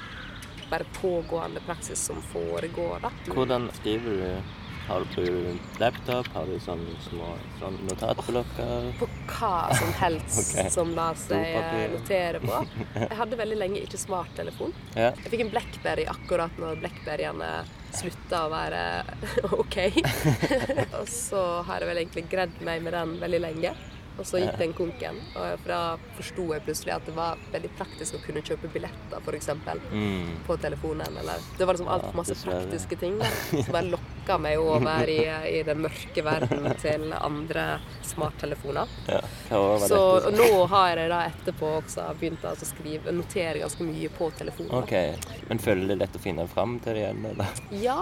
bare 0.70 0.85
pågående 1.00 1.61
praksis 1.66 1.98
som 1.98 2.22
foregår. 2.22 3.00
da. 3.02 3.11
Hvordan 3.33 3.70
skriver 3.72 4.11
du? 4.11 4.42
Har 4.87 5.01
du 5.01 5.07
på 5.14 5.81
laptop? 5.81 6.29
Har 6.35 6.46
du 6.46 6.59
sånne 6.62 6.92
små 7.03 7.33
sånn 7.59 7.79
notatblokker? 7.88 8.92
På 9.01 9.09
hva 9.33 9.55
som 9.75 9.90
helst 9.99 10.53
okay. 10.55 10.70
som 10.70 10.92
lar 10.94 11.18
seg 11.18 11.57
notere 11.96 12.42
på. 12.44 12.61
Jeg 13.01 13.18
hadde 13.18 13.40
veldig 13.40 13.59
lenge 13.59 13.83
ikke 13.83 13.99
smarttelefon. 13.99 14.77
Ja. 14.94 15.11
Jeg 15.25 15.33
fikk 15.33 15.42
en 15.46 15.51
Blackberry 15.57 16.07
akkurat 16.11 16.62
når 16.62 16.79
Blackberryene 16.85 17.51
slutta 17.96 18.44
å 18.46 18.53
være 18.53 18.81
OK. 19.62 19.77
og 21.01 21.07
så 21.11 21.42
har 21.66 21.83
jeg 21.83 21.88
vel 21.90 22.01
egentlig 22.03 22.27
gredd 22.31 22.59
meg 22.66 22.83
med 22.85 22.94
den 22.94 23.18
veldig 23.22 23.42
lenge. 23.42 23.77
Og 24.16 24.25
så 24.25 24.40
gikk 24.40 24.57
den 24.61 24.72
konken. 24.77 25.18
Og 25.37 25.66
da 25.68 25.81
forsto 26.16 26.46
jeg 26.55 26.64
plutselig 26.64 26.94
at 26.94 27.09
det 27.09 27.16
var 27.16 27.40
veldig 27.53 27.72
praktisk 27.77 28.16
å 28.16 28.20
kunne 28.25 28.40
kjøpe 28.44 28.70
billetter, 28.72 29.18
f.eks. 29.20 29.51
Mm. 29.90 30.31
på 30.46 30.57
telefonen. 30.62 31.18
Eller 31.20 31.42
det 31.59 31.66
var 31.66 31.77
liksom 31.77 31.90
altfor 31.92 32.16
masse 32.22 32.38
praktiske 32.40 32.96
ting 33.03 33.18
da, 33.20 33.29
som 33.51 33.75
bare 33.75 33.90
lokka 34.27 34.39
meg 34.39 34.59
over 34.59 35.09
i, 35.09 35.21
i 35.59 35.62
den 35.62 35.79
mørke 35.85 36.23
verden 36.25 36.67
til 36.81 37.12
andre 37.15 37.79
smarttelefoner. 38.03 38.87
ja. 39.07 39.21
Så 39.87 40.31
nå 40.35 40.66
har 40.66 40.97
jeg 40.99 41.11
da 41.11 41.20
etterpå 41.31 41.68
også 41.79 42.09
begynt 42.18 42.45
altså 42.45 42.66
å 42.66 42.70
skrive, 42.72 43.12
notere 43.14 43.61
ganske 43.62 43.85
mye 43.87 44.09
på 44.11 44.31
telefonen. 44.39 44.70
da. 44.70 44.83
Ok, 44.83 45.47
Men 45.49 45.59
føler 45.59 45.87
det 45.89 45.99
lett 46.01 46.16
å 46.16 46.22
finne 46.22 46.47
fram 46.49 46.79
til 46.81 46.95
det 46.95 47.05
igjen, 47.05 47.24
eller? 47.31 47.47
Ja, 47.70 48.01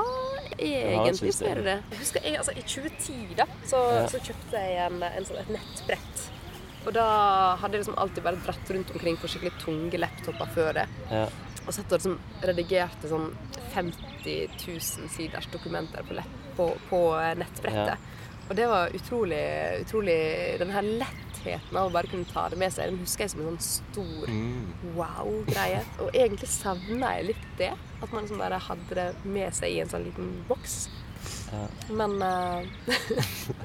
egentlig 0.57 1.35
så 1.35 1.51
er 1.51 1.61
det 1.61 1.65
det. 1.69 1.79
Jeg 1.93 2.01
husker 2.01 2.25
jeg, 2.25 2.39
altså, 2.41 2.57
I 2.57 2.63
2010 2.63 3.35
da, 3.37 3.47
så, 3.67 3.83
Ja. 3.93 4.07
så 4.09 4.23
kjøpte 4.25 4.65
jeg 4.65 4.87
en, 4.87 5.03
en 5.03 5.25
sånn, 5.29 5.43
et 5.45 5.53
nettbrett. 5.59 6.31
Og 6.85 6.93
da 6.93 7.57
hadde 7.61 7.77
jeg 7.79 7.85
liksom 7.85 7.97
alltid 8.01 8.25
bare 8.25 8.41
dratt 8.45 8.71
rundt 8.71 8.91
omkring 8.93 9.17
på 9.17 9.29
skikkelig 9.29 9.55
tunge 9.63 10.01
laptoper 10.01 10.51
før 10.57 10.73
det. 10.81 10.89
Ja. 11.11 11.27
Og 11.67 11.73
satt 11.73 11.93
og 11.93 11.99
liksom 12.01 12.19
redigerte 12.45 13.09
sånn 13.09 13.31
50 13.73 14.59
000 14.67 15.09
siders 15.15 15.47
dokumenter 15.53 16.05
på, 16.05 16.15
lett, 16.19 16.35
på, 16.59 16.69
på 16.91 17.01
nettbrettet. 17.41 17.95
nettbrettet. 17.95 18.11
Og 18.45 18.57
det 18.59 18.67
var 18.69 18.93
utrolig, 18.93 19.45
utrolig 19.81 20.17
Den 20.61 20.71
her 20.75 20.85
lettheten 20.85 21.79
av 21.81 21.87
å 21.89 21.93
bare 21.95 22.11
kunne 22.13 22.29
ta 22.29 22.43
det 22.53 22.59
med 22.61 22.73
seg, 22.75 22.91
den 22.91 23.01
husker 23.01 23.25
jeg 23.25 23.33
som 23.33 23.41
en 23.41 23.55
sånn 23.55 23.65
stor 23.65 24.29
Mm. 24.29 24.67
wow-greie. 24.99 25.81
Og 26.05 26.11
egentlig 26.13 26.49
savna 26.53 27.15
jeg 27.17 27.31
litt 27.31 27.47
det. 27.59 27.71
At 28.03 28.13
man 28.13 28.25
liksom 28.27 28.39
bare 28.45 28.59
hadde 28.61 28.95
det 28.99 29.09
med 29.25 29.57
seg 29.57 29.73
i 29.73 29.81
en 29.81 29.89
sånn 29.89 30.05
liten 30.05 30.31
boks. 30.49 30.77
Ja. 31.53 31.65
Men 31.97 32.21
uh... 32.21 32.65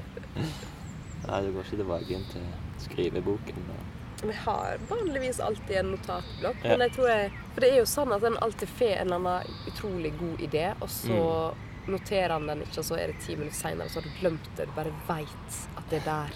Nei, 1.28 1.40
du 1.44 1.52
går 1.52 1.64
ikke 1.66 1.76
tilbake 1.82 2.20
til 2.32 2.46
skriveboken. 2.86 3.66
da. 3.68 3.99
Vi 4.28 4.32
har 4.44 4.78
vanligvis 4.88 5.40
alltid 5.40 5.76
en 5.76 5.90
notatblokk. 5.90 6.56
Ja. 6.64 6.68
Men 6.76 6.80
jeg 6.80 6.92
tror 6.92 7.08
jeg 7.08 7.32
For 7.54 7.60
det 7.60 7.70
er 7.72 7.76
jo 7.78 7.86
sånn 7.88 8.12
at 8.14 8.22
en 8.24 8.36
alltid 8.42 8.68
får 8.68 8.92
en 9.00 9.06
eller 9.06 9.16
annen 9.16 9.42
utrolig 9.66 10.12
god 10.18 10.38
idé, 10.40 10.74
og 10.80 10.88
så 10.88 11.54
Mm. 11.54 11.92
noterer 11.92 12.30
han 12.30 12.46
den 12.46 12.60
ikke, 12.62 12.78
og 12.78 12.84
så 12.84 12.94
er 13.00 13.06
det 13.08 13.20
ti 13.26 13.34
minutter 13.36 13.56
seinere, 13.58 13.88
så 13.88 13.94
har 14.00 14.02
du 14.02 14.10
glemt 14.20 14.48
det. 14.56 14.66
Du 14.66 14.72
bare 14.76 14.92
veit 15.08 15.58
at 15.76 15.90
det 15.90 16.02
er 16.02 16.04
der. 16.04 16.30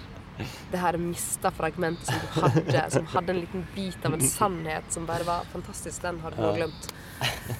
Det 0.73 0.79
her 0.81 0.97
mista 0.99 1.51
fragmentet 1.51 2.07
som 2.07 2.19
du 2.19 2.41
hadde, 2.41 2.91
som 2.91 3.07
hadde 3.07 3.31
en 3.31 3.41
liten 3.41 3.67
bit 3.75 4.05
av 4.05 4.15
en 4.15 4.21
sannhet 4.21 4.83
som 4.91 5.07
bare 5.07 5.23
var 5.25 5.45
fantastisk. 5.53 6.03
Den 6.03 6.19
har 6.21 6.31
du 6.33 6.43
Ja. 6.43 6.53
glemt. 6.57 6.89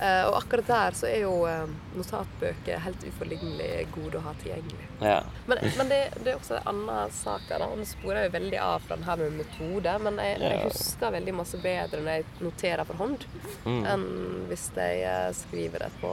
Eh, 0.01 0.25
og 0.27 0.35
akkurat 0.39 0.67
der 0.67 0.91
så 0.97 1.07
er 1.07 1.21
jo 1.23 1.45
uh, 1.47 1.69
notatbøker 1.97 2.79
helt 2.85 3.05
uforlignelig 3.07 3.87
gode 3.95 4.19
å 4.19 4.21
ha 4.25 4.33
tilgjengelig. 4.41 4.87
Ja. 5.05 5.21
Men, 5.47 5.59
men 5.79 5.89
det, 5.93 5.99
det 6.25 6.31
er 6.33 6.37
også 6.41 6.55
en 6.59 6.67
annen 6.73 7.11
sak 7.15 7.43
da. 7.49 7.55
Nå 7.63 7.85
sporer 7.89 8.21
jeg 8.27 8.33
veldig 8.35 8.61
av 8.65 8.79
fra 8.87 8.95
den 8.99 9.07
her 9.07 9.17
med 9.21 9.33
metode, 9.39 9.93
men 10.07 10.15
jeg, 10.25 10.35
jeg 10.43 10.57
husker 10.67 11.09
veldig 11.15 11.35
masse 11.39 11.57
bedre 11.63 11.99
når 12.03 12.13
jeg 12.19 12.25
noterer 12.49 12.85
for 12.89 12.97
hånd, 13.05 13.21
Mm. 13.65 13.85
enn 13.89 14.05
hvis 14.51 14.67
jeg 14.77 14.95
uh, 15.09 15.31
skriver 15.37 15.79
det 15.87 15.93
på 16.01 16.11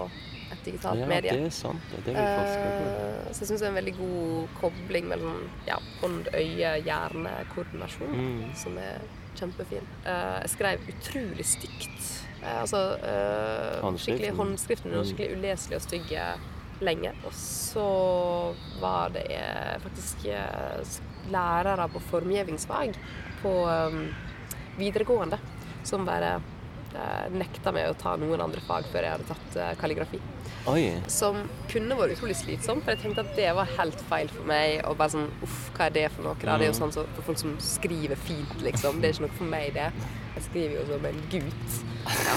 et 0.52 0.62
digitalt 0.68 1.00
ja, 1.02 1.06
medie. 1.08 1.32
det 1.36 1.46
er 1.50 1.54
sant. 1.56 1.86
Det 2.06 2.12
er. 2.12 2.16
Eh, 2.22 3.28
så 3.32 3.38
jeg 3.44 3.48
syns 3.50 3.62
det 3.64 3.68
er 3.68 3.72
en 3.74 3.80
veldig 3.80 3.96
god 3.98 4.48
kobling 4.60 5.06
mellom 5.12 5.38
ja, 5.68 5.78
hånd-øye-hjerne-koordinasjon, 6.02 8.12
Mm. 8.16 8.56
som 8.56 8.78
er 8.78 9.00
kjempefin. 9.40 9.86
Jeg 10.06 10.50
skrev 10.50 10.80
utrolig 10.92 11.46
stygt. 11.46 12.21
Eh, 12.42 12.62
altså 12.62 12.80
eh, 13.06 13.98
skikkelig 14.02 14.32
håndskriften 14.38 14.92
var 14.96 15.04
Mm. 15.04 15.10
skikkelig 15.12 15.38
uleselig 15.38 15.76
og 15.78 15.84
stygg 15.86 16.12
eh, 16.18 16.38
lenge. 16.82 17.12
Og 17.26 17.34
så 17.38 17.86
var 18.82 19.10
det 19.14 19.26
eh, 19.30 19.76
faktisk 19.84 20.26
lærere 21.32 21.86
på 21.94 22.02
formgivningsfag 22.10 22.96
på 23.44 23.52
videregående 24.78 25.38
som 25.86 26.06
bare 26.06 26.40
nekta 27.32 27.72
meg 27.72 27.88
å 27.90 27.96
ta 27.98 28.16
noen 28.20 28.42
andre 28.44 28.60
fag 28.66 28.84
før 28.92 29.06
jeg 29.06 29.14
hadde 29.14 29.28
tatt 29.30 29.78
kalligrafi 29.80 30.20
Oi. 30.70 30.92
som 31.10 31.38
kunne 31.72 31.96
vært 31.98 32.14
utrolig 32.18 32.36
slitsom, 32.38 32.82
for 32.86 32.94
jeg 32.94 33.02
tenkte 33.02 33.24
at 33.26 33.32
det 33.38 33.48
var 33.58 33.70
helt 33.80 34.02
feil 34.10 34.30
for 34.30 34.46
meg. 34.46 34.82
Og 34.86 34.98
bare 35.00 35.10
sånn 35.16 35.30
Uff, 35.42 35.72
hva 35.76 35.88
er 35.90 35.96
det 35.96 36.08
for 36.14 36.28
noe? 36.28 36.36
da? 36.38 36.58
Det 36.62 36.68
er 36.68 36.72
jo 36.74 36.78
sånn 36.78 36.94
så, 36.94 37.06
for 37.16 37.32
folk 37.32 37.40
som 37.42 37.56
skriver 37.64 38.20
fint, 38.20 38.54
liksom. 38.62 39.02
Det 39.02 39.10
er 39.10 39.16
ikke 39.18 39.26
noe 39.28 39.38
for 39.40 39.50
meg, 39.56 39.72
det. 39.78 39.88
Jeg 40.36 40.46
skriver 40.48 40.78
jo 40.78 40.86
som 40.92 41.06
en 41.10 41.20
gutt. 41.34 41.80
Ja, 42.02 42.36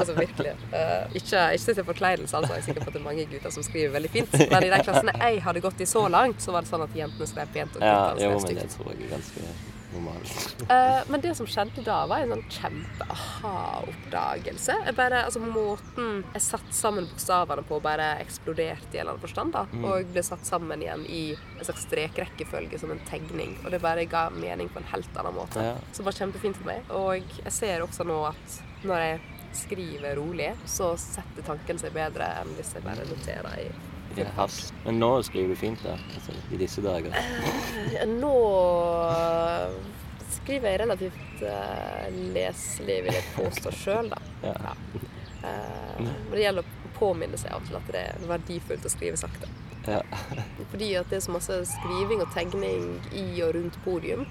altså 0.00 0.14
virkelig. 0.16 0.54
Uh, 0.72 1.12
ikke, 1.18 1.42
ikke 1.58 1.74
til 1.80 1.84
forkleinelse, 1.90 2.36
altså. 2.38 2.54
Jeg 2.54 2.62
er 2.62 2.66
sikker 2.70 2.86
på 2.86 2.90
at 2.92 2.96
det 2.96 3.02
er 3.02 3.08
mange 3.10 3.26
gutter 3.34 3.52
som 3.54 3.66
skriver 3.66 3.92
veldig 3.98 4.10
fint. 4.14 4.32
Men 4.54 4.64
i 4.64 4.72
de 4.72 4.80
klassene 4.86 5.14
jeg 5.20 5.42
hadde 5.44 5.62
gått 5.66 5.82
i 5.84 5.86
så 5.90 6.06
langt, 6.08 6.42
så 6.42 6.54
var 6.54 6.64
det 6.64 6.70
sånn 6.72 6.86
at 6.86 6.96
jentene 6.98 7.28
skrev 7.30 7.52
pent 7.58 7.76
og 7.78 7.84
Ja, 7.84 7.98
guttene 8.14 8.30
jo, 8.30 8.40
skrev 8.40 8.54
men 8.54 8.62
det 8.62 8.70
stygt. 8.70 8.78
tror 8.78 8.94
jeg 8.94 9.06
er 9.10 9.16
ganske 9.18 9.73
normalt. 9.94 10.34
Eh, 10.68 11.00
men 11.10 11.18
det 11.24 11.32
som 11.38 11.46
skjedde 11.48 11.82
da, 11.86 11.98
var 12.10 12.18
en 12.24 12.32
sånn 12.34 12.48
kjempe-aha-oppdagelse. 12.58 14.74
Altså 14.98 15.40
Måten 15.44 16.24
jeg 16.34 16.42
satte 16.42 16.74
sammen 16.74 17.06
bokstavene 17.10 17.62
på, 17.68 17.74
bare 17.84 18.06
eksploderte 18.24 18.94
i 18.94 18.98
en 18.98 19.02
eller 19.06 19.12
annen 19.14 19.24
forstand. 19.24 19.52
da, 19.52 19.66
Mm. 19.74 19.84
Og 19.84 20.04
ble 20.12 20.22
satt 20.22 20.44
sammen 20.46 20.82
igjen 20.82 21.06
i 21.10 21.36
en 21.58 21.64
slags 21.64 21.82
strekrekkefølge 21.88 22.78
som 22.78 22.90
en 22.90 23.00
tegning. 23.08 23.56
Og 23.64 23.70
det 23.70 23.80
bare 23.82 24.04
ga 24.06 24.30
mening 24.30 24.68
på 24.68 24.78
en 24.78 24.84
helt 24.92 25.16
annen 25.16 25.34
måte. 25.34 25.62
Ja. 25.62 25.74
Som 25.92 26.04
var 26.04 26.12
kjempefint 26.12 26.56
for 26.56 26.66
meg. 26.66 26.82
Og 26.90 27.22
jeg 27.44 27.52
ser 27.52 27.80
også 27.82 28.04
nå 28.06 28.24
at 28.28 28.62
når 28.84 28.98
jeg 29.04 29.20
skriver 29.54 30.16
rolig, 30.16 30.52
så 30.66 30.96
setter 30.98 31.42
tanken 31.46 31.78
seg 31.78 31.92
bedre 31.94 32.24
enn 32.40 32.54
hvis 32.56 32.74
jeg 32.74 32.82
bare 32.82 33.04
noterer 33.06 33.54
i 33.62 33.68
I 34.18 34.26
havs. 34.36 34.72
Men 34.84 35.00
nå 35.02 35.10
skriver 35.26 35.54
du 35.54 35.58
fint, 35.58 35.82
da. 35.84 35.96
Altså, 36.14 36.36
I 36.52 36.60
disse 36.60 36.84
dager. 36.84 37.14
Eh, 37.14 38.06
Nå 38.08 38.34
skriver 40.34 40.70
jeg 40.70 40.80
relativt 40.82 41.42
uh, 41.42 42.08
leselig, 42.34 42.96
vil 43.06 43.16
jeg 43.16 43.26
påstå 43.36 43.72
sjøl, 43.74 44.10
da. 44.12 44.18
Ja. 44.44 44.74
Eh, 45.44 46.00
men 46.00 46.32
det 46.32 46.42
gjelder 46.44 46.64
å 46.64 46.90
påminne 46.98 47.38
seg 47.40 47.54
av 47.56 47.64
til 47.68 47.78
at 47.78 47.92
det 47.92 48.02
er 48.10 48.26
verdifullt 48.28 48.86
å 48.86 48.92
skrive 48.92 49.20
sakte. 49.20 49.50
Ja. 49.84 50.00
Fordi 50.70 50.90
at 50.96 51.10
det 51.10 51.18
er 51.18 51.24
så 51.26 51.34
masse 51.34 51.58
skriving 51.68 52.22
og 52.24 52.30
tegning 52.36 52.98
i 53.12 53.26
og 53.44 53.54
rundt 53.58 53.76
podium. 53.84 54.24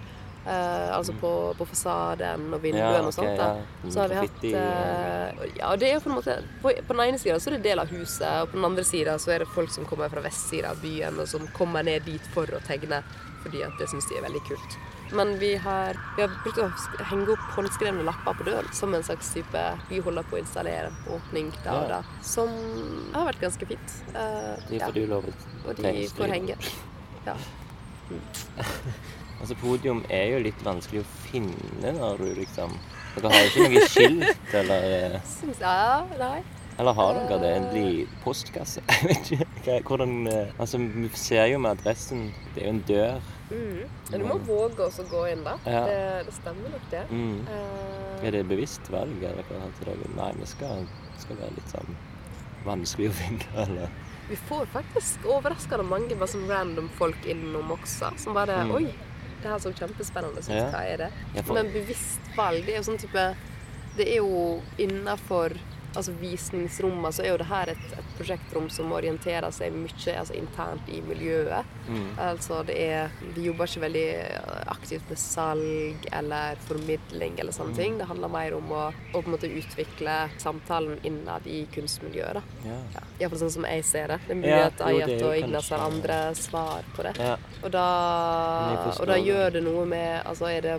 Eh, 0.46 0.90
altså 0.98 1.14
på, 1.22 1.32
på 1.58 1.66
fasaden 1.72 2.54
og 2.54 2.62
vinduene 2.64 2.94
Ja, 3.00 3.02
og 3.08 3.14
sånt. 3.14 3.38
ja. 3.38 3.50
Så 3.90 4.00
har 4.04 4.08
vi 4.14 4.16
hatt 4.22 4.44
eh, 4.44 5.50
Ja, 5.60 5.76
det 5.76 5.90
er 5.90 5.94
jo 5.98 6.04
på 6.06 6.10
en 6.12 6.18
måte 6.20 6.38
På, 6.62 6.72
på 6.88 6.94
den 6.98 7.04
ene 7.10 7.20
sida 7.22 7.40
så 7.40 7.50
er 7.52 7.58
det 7.58 7.64
del 7.70 7.80
av 7.84 7.88
huset, 7.94 8.28
og 8.42 8.50
på 8.52 8.58
den 8.60 8.66
andre 8.72 8.84
sida 8.88 9.18
så 9.20 9.32
er 9.36 9.40
det 9.46 9.52
folk 9.56 9.72
som 9.72 9.86
kommer 9.90 10.10
fra 10.14 10.22
vestsida 10.26 10.72
av 10.74 10.82
byen, 10.84 11.20
og 11.20 11.28
som 11.28 11.48
kommer 11.56 11.84
ned 11.84 12.04
dit 12.08 12.26
for 12.36 12.46
å 12.54 12.64
tegne 12.68 13.04
fordi 13.44 13.60
at 13.66 13.74
det 13.76 13.90
syns 13.92 14.06
de 14.08 14.16
er 14.16 14.24
veldig 14.24 14.40
kult. 14.48 14.76
Men 15.14 15.34
vi 15.38 15.50
har, 15.60 15.98
vi 16.16 16.24
har 16.24 16.32
brukt 16.46 16.58
å 16.64 16.70
henge 17.10 17.34
opp 17.36 17.42
håndskrevne 17.58 18.06
lapper 18.08 18.38
på 18.40 18.46
døren 18.48 18.70
som 18.74 18.94
en 18.96 19.04
slags 19.04 19.34
type 19.36 19.64
Vi 19.90 20.00
holder 20.02 20.24
på 20.30 20.38
å 20.38 20.40
installere 20.40 20.94
åpning 21.12 21.52
da 21.66 21.74
og 21.76 21.84
Ja. 21.92 21.98
da. 22.00 22.22
Som 22.24 22.56
har 23.14 23.28
vært 23.28 23.42
ganske 23.44 23.68
fint. 23.68 23.98
Eh, 24.16 24.56
De 24.72 24.80
får 24.80 24.94
du 24.96 25.04
lov 25.12 25.28
å 25.28 25.34
Og 25.70 25.76
de 25.76 26.08
får 26.16 26.34
henge. 26.38 26.56
Ja. 27.28 27.36
Altså, 29.42 29.56
podium 29.60 30.04
er 30.14 30.34
jo 30.34 30.42
litt 30.46 30.66
vanskelig 30.66 31.04
å 31.04 31.08
finne 31.28 31.96
når 31.98 32.22
du 32.22 32.28
liksom 32.42 32.76
Dere 33.14 33.30
har 33.30 33.44
jo 33.44 33.50
ikke 33.52 33.70
noe 33.70 33.88
skilt, 33.94 34.54
eller 34.58 34.86
eh, 34.90 35.18
Syns 35.30 35.60
Ja, 35.62 36.04
nei. 36.18 36.42
Eller 36.82 36.96
har 36.98 37.20
dere 37.20 37.38
det? 37.44 37.52
En 37.58 37.68
liten 37.76 38.22
postkasse? 38.24 38.82
Jeg 38.90 39.10
vet 39.12 39.32
ikke 39.36 39.76
hvordan 39.92 40.16
eh, 40.32 40.56
Altså, 40.58 40.80
vi 40.82 41.10
ser 41.20 41.46
jo 41.52 41.60
med 41.62 41.76
adressen 41.76 42.24
Det 42.56 42.64
er 42.64 42.70
jo 42.70 42.74
en 42.74 42.82
dør. 42.90 43.28
Mm. 43.52 43.84
Men 44.10 44.24
du 44.24 44.28
må 44.32 44.40
våge 44.48 44.88
også 44.88 45.06
å 45.06 45.12
gå 45.12 45.26
inn, 45.34 45.44
da. 45.46 45.58
Ja. 45.70 45.84
Det, 45.86 46.00
det 46.30 46.34
stemmer 46.40 46.74
nok, 46.74 46.88
det. 46.90 47.04
Mm. 47.12 47.44
Uh... 47.46 48.24
Er 48.26 48.34
det 48.34 48.48
bevisst 48.50 48.90
valg? 48.90 49.20
Eller 49.22 49.46
hva 49.52 49.68
til 49.78 49.92
dere? 49.92 50.10
Nei, 50.18 50.32
vi 50.40 50.50
skal, 50.50 50.88
skal 51.22 51.38
være 51.44 51.54
litt 51.60 51.76
sånn 51.76 52.02
vanskelig 52.66 53.12
å 53.12 53.16
finne, 53.20 53.52
eller 53.68 53.94
vi 54.30 54.36
får 54.36 54.66
faktisk 54.72 55.26
overraskende 55.28 55.84
mange 55.84 56.16
bare 56.16 56.32
sånn 56.32 56.46
random 56.48 56.88
folk 56.98 57.26
innom 57.28 57.74
også, 57.76 58.14
som 58.18 58.38
bare 58.38 58.62
Mm. 58.64 58.72
Oi, 58.78 58.86
det 59.44 59.52
her 59.52 59.62
så 59.62 59.74
kjempespennende 59.76 60.42
ut. 60.42 60.50
Ja. 60.50 60.70
Hva 60.74 60.84
er 60.88 61.06
det? 61.06 61.12
Men 61.52 61.72
bevisst 61.74 62.34
valg, 62.38 62.64
det 62.66 62.76
er 62.76 62.82
jo 62.82 62.88
sånn 62.90 63.02
type 63.02 63.28
Det 63.94 64.08
er 64.10 64.24
jo 64.24 64.62
innafor 64.82 65.54
altså 65.96 66.12
visningsrommene 66.20 67.12
så 67.14 67.24
er 67.24 67.30
jo 67.34 67.38
det 67.42 67.48
her 67.50 67.72
et, 67.74 67.84
et 67.98 68.12
prosjektrom 68.18 68.70
som 68.74 68.92
orienterer 68.96 69.52
seg 69.54 69.74
mye 69.76 70.16
altså 70.20 70.36
internt 70.38 70.90
i 70.90 71.02
miljøet. 71.06 71.70
Mm. 71.88 72.08
Altså 72.24 72.62
det 72.68 72.78
er 72.82 73.12
Vi 73.36 73.46
jobber 73.48 73.70
ikke 73.70 73.84
veldig 73.84 74.06
aktivt 74.74 75.10
med 75.10 75.20
salg 75.22 76.08
eller 76.12 76.60
formidling 76.68 77.38
eller 77.40 77.56
sånne 77.56 77.76
ting. 77.78 77.98
Det 78.00 78.08
handler 78.10 78.32
mer 78.34 78.56
om 78.58 78.72
å, 78.74 78.84
å 79.14 79.22
på 79.22 79.24
en 79.28 79.36
måte 79.36 79.50
utvikle 79.52 80.18
samtalen 80.42 81.00
innad 81.08 81.48
i 81.48 81.64
kunstmiljøet. 81.74 82.40
da. 82.40 82.44
Ja. 82.70 82.80
Ja, 82.96 83.04
Iallfall 83.22 83.44
sånn 83.46 83.56
som 83.60 83.68
jeg 83.70 83.86
ser 83.88 84.14
det. 84.14 84.20
Det 84.28 84.36
er 84.36 84.42
mulig 84.42 84.54
Ja, 84.54 84.66
at 84.72 84.82
Ayat 84.88 85.14
og 85.22 85.38
Ignas 85.38 85.70
har 85.74 85.86
andre 85.86 86.20
svar 86.40 86.84
på 86.96 87.06
det. 87.08 87.16
ja. 87.20 87.38
Og 87.64 87.72
da, 87.72 87.88
og 89.00 89.08
da 89.08 89.16
gjør 89.20 89.54
det 89.56 89.62
noe 89.64 89.86
med 89.88 90.22
Altså 90.28 90.50
er 90.52 90.62
det 90.66 90.74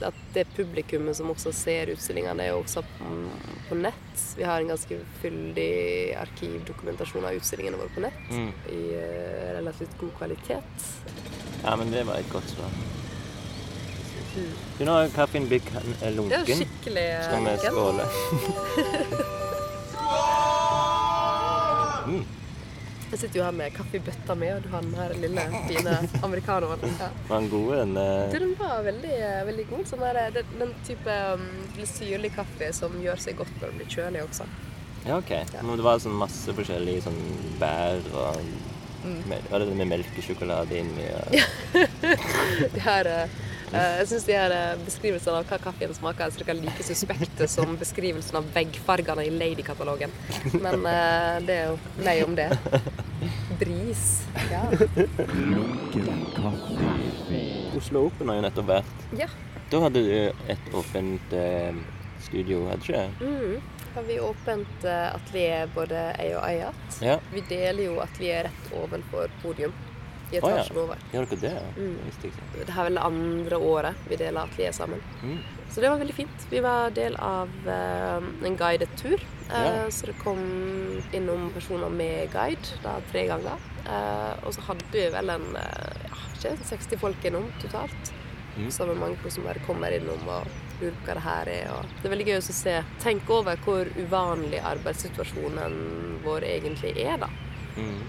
at 0.00 0.14
det 0.34 0.46
publikummet 0.56 1.16
som 1.16 1.30
også 1.30 1.52
ser 1.54 1.92
utstillingene, 1.92 2.42
er 2.42 2.48
jo 2.54 2.62
også 2.62 2.82
på 3.68 3.74
nett. 3.78 4.24
Vi 4.38 4.46
har 4.46 4.60
en 4.62 4.72
ganske 4.72 4.98
fyldig 5.20 6.14
arkivdokumentasjon 6.22 7.24
av 7.28 7.36
utstillingene 7.38 7.76
våre 7.80 7.92
på 7.94 8.00
nett. 8.06 8.24
Mm. 8.30 8.50
I 8.72 8.82
eh, 8.98 9.52
relativt 9.58 9.98
god 10.00 10.12
kvalitet. 10.18 10.88
ja, 11.62 11.76
men 11.76 11.92
det 11.92 12.06
var 12.08 12.14
et 12.22 12.32
godt 12.32 12.48
svar. 12.50 12.72
Mm. 14.32 14.52
Du, 14.78 14.84
nå 14.88 14.92
er 14.96 15.10
kaffen 15.12 15.44
blitt 15.50 15.68
er 15.76 15.82
Det 15.84 16.06
er 16.08 16.14
lunken. 16.16 16.48
jo 16.48 16.54
skikkelig 16.62 17.04
eh, 17.04 17.24
Skal 17.26 17.40
vi 17.44 17.52
skåle? 17.68 18.04
Jeg 23.12 23.20
sitter 23.20 23.38
jo 23.42 23.44
her 23.44 23.52
med 23.52 23.74
kaffe 23.76 23.98
i 23.98 24.02
bøtta 24.02 24.34
mi, 24.40 24.48
og 24.54 24.64
du 24.64 24.70
har 24.72 24.84
den 24.86 24.94
her 24.96 25.14
lille, 25.20 25.42
fine 25.68 25.96
americanoen. 26.24 26.84
Ja. 26.96 27.10
Var 27.28 27.42
den 27.42 27.50
god, 27.52 27.72
den? 27.76 27.94
Eh, 28.00 28.32
den 28.32 28.54
var 28.56 28.82
veldig, 28.86 29.14
veldig 29.50 29.66
god. 29.68 29.86
Sånn 29.90 30.04
der, 30.06 30.20
den, 30.38 30.52
den 30.62 30.74
type 30.88 31.16
um, 31.36 31.46
syrlig 31.92 32.32
kaffe 32.38 32.72
som 32.76 32.96
gjør 33.04 33.20
seg 33.20 33.36
godt 33.42 33.52
når 33.60 33.68
den 33.68 33.82
blir 33.82 33.92
kjølig 33.92 34.24
også. 34.24 34.48
Ja, 35.04 35.18
OK. 35.18 35.32
Men 35.58 35.74
det 35.76 35.84
var 35.84 36.00
sånn 36.00 36.16
masse 36.16 36.56
forskjellige 36.56 37.04
sånn 37.08 37.20
bær 37.60 38.00
og 38.16 38.40
Mm. 39.04 39.22
Var 39.50 39.58
det 39.58 39.66
det 39.66 39.74
med 39.74 39.88
melkesjokolade 39.90 40.78
inni? 40.78 41.08
Og... 41.10 41.32
De 42.74 42.80
her, 42.80 43.08
eh, 43.10 43.22
eh, 43.22 43.30
jeg 43.72 44.08
syns 44.10 44.26
de 44.28 44.36
her 44.36 44.52
eh, 44.56 44.80
beskrivelsene 44.86 45.40
av 45.40 45.48
hva 45.48 45.58
kaffen 45.62 45.94
smaker, 45.96 46.26
er 46.26 46.34
cirka 46.36 46.56
like 46.56 46.84
suspekte 46.86 47.48
som 47.50 47.76
beskrivelsen 47.80 48.40
av 48.40 48.50
veggfargene 48.54 49.24
i 49.28 49.32
Lady-katalogen. 49.34 50.12
Men 50.60 50.86
eh, 50.88 51.38
det 51.46 51.56
er 51.60 51.72
jo 51.72 51.78
nei 52.04 52.18
om 52.26 52.36
det. 52.38 52.50
bris. 53.62 54.22
Ja. 54.50 54.64
Oslo 57.76 58.06
Open 58.08 58.28
har 58.28 58.38
jo 58.40 58.46
nettopp 58.48 58.70
vært. 58.74 59.08
ja. 59.18 59.30
Da 59.72 59.78
hadde 59.80 60.02
du 60.04 60.48
et 60.52 60.66
åpent 60.76 61.30
eh, 61.32 61.76
studio, 62.20 62.66
hadde 62.68 62.84
du 62.84 62.90
ikke? 62.92 63.04
Mm. 63.24 63.54
Har 63.94 64.04
vi 64.04 64.18
åpent 64.20 64.84
eh, 64.84 65.06
atelier, 65.14 65.70
både 65.72 66.02
jeg 66.18 66.34
og 66.36 66.44
Ayat. 66.44 66.98
Ja. 67.00 67.14
Vi 67.32 67.40
deler 67.48 67.80
jo 67.86 67.94
atelier 68.04 68.50
rett 68.50 68.74
ovenfor 68.76 69.32
podium. 69.40 69.72
I 70.32 70.38
etasjen 70.40 70.78
over. 70.82 71.02
Gjør 71.12 71.28
dere 71.32 71.40
det? 71.42 71.64
Mm. 71.76 71.98
Det 72.54 72.70
her 72.72 72.80
er 72.80 72.88
vel 72.88 72.98
det 72.98 73.04
andre 73.08 73.58
året 73.72 74.06
vi 74.08 74.18
deler 74.20 74.46
atelier 74.46 74.72
sammen. 74.76 75.02
Mm. 75.22 75.38
Så 75.72 75.80
det 75.80 75.88
var 75.88 76.00
veldig 76.02 76.14
fint. 76.14 76.46
Vi 76.50 76.60
var 76.60 76.90
del 76.92 77.16
av 77.16 77.52
uh, 77.66 78.24
en 78.44 78.56
guidet 78.60 78.90
tur. 79.00 79.20
Uh, 79.48 79.56
yeah. 79.56 79.86
Så 79.88 80.08
det 80.10 80.16
kom 80.20 80.40
innom 81.12 81.50
personer 81.54 81.92
med 81.92 82.32
guide 82.32 82.80
da, 82.84 82.98
tre 83.12 83.26
ganger. 83.30 83.68
Uh, 83.86 84.34
og 84.46 84.52
så 84.56 84.66
hadde 84.68 84.90
vi 84.92 85.06
vel 85.10 85.32
en 85.32 85.46
eh, 85.58 86.04
ja, 86.12 86.52
ikke 86.52 86.68
60 86.68 87.00
folk 87.00 87.24
innom 87.24 87.48
totalt. 87.62 88.12
Mm. 88.56 88.68
Så 88.70 88.84
var 88.84 88.92
det 88.92 89.00
mange 89.00 89.32
som 89.32 89.48
bare 89.48 89.64
kommer 89.66 89.96
innom 89.96 90.28
og 90.28 90.48
lurer 90.82 90.96
på 90.98 91.06
hva 91.06 91.16
det 91.16 91.24
her 91.24 91.50
er. 91.54 91.70
Og 91.72 91.94
det 91.96 92.08
er 92.08 92.14
veldig 92.16 92.28
gøy 92.28 92.38
å 92.38 92.46
se, 92.48 92.74
tenke 93.02 93.36
over 93.38 93.60
hvor 93.64 93.88
uvanlig 93.96 94.60
arbeidssituasjonen 94.74 95.78
vår 96.24 96.48
egentlig 96.52 96.92
er, 97.00 97.16
da. 97.22 97.30
Mm. 97.78 98.02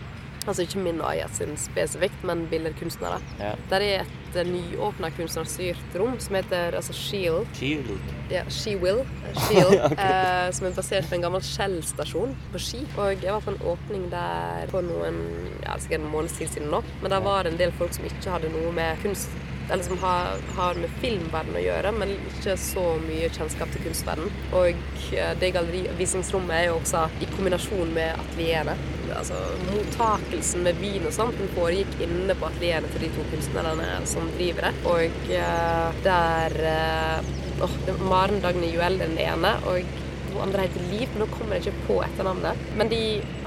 Altså 0.48 0.66
ikke 0.66 0.82
min 0.84 1.00
og 1.02 1.08
Ayat 1.14 1.36
sin 1.38 1.54
spesifikt, 1.60 2.24
men 2.28 2.46
billedkunstnere. 2.52 3.20
Ja. 3.40 3.54
Der 3.72 3.86
er 3.86 4.02
et 4.04 4.36
uh, 4.36 4.44
nyåpna 4.50 5.10
kunstnerstyrt 5.16 5.98
rom 6.00 6.18
som 6.20 6.36
heter 6.36 6.76
altså 6.76 6.94
Shield. 6.98 7.48
Shield. 7.56 7.94
Ja, 8.32 8.44
She 8.50 8.76
Will. 8.80 9.00
eh, 9.00 9.40
Shield, 9.48 9.78
Ok. 9.92 9.98
eh, 10.00 10.50
som 10.52 10.68
er 10.68 10.76
basert 10.76 11.08
på 11.10 11.16
en 11.16 11.24
gammel 11.28 11.44
Shell-stasjon 11.46 12.36
på 12.52 12.60
Ski. 12.60 12.84
Og 12.98 13.24
jeg 13.24 13.32
var 13.34 13.46
på 13.46 13.54
en 13.56 13.64
åpning 13.74 14.10
der 14.12 14.68
for 14.74 14.86
noen 14.86 15.22
ja, 15.64 15.78
sikkert 15.80 16.02
en 16.04 16.12
måneds 16.12 16.38
tid 16.40 16.52
siden 16.56 16.72
nå. 16.74 16.84
Men 17.02 17.16
der 17.16 17.24
var 17.24 17.44
det 17.44 17.54
en 17.54 17.64
del 17.64 17.76
folk 17.80 17.96
som 17.96 18.08
ikke 18.10 18.36
hadde 18.36 18.52
noe 18.54 18.72
med 18.76 19.00
kunst 19.06 19.32
eller 19.72 19.84
som 19.84 19.98
har, 19.98 20.34
har 20.58 20.76
med 20.76 20.92
filmverden 21.00 21.56
å 21.56 21.62
gjøre, 21.64 21.92
men 21.96 22.12
ikke 22.18 22.56
så 22.60 22.84
mye 23.06 23.30
kjennskap 23.32 23.72
til 23.72 23.86
kunstverden. 23.86 24.28
Og 24.52 24.74
eh, 25.16 25.32
det 25.40 25.54
visningsrommet 26.00 26.58
er 26.58 26.66
jo 26.68 26.80
også 26.82 27.06
i 27.24 27.30
kombinasjon 27.38 27.94
med 27.96 28.20
atelierene. 28.26 28.76
Altså 29.20 29.40
mottakelsen 29.70 30.66
med 30.66 30.80
vin 30.82 31.06
og 31.08 31.16
sånt 31.16 31.38
den 31.40 31.52
foregikk 31.56 32.04
inne 32.06 32.36
på 32.38 32.50
atelierene 32.50 32.92
til 32.94 33.06
de 33.06 33.12
to 33.16 33.26
kunstnerne 33.32 33.90
som 34.10 34.30
driver 34.38 34.70
det. 34.70 34.74
Og 34.90 35.20
uh, 35.34 36.04
der 36.06 36.58
uh, 36.64 37.34
var 37.60 38.00
Maren 38.04 38.42
Dagny 38.44 38.72
Juel 38.74 38.98
den 39.02 39.18
ene, 39.22 39.54
og 39.70 40.02
hun 40.34 40.42
andre 40.42 40.66
heter 40.66 40.86
Liv, 40.90 41.08
men 41.14 41.24
nå 41.24 41.30
kommer 41.34 41.58
jeg 41.58 41.68
ikke 41.70 41.88
på 41.88 41.98
etternavnet. 42.06 42.62
Men 42.80 42.90
de 42.92 43.02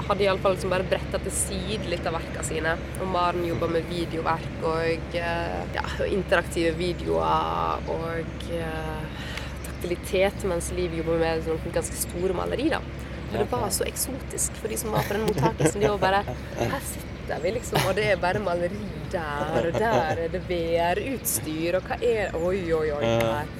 hadde 0.07 0.23
iallfall 0.23 0.55
liksom 0.55 0.71
bare 0.71 0.87
bretta 0.87 1.19
til 1.23 1.33
side 1.35 1.89
litt 1.91 2.07
av 2.07 2.15
verka 2.15 2.45
sine. 2.47 2.77
Og 3.01 3.09
Maren 3.11 3.43
jobba 3.47 3.69
med 3.71 3.89
videoverk 3.91 4.63
og 4.67 5.17
eh, 5.19 5.57
ja, 5.75 5.83
interaktive 6.07 6.71
videoer 6.79 7.89
og 7.91 8.47
eh, 8.55 9.25
taktilitet, 9.67 10.47
mens 10.47 10.71
Liv 10.77 10.95
jobber 11.01 11.19
med 11.21 11.49
Noen 11.49 11.75
ganske 11.75 11.99
store 12.07 12.37
maleri. 12.37 12.71
da. 12.71 12.81
Og 13.27 13.33
det 13.41 13.45
var 13.51 13.69
så 13.75 13.83
eksotisk 13.89 14.55
for 14.61 14.71
de 14.71 14.77
som 14.79 14.93
var 14.95 15.03
på 15.07 15.17
den 15.17 15.25
mottakelsen. 15.27 15.81
De 15.83 15.89
var 15.91 15.97
bare 15.99 16.21
Her 16.57 16.79
sitter 16.91 17.41
vi, 17.43 17.51
liksom, 17.57 17.79
og 17.89 17.95
det 17.97 18.05
er 18.13 18.21
bare 18.23 18.39
maleri 18.39 18.85
der, 19.11 19.67
og 19.67 19.73
der 19.79 20.21
er 20.23 20.29
det 20.31 20.41
VR-utstyr, 20.49 21.75
og 21.79 21.89
hva 21.89 21.97
er 22.03 22.35
Oi, 22.39 22.61
oi, 22.75 22.87
oi. 22.95 23.03
Her. 23.03 23.51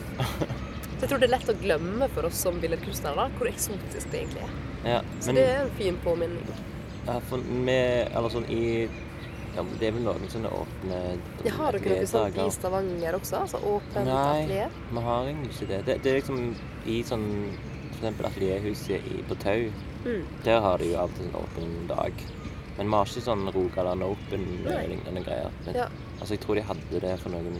Så 0.98 1.04
jeg 1.06 1.10
tror 1.12 1.20
det 1.22 1.28
er 1.28 1.34
lett 1.36 1.50
å 1.52 1.58
glemme 1.62 2.08
for 2.16 2.26
oss 2.30 2.40
som 2.48 2.56
billedkunstnere 2.64 3.28
hvor 3.38 3.50
eksotisk 3.52 4.10
det 4.14 4.24
egentlig 4.24 4.48
er. 4.48 4.56
Ja, 4.88 5.02
Så 5.22 5.36
det 5.36 5.44
er 5.52 5.60
en 5.66 5.76
fin 5.78 6.00
påminning. 6.04 6.48
ja, 7.06 7.20
for 7.30 7.38
med, 7.68 8.10
eller 8.16 8.34
sånn 8.34 8.48
i 8.52 8.88
ja, 9.58 9.64
Det 9.80 9.88
er 9.88 9.94
vel 9.96 10.04
noen 10.06 10.28
sånne 10.30 10.50
åpne 10.54 10.98
ja, 11.46 11.54
har 11.58 11.74
dere 11.78 11.96
noe 12.02 12.10
sånt 12.10 12.36
i. 12.38 12.48
Stavanger 12.54 13.16
også? 13.18 13.40
Altså 13.46 13.62
åpent 13.66 14.06
Nei, 14.06 14.66
vi 14.92 15.04
har 15.08 15.30
egentlig 15.30 15.54
ikke 15.56 15.70
det. 15.72 15.80
det. 15.88 15.96
Det 16.04 16.12
er 16.12 16.20
liksom 16.20 16.42
i 16.86 16.98
sånn 17.08 17.26
Eksempel 17.98 18.26
atelierhuset 18.30 19.02
i- 19.12 19.24
på 19.28 19.36
Tau. 19.42 19.72
Mm. 20.06 20.24
Der 20.44 20.60
har 20.62 20.78
de 20.78 20.86
jo 20.92 20.98
alltid 21.00 21.26
en 21.26 21.36
åpen 21.36 21.88
dag. 21.88 22.14
Men 22.78 22.88
vi 22.88 22.94
har 22.94 23.06
ikke 23.06 23.22
sånn 23.26 23.50
Rogaland 23.54 24.04
Open 24.04 24.44
og 24.68 24.90
lignende 24.90 25.24
greier. 25.26 25.50
Men, 25.66 25.76
Ja. 25.76 25.88
Altså, 26.22 26.34
jeg 26.36 26.40
tror 26.40 26.56
de 26.56 26.62
hadde 26.62 27.00
det 27.02 27.20
for 27.20 27.30
noen 27.30 27.58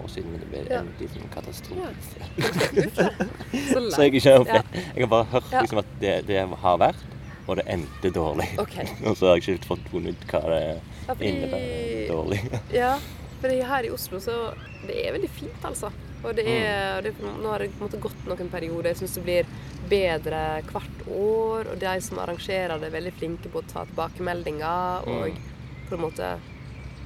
år 0.00 0.08
siden, 0.08 0.30
men 0.30 0.40
det 0.40 0.48
ble 0.50 0.66
Ja. 0.70 0.80
en 0.80 0.94
liten 1.00 1.28
katastrofe. 1.34 1.80
Ja. 1.80 3.08
Så 3.72 3.90
Så 3.96 4.02
jeg 4.02 4.14
ikke. 4.14 4.62
Jeg 4.94 5.00
har 5.00 5.06
bare 5.06 5.24
hørt 5.24 5.50
liksom 5.60 5.78
at 5.78 5.86
det, 6.00 6.26
det 6.26 6.48
har 6.48 6.78
vært, 6.78 6.96
og 7.48 7.56
det 7.56 7.64
endte 7.68 8.10
dårlig. 8.10 8.48
Okay. 8.58 8.86
Og 9.06 9.16
så 9.16 9.26
har 9.26 9.36
jeg 9.36 9.48
ikke 9.58 9.66
fått 9.66 9.88
funnet 9.90 10.14
ut 10.14 10.26
hva 10.30 10.40
det 10.48 10.80
Ja, 11.08 11.14
fordi- 11.14 11.28
innebærer 11.28 12.08
dårlig. 12.10 12.60
Ja, 12.72 12.98
for 13.40 13.48
her 13.70 13.86
i 13.86 13.90
Oslo 13.94 14.20
så 14.20 14.36
Det 14.86 14.94
er 15.06 15.12
veldig 15.16 15.30
fint, 15.30 15.64
altså. 15.66 15.90
Og 16.24 16.34
det 16.34 16.44
er, 16.50 17.00
det, 17.02 17.12
er- 17.14 17.38
nå 17.42 17.50
har 17.50 17.58
det 17.62 17.70
på 17.74 17.82
en 17.84 17.88
måte 17.88 18.00
gått 18.02 18.24
noen 18.26 18.48
perioder. 18.50 18.90
Jeg 18.92 18.96
syns 19.02 19.14
det 19.18 19.24
blir 19.24 19.50
bedre 19.90 20.40
hvert 20.70 21.02
år. 21.08 21.70
Og 21.72 21.78
de 21.82 21.92
som 22.02 22.18
arrangerer 22.22 22.78
det, 22.78 22.88
er 22.90 22.96
veldig 22.96 23.12
flinke 23.18 23.50
på 23.52 23.60
å 23.62 23.66
ta 23.70 23.84
tilbakemeldinger. 23.86 25.06
Og 25.08 25.38
på 25.88 25.94
en 25.98 26.02
måte 26.02 26.30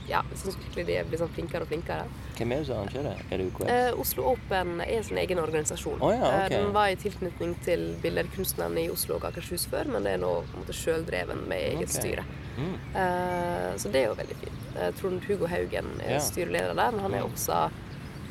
Ja, 0.09 0.23
syns 0.35 0.57
virkelig 0.59 0.87
de 0.87 1.05
blir 1.09 1.19
sånn 1.21 1.31
flinkere 1.33 1.63
og 1.63 1.69
flinkere. 1.71 2.05
Hvem 2.37 2.53
er 2.53 2.57
det 2.63 2.67
som 2.67 2.77
arrangerer? 2.81 3.21
Er 3.31 3.39
det 3.39 3.47
UKS? 3.53 3.69
Eh, 3.71 4.01
Oslo 4.03 4.25
Open 4.33 4.81
er 4.81 5.03
sin 5.07 5.19
egen 5.19 5.39
organisasjon. 5.39 6.01
Oh, 6.03 6.11
ja, 6.15 6.23
ok. 6.27 6.51
Eh, 6.51 6.59
Den 6.59 6.73
var 6.75 6.89
i 6.91 6.97
tilknytning 6.97 7.53
til 7.65 7.85
billedkunstnerne 8.03 8.83
i 8.83 8.91
Oslo 8.91 9.15
og 9.21 9.25
Akershus 9.31 9.67
før, 9.71 9.85
men 9.95 10.03
det 10.03 10.13
er 10.17 10.23
nå 10.25 10.33
på 10.49 10.57
en 10.59 10.65
måte 10.65 10.75
sjøldreven 10.75 11.45
med 11.49 11.59
eget 11.69 11.87
okay. 11.89 12.01
styre. 12.01 12.25
Mm. 12.59 12.75
Eh, 12.95 13.69
så 13.79 13.93
det 13.95 14.03
er 14.03 14.09
jo 14.11 14.15
veldig 14.19 14.37
fint. 14.43 14.59
Trond 14.99 15.21
Hugo 15.29 15.47
Haugen 15.47 15.93
er 16.03 16.15
Ja. 16.17 16.19
styreleder 16.21 16.75
der, 16.75 16.91
men 16.91 17.01
han 17.01 17.15
er 17.15 17.23
Mm. 17.23 17.33
også 17.33 17.71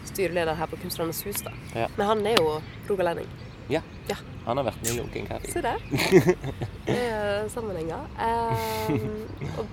styreleder 0.06 0.56
her 0.56 0.66
på 0.66 0.76
Kunstnernes 0.82 1.22
hus. 1.24 1.42
da. 1.42 1.52
Ja. 1.76 1.88
Men 1.98 2.08
han 2.08 2.26
er 2.28 2.36
jo 2.40 2.62
rogalending. 2.90 3.28
Ja. 3.70 3.82
Ja. 4.10 4.16
Han 4.46 4.58
har 4.58 4.64
vært 4.66 4.82
med 4.84 4.92
i 4.92 4.98
Lunken 5.00 5.28
kaffe. 5.28 5.52
Se 5.52 5.62
der. 5.62 5.78
Det 6.86 6.98
er 6.98 7.48
sammenhenger. 7.50 8.08
Eh, 8.20 9.60
og 9.60 9.66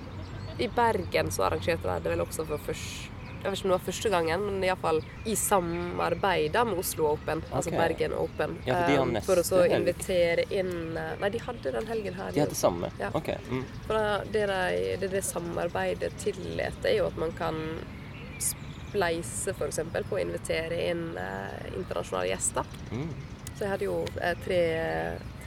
i 0.59 0.67
Bergen 0.75 1.31
så 1.31 1.47
arrangerte 1.47 1.87
de 1.87 2.03
det 2.03 2.13
vel 2.13 2.25
også 2.25 2.45
for 2.49 2.69
først 2.69 3.15
jeg 3.39 3.53
vet 3.53 3.59
ikke 3.59 3.67
om 3.67 3.71
det 3.71 3.75
var 3.77 3.83
første 3.85 4.09
gangen, 4.11 4.41
men 4.43 4.63
iallfall 4.67 4.97
i 5.31 5.35
samarbeid 5.39 6.57
med 6.67 6.79
Oslo 6.81 7.05
Open, 7.13 7.39
altså 7.55 7.71
Bergen 7.71 8.15
Open. 8.19 8.57
Ja, 8.67 8.81
for 8.83 9.05
neste 9.13 9.29
for 9.29 9.39
å 9.39 9.45
så 9.47 9.61
invitere 9.69 10.43
inn 10.51 10.97
eh, 10.99 11.13
Nei, 11.21 11.29
de 11.31 11.39
hadde 11.45 11.71
den 11.71 11.87
helgen 11.87 12.17
her. 12.19 12.33
De 12.35 12.43
hadde 12.43 12.57
samme? 12.59 12.89
Ja. 12.99 13.13
OK. 13.15 13.31
Mm. 13.47 13.63
For 13.87 13.95
det, 14.33 14.43
de, 14.51 14.59
det, 14.99 15.11
det 15.15 15.23
samarbeidet 15.23 16.11
tillater, 16.19 16.89
er 16.91 16.97
jo 16.97 17.07
at 17.07 17.23
man 17.23 17.31
kan 17.39 17.61
spleise 18.43 19.55
f.eks. 19.55 19.79
på 19.87 20.17
å 20.17 20.21
invitere 20.21 20.83
inn 20.89 21.05
eh, 21.21 21.69
internasjonale 21.77 22.33
gjester. 22.33 22.79
Mm. 22.91 23.11
Så 23.53 23.63
jeg 23.63 23.71
hadde 23.71 23.87
jo 23.87 23.97
eh, 24.19 24.35
tre, 24.43 24.61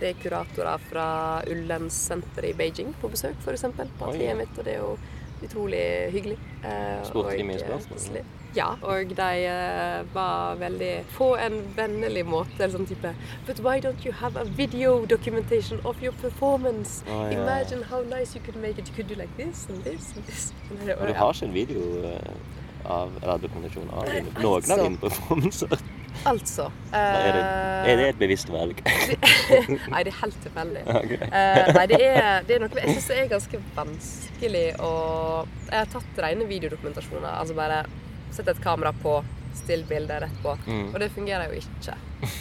tre 0.03 0.13
kuratorer 0.19 0.79
fra 0.91 1.07
Ullens-senteret 1.47 2.51
i 2.51 2.55
Beijing 2.59 2.95
på 3.01 3.11
besøk, 3.13 3.39
f.eks. 3.45 3.65
på 3.99 4.09
atelieret 4.11 4.41
mitt, 4.43 4.57
og 4.59 4.67
det 4.67 4.75
er 4.75 4.81
jo 4.83 4.97
utrolig 5.43 5.83
hyggelig. 6.15 6.39
Eh, 6.65 7.03
Spurte 7.07 7.37
de 7.39 7.47
mye 7.47 7.59
spørsmål? 7.63 8.23
Ja, 8.55 8.67
og 8.85 9.15
de 9.17 9.29
eh, 9.49 10.03
var 10.13 10.59
veldig 10.61 10.91
På 11.15 11.31
en 11.41 11.55
vennlig 11.77 12.21
måte 12.29 12.59
eller 12.61 12.75
sånn 12.75 12.85
type 12.87 13.15
But 13.47 13.63
why 13.65 13.79
don't 13.81 14.05
you 14.05 14.13
have 14.13 14.37
a 14.37 14.45
video 14.45 15.07
documentation 15.09 15.81
of 15.89 16.03
your 16.05 16.13
performance? 16.21 17.01
Å, 17.09 17.23
ja. 17.33 17.39
Imagine 17.41 17.83
how 17.89 18.03
nice 18.11 18.37
you 18.37 18.45
could 18.45 18.61
make 18.61 18.77
it. 18.79 18.91
You 18.93 18.95
could 18.99 19.09
do 19.09 19.17
like 19.17 19.33
this 19.41 19.65
and 19.73 19.81
this 19.89 20.13
and 20.17 20.27
this. 20.29 20.53
Og 20.71 20.85
det- 20.87 20.99
du 21.01 21.15
har 21.23 21.33
ikke 21.33 21.49
en 21.49 21.55
video 21.57 21.89
eh, 22.05 22.31
av, 22.85 23.11
eller 23.23 23.39
dokumentasjon 23.49 23.91
av 23.91 24.05
Nei, 24.11 24.21
noen 24.43 24.55
altså. 24.61 24.77
av 24.77 24.85
dine 24.85 25.01
performancer? 25.07 25.83
Altså 26.29 26.69
Er 26.93 27.33
det, 27.35 27.41
eh, 27.43 27.91
er 27.93 27.97
det 27.99 28.07
et 28.13 28.19
bevisst 28.21 28.51
valg? 28.53 28.79
Nei, 29.93 30.03
det 30.05 30.13
er 30.13 30.19
helt 30.21 30.39
tilfeldig. 30.45 30.83
Okay. 31.03 31.19
Eh, 31.27 31.73
nei, 31.75 31.87
det 31.91 31.99
er, 32.07 32.45
det 32.47 32.57
er 32.57 32.63
noe 32.63 32.79
Jeg 32.79 32.95
syns 32.95 33.09
det 33.11 33.17
er 33.19 33.31
ganske 33.33 33.61
vanskelig 33.77 34.65
å 34.85 34.93
Jeg 35.71 35.79
har 35.79 35.91
tatt 35.97 36.23
rene 36.27 36.47
videodokumentasjoner. 36.51 37.31
Altså 37.33 37.57
bare 37.59 37.83
sett 38.33 38.49
et 38.49 38.63
kamera 38.65 38.93
på, 39.03 39.19
still 39.59 39.83
bilder 39.89 40.23
rett 40.27 40.39
på. 40.45 40.55
Mm. 40.67 40.87
Og 40.93 40.99
det 41.03 41.11
fungerer 41.17 41.51
jo 41.53 41.61
ikke. 41.63 41.99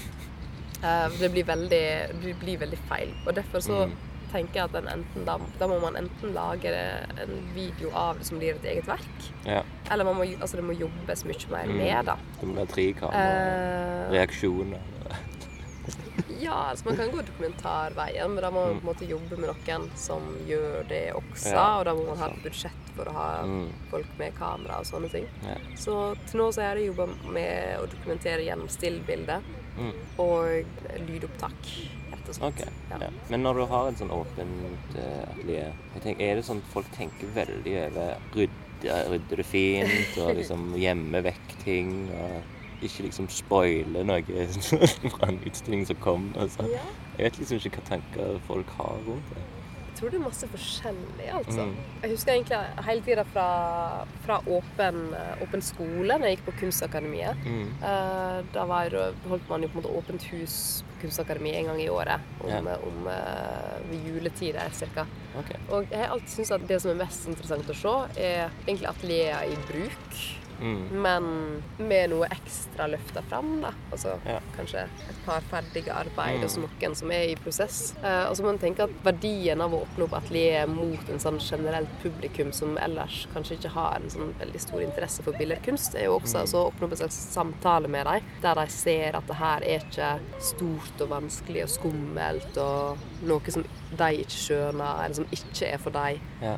Eh, 0.81 1.11
det, 1.19 1.27
blir 1.29 1.45
veldig, 1.45 1.79
det 2.23 2.31
blir 2.41 2.55
veldig 2.57 2.77
feil. 2.89 3.11
Og 3.27 3.35
derfor 3.37 3.61
så 3.61 3.83
Mm. 3.85 3.91
Tenker 4.31 4.53
jeg 4.61 4.63
at 4.69 4.71
den 4.77 4.87
enten, 4.87 5.25
da, 5.27 5.37
da 5.59 5.67
må 5.67 5.79
man 5.81 5.95
enten 5.99 6.33
lage 6.33 6.71
en 7.21 7.33
video 7.55 7.91
av 7.93 8.17
det 8.19 8.25
som 8.25 8.39
blir 8.39 8.55
et 8.55 8.63
eget 8.65 8.87
verk, 8.87 9.27
Ja. 9.45 9.63
eller 9.91 10.03
man 10.05 10.15
må, 10.15 10.23
altså 10.39 10.55
det 10.57 10.63
må 10.65 10.73
jobbes 10.79 11.25
mye 11.25 11.49
mer 11.51 11.65
Mm. 11.67 11.77
med 11.77 12.05
det. 12.05 12.17
Det 12.39 12.47
må 12.47 12.55
være 12.55 12.67
trikamera, 12.67 13.25
Eh, 13.25 14.11
reaksjoner 14.11 14.79
Ja, 16.41 16.69
altså 16.71 16.85
man 16.85 16.95
kan 16.97 17.11
gå 17.11 17.21
dokumentarveien, 17.25 18.31
men 18.33 18.41
da 18.43 18.49
må 18.53 18.63
man 18.65 18.79
på 18.79 18.87
en 18.87 18.87
måte 18.95 19.07
jobbe 19.09 19.37
med 19.37 19.49
noen 19.51 19.89
som 19.95 20.23
gjør 20.47 20.87
det 20.89 21.01
også. 21.13 21.51
Ja, 21.53 21.65
og 21.79 21.85
da 21.85 21.93
må 21.93 22.05
man 22.07 22.17
ha 22.17 22.29
et 22.31 22.41
budsjett 22.43 22.89
for 22.95 23.05
å 23.05 23.13
ha 23.13 23.43
Mm. 23.45 23.67
folk 23.91 24.07
med 24.17 24.33
kamera 24.35 24.79
og 24.79 24.85
sånne 24.85 25.09
ting. 25.11 25.27
Ja. 25.43 25.55
Så 25.77 26.15
til 26.29 26.39
nå 26.41 26.49
så 26.53 26.61
har 26.61 26.75
jeg 26.77 26.87
jobba 26.95 27.07
med 27.29 27.79
å 27.79 27.85
dokumentere 27.87 28.45
gjennom 28.45 28.69
stillbilde 28.69 29.41
Mm. 29.77 29.93
og 30.19 30.65
lydopptak, 31.07 31.69
og 32.31 32.37
sånt. 32.39 32.61
Ok, 32.61 32.73
Ja. 32.91 32.97
ja. 33.05 33.09
Men 33.29 33.43
når 33.45 33.59
du 33.61 33.65
har 33.71 33.89
et 33.91 33.99
sånn 34.01 34.11
åpent 34.15 34.95
uh, 34.97 35.21
atelier, 35.35 35.71
jeg 35.95 36.03
tenker, 36.07 36.25
er 36.25 36.39
det 36.41 36.45
sånn 36.47 36.63
at 36.63 36.71
folk 36.73 36.89
tenker 36.97 37.31
veldig 37.35 37.75
over 37.85 38.15
rydder, 38.35 39.11
rydde 39.13 39.37
det 39.41 39.45
fint 39.45 40.17
og 40.23 40.33
liksom 40.39 40.71
gjemme 40.85 41.21
vekk 41.27 41.55
ting 41.63 41.93
og 42.17 42.57
ikke 42.81 43.03
liksom 43.05 43.27
spoile 43.29 44.01
noe 44.09 44.23
fra 45.13 45.27
en 45.29 45.41
utstilling 45.45 45.85
som 45.85 45.99
kommer? 46.01 46.33
Altså. 46.47 46.65
Jeg 47.17 47.27
vet 47.27 47.37
liksom 47.43 47.59
ikke 47.61 47.77
hva 47.77 47.89
tanker 47.95 48.39
folk 48.47 48.71
har 48.79 48.97
rundt 49.05 49.35
det. 49.35 49.43
Tror 50.01 50.09
det 50.09 50.17
er 50.17 50.23
masse 50.23 50.47
forskjellig, 50.49 51.25
altså. 51.29 51.63
Mm. 51.69 51.73
Jeg 52.01 52.09
husker 52.15 52.31
egentlig 52.33 52.59
hele 52.87 53.03
tida 53.05 53.25
fra, 53.29 53.43
fra 54.23 54.39
åpen, 54.49 54.95
eh, 55.13 55.43
åpen 55.45 55.61
skole, 55.61 56.15
da 56.15 56.25
jeg 56.25 56.39
gikk 56.39 56.47
på 56.47 56.55
Kunstakademiet. 56.63 57.43
Mm. 57.45 57.67
Uh, 57.83 58.39
da 58.55 58.63
var, 58.65 58.95
holdt 59.29 59.51
man 59.51 59.61
jo 59.61 59.69
på 59.69 59.77
en 59.77 59.83
måte 59.83 59.93
åpent 59.99 60.25
hus 60.31 60.55
på 60.89 61.03
Kunstakademiet 61.03 61.59
en 61.59 61.69
gang 61.69 61.83
i 61.85 61.89
året. 61.93 62.25
Om, 62.41 62.49
yeah. 62.49 62.89
om 62.89 63.11
uh, 63.13 63.93
juletider 64.07 64.73
ca. 64.81 65.05
Okay. 65.37 65.61
Og 65.69 65.85
jeg 65.93 66.01
har 66.01 66.15
alltid 66.17 66.33
syntes 66.33 66.55
at 66.57 66.69
det 66.73 66.81
som 66.81 66.95
er 66.95 67.03
mest 67.03 67.29
interessant 67.29 67.69
å 67.69 67.79
se, 67.85 67.97
er 68.17 68.47
egentlig 68.65 68.89
atelierer 68.89 69.53
i 69.53 69.65
bruk. 69.69 70.23
Mm. 70.61 71.01
Men 71.01 71.29
med 71.79 72.09
noe 72.11 72.27
ekstra 72.31 72.87
løfta 72.87 73.21
fram. 73.29 73.61
da. 73.61 73.71
Altså 73.91 74.17
Ja. 74.25 74.39
kanskje 74.57 74.83
et 75.09 75.25
par 75.25 75.41
ferdige 75.49 75.91
arbeid 75.93 76.37
Mm. 76.37 76.41
hos 76.43 76.57
noen 76.57 76.95
som 76.95 77.11
er 77.11 77.23
i 77.31 77.35
prosess. 77.35 77.93
Uh, 78.03 78.29
og 78.29 78.35
så 78.37 78.41
må 78.43 78.45
man 78.51 78.59
tenke 78.59 78.83
at 78.83 78.89
verdien 79.03 79.61
av 79.61 79.71
å 79.73 79.81
åpne 79.85 80.03
opp 80.03 80.13
atelier 80.13 80.67
mot 80.67 81.09
en 81.09 81.19
sånn 81.19 81.39
generelt 81.39 81.89
publikum 82.03 82.51
som 82.53 82.77
ellers 82.77 83.27
kanskje 83.33 83.57
ikke 83.57 83.69
har 83.73 83.95
en 83.95 84.09
sånn 84.09 84.33
veldig 84.39 84.59
stor 84.61 84.81
interesse 84.81 85.23
for 85.23 85.33
billedkunst, 85.33 85.95
er 85.95 86.05
jo 86.05 86.19
også 86.19 86.39
altså, 86.41 86.57
å 86.57 86.71
åpne 86.71 86.83
opp 86.85 86.91
en 86.91 86.97
slags 86.97 87.33
samtale 87.33 87.87
med 87.87 88.05
dem, 88.05 88.21
der 88.41 88.55
de 88.55 88.67
ser 88.71 89.15
at 89.15 89.27
det 89.27 89.35
her 89.35 89.61
er 89.63 89.79
ikke 89.79 90.19
stort 90.39 91.01
og 91.01 91.09
vanskelig 91.09 91.63
og 91.63 91.69
skummelt 91.69 92.57
og 92.57 92.97
noe 93.23 93.51
som 93.51 93.63
de 93.99 94.23
ikke 94.23 94.37
skjønner, 94.37 95.01
eller 95.03 95.17
som 95.17 95.33
ikke 95.35 95.67
er 95.67 95.81
for 95.81 95.95
dem. 95.95 96.19
Ja. 96.41 96.53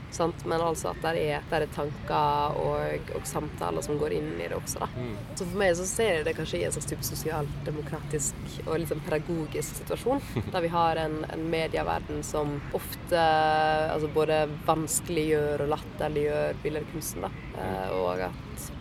Men 0.45 0.61
altså 0.61 0.91
at 0.91 1.01
det 1.03 1.23
er, 1.23 1.45
der 1.49 1.65
er 1.65 1.71
tanker 1.73 2.57
og, 2.61 3.09
og 3.17 3.25
samtaler 3.27 3.86
som 3.86 3.97
går 4.01 4.15
inn 4.19 4.29
i 4.38 4.47
det 4.47 4.57
også. 4.57 4.88
Mm. 4.93 5.15
Så 5.34 5.47
for 5.47 5.61
meg 5.61 5.73
så 5.79 5.88
ser 5.89 6.19
jeg 6.19 6.27
det 6.27 6.36
kanskje 6.38 6.59
i 6.61 6.67
en 6.67 6.75
slags 6.75 6.89
type 6.91 7.07
sosialdemokratisk 7.07 8.59
og 8.67 8.77
litt 8.77 8.91
sånn 8.91 9.03
pedagogisk 9.07 9.81
situasjon. 9.81 10.21
Der 10.53 10.65
vi 10.65 10.71
har 10.73 11.01
en, 11.01 11.19
en 11.34 11.47
medieverden 11.53 12.21
som 12.27 12.55
ofte 12.77 13.23
altså 13.23 14.09
både 14.13 14.43
vanskeliggjør 14.67 15.65
og 15.65 15.73
latterliggjør 15.73 16.61
billedkunsten. 16.63 17.25
Da. 17.25 17.34
Eh, 17.63 17.97
og 17.97 18.23
at 18.29 18.71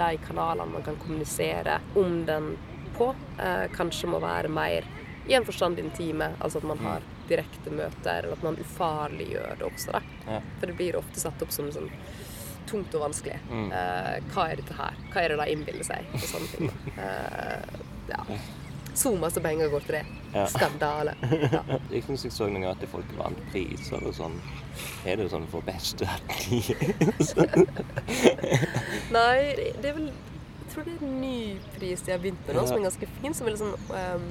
de 0.00 0.10
kanalene 0.24 0.72
man 0.72 0.84
kan 0.86 0.98
kommunisere 1.00 1.80
om 1.98 2.22
den 2.28 2.54
på, 2.96 3.12
eh, 3.38 3.68
kanskje 3.76 4.08
må 4.12 4.20
være 4.22 4.48
mer 4.52 4.88
i 5.28 5.34
en 5.36 5.44
forstand 5.44 5.78
intime. 5.78 6.32
Altså 6.40 6.58
at 6.58 6.68
man 6.68 6.78
har 6.78 7.04
direkte 7.30 7.72
møter, 7.74 8.24
eller 8.24 8.36
at 8.36 8.46
man 8.46 8.58
ufarliggjør 8.60 9.60
det 9.60 9.68
også. 9.68 9.94
Da. 9.96 10.02
Ja. 10.26 10.40
For 10.58 10.70
det 10.70 10.76
blir 10.80 10.98
ofte 11.00 11.22
satt 11.22 11.44
opp 11.44 11.54
som 11.54 11.70
sånn 11.74 11.90
tungt 12.70 12.94
og 12.94 13.06
vanskelig. 13.08 13.38
Mm. 13.50 13.68
Uh, 13.72 14.16
hva 14.34 14.48
er 14.50 14.60
dette 14.60 14.76
her? 14.78 14.98
Hva 15.10 15.22
er 15.24 15.32
det 15.32 15.38
de 15.40 15.54
innbiller 15.54 15.86
seg? 15.86 16.10
Og 16.14 16.26
sånne 16.28 16.50
ting. 16.54 16.74
Eh, 16.94 17.78
ja. 18.10 18.24
Så 18.94 19.16
masse 19.16 19.40
penger 19.40 19.68
går 19.68 19.80
til 19.86 19.94
det. 19.98 20.04
Ja. 20.34 20.46
Skandale. 20.46 21.14
Ja. 21.52 21.62
Jeg 21.94 22.04
syns 22.06 22.24
jeg 22.24 22.32
så 22.34 22.46
noen 22.46 22.60
ganger 22.60 22.74
at 22.76 22.84
folk 22.92 23.12
vant 23.18 23.38
priser 23.50 24.02
og 24.06 24.14
sånn. 24.14 24.36
Er 25.08 25.18
det 25.18 25.30
sånn 25.32 25.46
for 25.50 25.64
beste? 25.66 26.06
Nei, 29.16 29.38
det, 29.56 29.88
er 29.90 29.96
vel 29.96 30.10
Jeg 30.10 30.68
tror 30.72 30.86
det 30.86 30.94
er 30.94 31.02
en 31.06 31.16
ny 31.22 31.40
pris 31.74 32.04
de 32.06 32.14
har 32.14 32.22
begynt 32.22 32.46
med 32.46 32.58
nå, 32.58 32.66
som 32.68 32.78
er 32.78 32.86
ganske 32.86 33.10
fin. 33.18 33.34
Som 33.34 33.48
er 33.48 33.56
litt 33.56 33.62
sånn 33.62 33.94
ehm, 33.98 34.28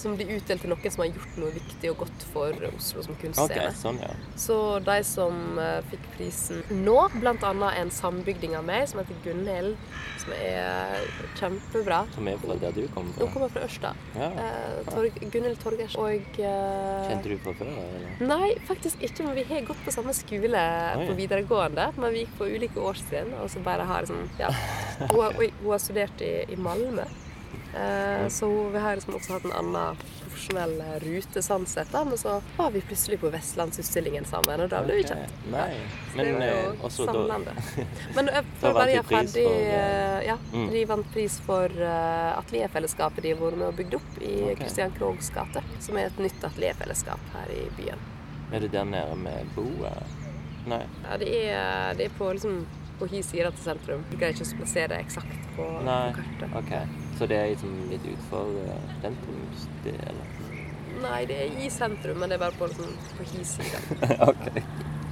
som 0.00 0.16
blir 0.16 0.30
utdelt 0.38 0.64
til 0.64 0.72
noen 0.72 0.92
som 0.94 1.02
har 1.04 1.10
gjort 1.12 1.38
noe 1.42 1.52
viktig 1.54 1.90
og 1.92 2.02
godt 2.04 2.24
for 2.32 2.66
Oslo 2.70 3.04
som 3.06 3.18
kunstscene. 3.20 3.66
Okay, 3.68 3.76
sånn, 3.76 4.00
ja. 4.02 4.10
Så 4.40 4.56
de 4.86 4.96
som 5.06 5.58
eh, 5.60 5.78
fikk 5.90 6.06
prisen 6.16 6.62
nå, 6.84 6.96
bl.a. 7.20 7.52
en 7.80 7.92
sambygding 7.94 8.56
av 8.58 8.64
meg 8.68 8.86
som 8.90 9.02
heter 9.02 9.18
Gunhild, 9.24 9.76
som 10.22 10.34
er 10.36 11.04
kjempebra. 11.38 12.02
Som 12.16 12.28
er 12.32 12.40
fra 12.42 12.56
der 12.64 12.74
du 12.76 12.82
kommer 12.94 13.12
Hun 13.14 13.20
fra. 13.20 13.30
kommer 13.34 13.52
fra 13.54 13.64
Ørsta. 13.68 13.92
Ja. 14.16 14.30
Eh, 14.44 14.82
Torg, 14.90 15.20
Gunhild 15.32 15.60
Torgers. 15.62 15.96
Og 16.00 16.40
eh, 16.40 17.08
Kjente 17.08 17.32
du 17.32 17.36
fra 17.44 17.56
før? 17.60 17.72
Eller? 17.84 18.26
Nei, 18.32 18.50
faktisk 18.68 19.02
ikke. 19.06 19.26
Men 19.28 19.38
vi 19.40 19.46
har 19.52 19.64
gått 19.68 19.80
på 19.86 19.94
samme 19.94 20.14
skole 20.16 20.60
Oi. 20.96 21.06
på 21.08 21.16
videregående. 21.18 21.90
Men 22.00 22.14
vi 22.16 22.24
gikk 22.24 22.36
på 22.40 22.48
ulike 22.50 22.80
årstrinn. 22.90 23.32
Og 23.42 23.50
så 23.52 23.62
bare 23.64 23.86
har 23.88 24.08
sånn 24.10 24.26
Ja. 24.40 24.52
Hun 25.10 25.18
oi, 25.40 25.46
hun 25.62 25.70
har 25.72 25.80
studert 25.80 26.20
i, 26.20 26.32
i 26.52 26.56
Malmö. 26.60 27.06
Eh, 27.74 28.28
så 28.28 28.68
vi 28.68 28.78
har 28.78 28.96
liksom 28.96 29.14
også 29.14 29.32
hatt 29.32 29.44
en 29.44 29.52
annen 29.52 29.96
profesjonell 30.40 30.80
eh, 30.80 30.96
rute 31.04 31.42
sånn 31.42 31.66
sett. 31.66 31.90
Da. 31.92 32.02
Men 32.04 32.18
så 32.18 32.40
var 32.56 32.70
vi 32.74 32.80
plutselig 32.80 33.20
på 33.22 33.30
Vestlandsutstillingen 33.30 34.24
sammen, 34.24 34.64
og 34.64 34.70
da 34.72 34.82
ble 34.84 35.00
vi 35.00 35.06
kjent. 35.06 35.34
Så 35.46 35.64
Men 36.16 36.42
eh, 36.42 36.84
også 36.86 37.06
da. 37.06 37.38
Men 37.38 37.50
for 38.14 38.30
Da 38.30 38.42
føler 38.60 38.78
bare 38.80 39.02
ferdig 39.10 39.44
for, 39.46 39.58
eh, 39.58 39.74
eh, 39.80 40.26
Ja, 40.30 40.38
mm. 40.52 40.70
de 40.70 40.84
vant 40.90 41.12
pris 41.14 41.38
for 41.46 41.72
atelierfellesskapet 41.80 43.24
de 43.24 43.34
har 43.34 43.40
vært 43.40 43.60
med 43.60 43.68
og 43.70 43.78
bygd 43.78 43.98
opp 44.00 44.18
i 44.22 44.34
Kristian 44.58 44.94
Kroghs 44.98 45.30
gate. 45.34 45.62
Som 45.80 45.98
er 46.00 46.10
et 46.10 46.18
nytt 46.22 46.44
atelierfellesskap 46.50 47.30
her 47.36 47.54
i 47.54 47.62
byen. 47.78 48.08
Er 48.50 48.64
det 48.64 48.72
der 48.74 48.84
nede 48.84 49.14
med 49.16 49.54
boet? 49.54 50.18
Nei. 50.68 50.82
Ja, 51.06 51.16
det 51.16 51.30
er, 51.30 51.94
det 51.96 52.10
er 52.10 52.16
på 52.18 52.32
liksom 52.34 52.64
på 53.00 53.06
hi 53.08 53.22
side 53.24 53.48
til 53.54 53.64
sentrum. 53.64 54.02
Du 54.10 54.18
kan 54.20 54.34
ikke 54.34 54.58
plassere 54.58 54.90
det 54.92 54.98
eksakt 55.06 55.54
på, 55.56 55.64
på 55.64 55.94
kartet. 56.18 56.58
OK. 56.60 56.74
Så 57.20 57.26
det 57.28 57.36
er 57.36 57.50
liksom 57.50 57.72
litt 57.90 58.04
utenfor 58.06 58.46
sentrumsdelen? 59.02 60.20
Nei, 61.02 61.18
det 61.28 61.36
er 61.36 61.58
i 61.60 61.66
sentrum, 61.72 62.16
men 62.22 62.32
det 62.32 62.38
er 62.38 62.40
bare 62.46 62.56
på, 62.56 62.68
liksom, 62.70 62.94
på 63.18 63.26
hi 63.28 63.44
side. 63.44 63.80
OK. 64.30 64.46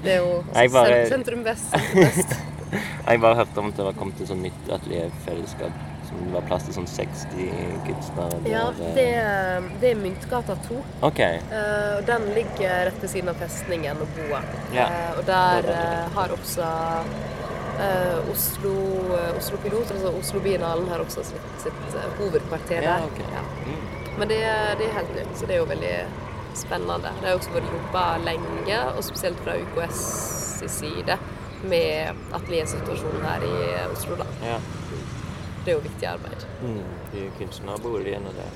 Det 0.00 0.14
er 0.14 0.22
jo 0.22 0.30
altså, 0.54 0.72
bare- 0.78 1.02
sentrum 1.11 1.44
vest, 1.44 1.76
vest. 1.98 2.32
Jeg 3.09 3.20
bare 3.20 3.36
hørte 3.42 3.61
om 3.61 3.68
at 3.68 3.76
det 3.76 3.84
var 3.90 4.00
kommet 4.00 4.24
et 4.24 4.30
sånt 4.30 4.44
nytt 4.44 4.72
atelierfellesskap 4.72 5.84
som 6.09 6.24
det 6.24 6.32
var 6.32 6.48
plass 6.48 6.64
til 6.64 6.78
sånn 6.78 6.88
60 6.88 7.52
kunstnere. 7.84 8.40
Ja, 8.48 8.64
eh, 8.72 8.90
det, 8.96 9.06
det 9.82 9.92
er 9.92 10.00
Myntgata 10.00 10.56
2. 10.64 10.80
Okay. 11.11 11.42
Uh, 11.52 12.00
den 12.09 12.24
ligger 12.36 12.86
rett 12.88 13.04
ved 13.04 13.12
siden 13.12 13.32
av 13.34 13.40
festningen 13.44 14.00
og 14.00 14.16
boa. 14.16 14.40
Ja. 14.76 14.88
Uh, 14.88 15.18
og 15.20 15.28
der 15.28 15.68
uh, 15.68 16.09
har 16.16 16.32
også 16.38 16.72
eh, 17.81 18.31
Oslo, 18.33 18.72
eh, 19.16 19.37
Oslo 19.39 19.57
Pilot, 19.62 19.91
altså 19.95 20.12
Oslo 20.18 20.41
Biennalen, 20.41 20.89
har 20.89 21.01
også 21.05 21.24
sitt, 21.24 21.49
sitt 21.62 21.74
hovedkvarter 21.95 22.16
hovedkvarter 22.18 22.83
Ja, 22.83 22.97
der. 22.99 23.33
Ja. 23.35 23.43
Mm. 23.66 23.83
Men 24.18 24.29
det, 24.29 24.41
er- 24.43 24.74
det 24.79 24.89
er 24.89 24.97
helt 24.99 25.14
nytt, 25.14 25.35
så 25.39 25.47
det 25.47 25.55
er 25.55 25.59
jo 25.62 25.68
veldig 25.70 25.95
spennende. 26.59 27.12
Det 27.20 27.29
har 27.29 27.37
også 27.39 27.51
vært 27.55 27.68
jobba 27.72 28.05
lenge, 28.24 28.79
og 28.97 29.05
spesielt 29.07 29.39
fra 29.45 29.55
UKS 29.62 30.01
side, 30.79 31.18
med 31.62 32.14
ateliersituasjonen 32.35 33.22
her 33.26 33.43
i 33.47 33.93
Oslo. 33.93 34.16
Da. 34.18 34.26
Ja. 34.47 34.59
Det 35.64 35.72
er 35.72 35.76
jo 35.76 35.85
viktig 35.85 36.07
arbeid. 36.09 36.45
Mm. 36.62 36.83
De 37.12 37.24
kunstnerboligene 37.39 38.31
der. 38.37 38.53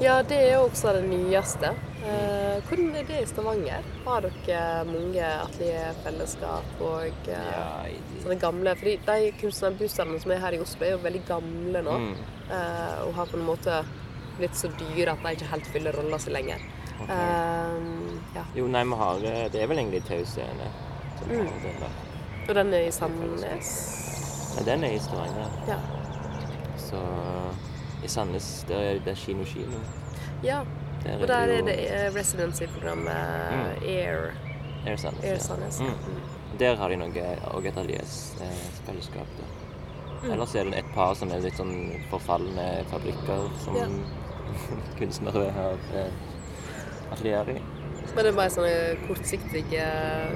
Ja, 0.00 0.22
det 0.28 0.36
er 0.36 0.50
jo 0.58 0.66
også 0.66 0.92
det 0.92 1.06
nyeste. 1.08 1.70
Eh, 2.04 2.56
hvordan 2.68 2.90
er 3.00 3.06
det 3.08 3.20
i 3.22 3.26
Stavanger? 3.26 3.86
Har 4.04 4.26
dere 4.26 4.84
mange 4.84 5.24
atelierfellesskap 5.24 6.82
og 6.84 7.30
eh, 7.32 7.46
Ja, 7.48 7.70
i 7.88 8.20
sånne 8.20 8.36
gamle 8.42 8.74
Fordi 8.76 8.98
de 9.06 9.30
kunstnerbussene 9.40 10.20
som 10.20 10.34
er 10.34 10.42
her 10.42 10.56
i 10.58 10.60
Oslo, 10.60 10.84
er 10.84 10.92
jo 10.94 11.00
veldig 11.02 11.22
gamle 11.30 11.82
nå. 11.86 11.96
Mm. 12.02 12.12
eh, 12.50 12.98
og 13.06 13.14
har 13.16 13.30
på 13.32 13.40
en 13.40 13.46
måte 13.48 13.78
blitt 14.36 14.58
så 14.60 14.68
dyre 14.76 15.14
at 15.14 15.24
de 15.24 15.32
ikke 15.38 15.48
helt 15.54 15.70
fyller 15.72 15.96
rolla 15.96 16.18
si 16.20 16.34
lenger. 16.34 16.60
Okay. 16.96 17.16
Eh, 17.16 18.10
ja. 18.36 18.44
Jo, 18.58 18.66
nei, 18.72 18.84
vi 18.84 18.98
har 19.00 19.24
eh, 19.32 19.46
Det 19.52 19.62
er 19.62 19.70
vel 19.72 19.84
egentlig 19.84 20.04
Tau 20.08 20.24
Mm. 21.26 21.48
Og 22.46 22.54
den 22.54 22.74
er 22.76 22.84
i 22.86 22.90
Sandnes. 22.92 23.70
Nei, 24.54 24.64
den 24.68 24.84
er 24.84 24.92
i 24.94 24.98
Stavanger. 25.00 25.56
Ja. 25.66 25.78
Så 26.78 27.00
i 28.06 28.10
Sandnes 28.12 28.48
der 28.68 28.82
er 28.94 28.98
det 29.04 29.16
Kino 29.20 29.44
Kino. 29.44 29.80
ja. 30.42 30.62
Der 31.04 31.20
Og 31.22 31.28
der 31.28 31.34
er 31.36 31.58
jo 31.60 31.66
det 31.66 31.74
eh, 31.86 32.08
residency-programmet 32.14 33.12
Mm. 33.52 33.84
Air, 33.88 34.32
Air 34.86 34.96
Sandnes. 34.96 35.24
Air. 35.24 35.38
Sandnes. 35.38 35.80
ja. 35.80 35.86
Mm. 35.86 36.22
Der 36.58 36.76
har 36.76 36.88
de 36.88 36.96
noe 36.96 37.24
og 37.52 37.66
et 37.66 37.76
atelierfellesskap. 37.76 39.26
Mm. 40.22 40.30
Ellers 40.32 40.54
er 40.54 40.64
det 40.64 40.78
et 40.78 40.90
par 40.94 41.14
som 41.14 41.30
er 41.30 41.42
litt 41.44 41.58
sånn 41.60 41.74
forfalne 42.10 42.66
fabrikker 42.90 43.46
som 43.64 43.76
Ja. 43.76 43.86
kunstnere 44.98 45.50
har 45.52 45.76
eh, 45.94 46.10
atelier 47.12 47.50
i. 47.54 47.58
Men 48.14 48.24
det 48.24 48.30
er 48.32 48.36
bare 48.38 48.50
sånne 48.50 48.96
kortsiktige 49.06 49.86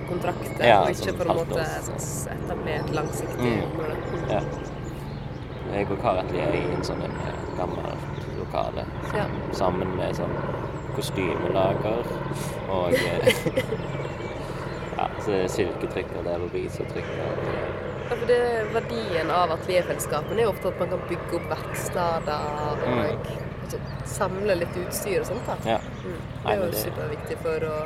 kontrakter, 0.08 0.64
Ja, 0.66 0.80
og 0.82 0.90
ikke 0.90 1.10
sånn 1.10 1.18
på 1.18 1.26
en 1.30 1.36
måte 1.40 1.66
etablert 2.36 2.90
langsiktig 2.94 3.38
Mm. 3.38 3.62
område. 3.72 3.96
Mm. 4.12 4.30
Ja. 4.30 4.40
Jeg 5.72 5.90
og 5.90 5.98
har 6.02 6.16
atelier 6.24 6.54
i 6.54 6.64
en 6.74 6.82
sånn 6.84 7.02
en 7.06 7.14
eh, 7.50 7.56
gammel 7.58 7.96
lokale. 8.38 8.84
Ja. 9.16 9.26
Sammen 9.52 9.96
med 9.96 10.14
sånn 10.16 10.34
kostymelager 10.96 12.04
og 12.68 12.92
eh, 12.98 13.30
Ja, 14.98 15.06
så 15.22 15.30
det 15.30 15.42
er 15.44 15.52
silketrykker 15.54 16.24
der 16.26 16.42
og 16.44 16.50
risotrykker. 16.54 17.20
Ja, 18.10 18.16
for 18.16 18.26
det, 18.28 18.40
verdien 18.74 19.30
av 19.32 19.52
atelierfellesskapene 19.54 20.42
er 20.42 20.48
jo 20.48 20.50
ofte 20.52 20.68
at 20.72 20.80
man 20.82 20.90
kan 20.92 21.04
bygge 21.08 21.38
opp 21.38 21.46
verksteder 21.54 22.48
og 22.58 22.82
Mm. 22.90 23.70
så 23.70 23.78
samle 24.04 24.54
litt 24.58 24.76
utstyr 24.82 25.20
og 25.20 25.26
sånt. 25.26 25.46
da. 25.46 25.54
Ja. 25.70 25.78
Mm. 26.04 26.16
Det 26.42 26.52
er 26.52 26.56
jo 26.58 26.64
det- 26.70 26.80
superviktig 26.82 27.36
for 27.38 27.66
å 27.68 27.76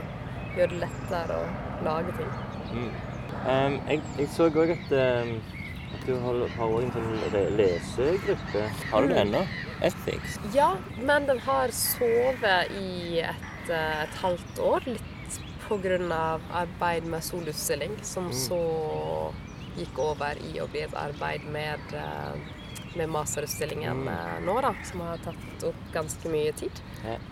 gjøre 0.56 0.70
det 0.70 0.80
lettere 0.80 1.36
å 1.36 1.84
lage 1.84 2.16
ting. 2.16 2.30
Mm. 2.72 2.90
Um, 3.44 3.78
jeg, 3.88 4.00
jeg 4.18 4.28
så 4.32 4.48
òg 4.48 4.70
at, 4.72 4.92
um, 4.96 5.34
du 6.06 6.14
har 6.20 6.34
også 6.44 6.82
en 6.82 6.92
sånn 6.94 7.56
lesegruppe. 7.58 8.62
Har 8.90 9.02
du 9.02 9.08
det 9.08 9.16
Mm. 9.16 9.26
ennå? 9.34 9.46
Ethics? 9.82 10.38
Ja, 10.54 10.76
men 10.98 11.26
den 11.26 11.38
har 11.38 11.68
sovet 11.68 12.70
i 12.72 13.20
et, 13.20 13.70
eh, 13.70 14.02
et 14.02 14.14
halvt 14.22 14.58
år. 14.58 14.80
Litt 14.86 15.02
pga. 15.68 16.40
arbeid 16.52 17.04
med 17.04 17.22
solutstilling, 17.22 18.04
som 18.04 18.30
så 18.30 19.32
gikk 19.76 19.98
over 19.98 20.36
i 20.36 20.60
å 20.60 20.68
bli 20.70 20.80
et 20.82 20.94
arbeid 20.94 21.44
med, 21.50 21.80
eh, 21.92 22.36
med 22.96 23.08
masterutstillingen 23.08 24.06
eh, 24.08 24.40
nå, 24.44 24.60
da. 24.60 24.74
Som 24.84 25.00
har 25.00 25.16
tatt 25.18 25.64
opp 25.64 25.74
ganske 25.92 26.28
mye 26.30 26.52
tid. 26.52 26.70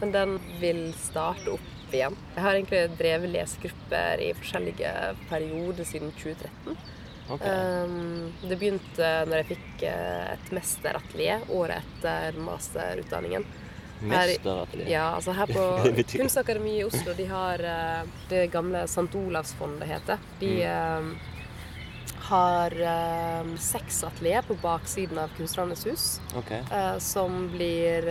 Men 0.00 0.12
den 0.12 0.38
vil 0.60 0.92
starte 0.94 1.52
opp 1.52 1.92
igjen. 1.92 2.16
Jeg 2.34 2.42
har 2.42 2.54
egentlig 2.54 2.96
drevet 2.98 3.30
lesegrupper 3.32 4.20
i 4.20 4.32
forskjellige 4.32 5.14
perioder 5.28 5.84
siden 5.84 6.12
2013. 6.16 6.76
Ok. 7.32 7.42
Um, 7.48 8.32
det 8.44 8.58
begynte 8.60 9.10
når 9.28 9.40
jeg 9.42 9.46
fikk 9.54 9.82
eh, 9.88 10.32
et 10.34 10.50
mesteratelier 10.52 11.44
året 11.54 11.80
etter 11.80 12.36
masterutdanningen. 12.44 13.44
Mesteratelier? 14.02 14.88
Ja, 14.90 15.04
altså 15.16 15.32
her 15.36 15.46
på 15.56 15.66
Kunstakademiet 16.16 16.80
i 16.82 16.86
Oslo, 16.88 17.14
de 17.16 17.26
har 17.30 17.62
eh, 17.62 18.00
det 18.28 18.46
gamle 18.52 18.82
St. 18.90 19.06
Olavsfondet 19.16 19.88
heter. 19.88 20.18
De 20.40 20.50
Mm. 20.52 21.12
eh, 21.12 21.28
har 22.32 22.74
eh, 22.80 23.48
seks 23.58 24.02
atelier 24.06 24.42
på 24.46 24.54
baksiden 24.62 25.18
av 25.18 25.32
Kunstnernes 25.36 25.86
hus, 25.86 26.04
okay. 26.38 26.60
eh, 26.72 26.98
som 27.02 27.48
blir 27.52 28.06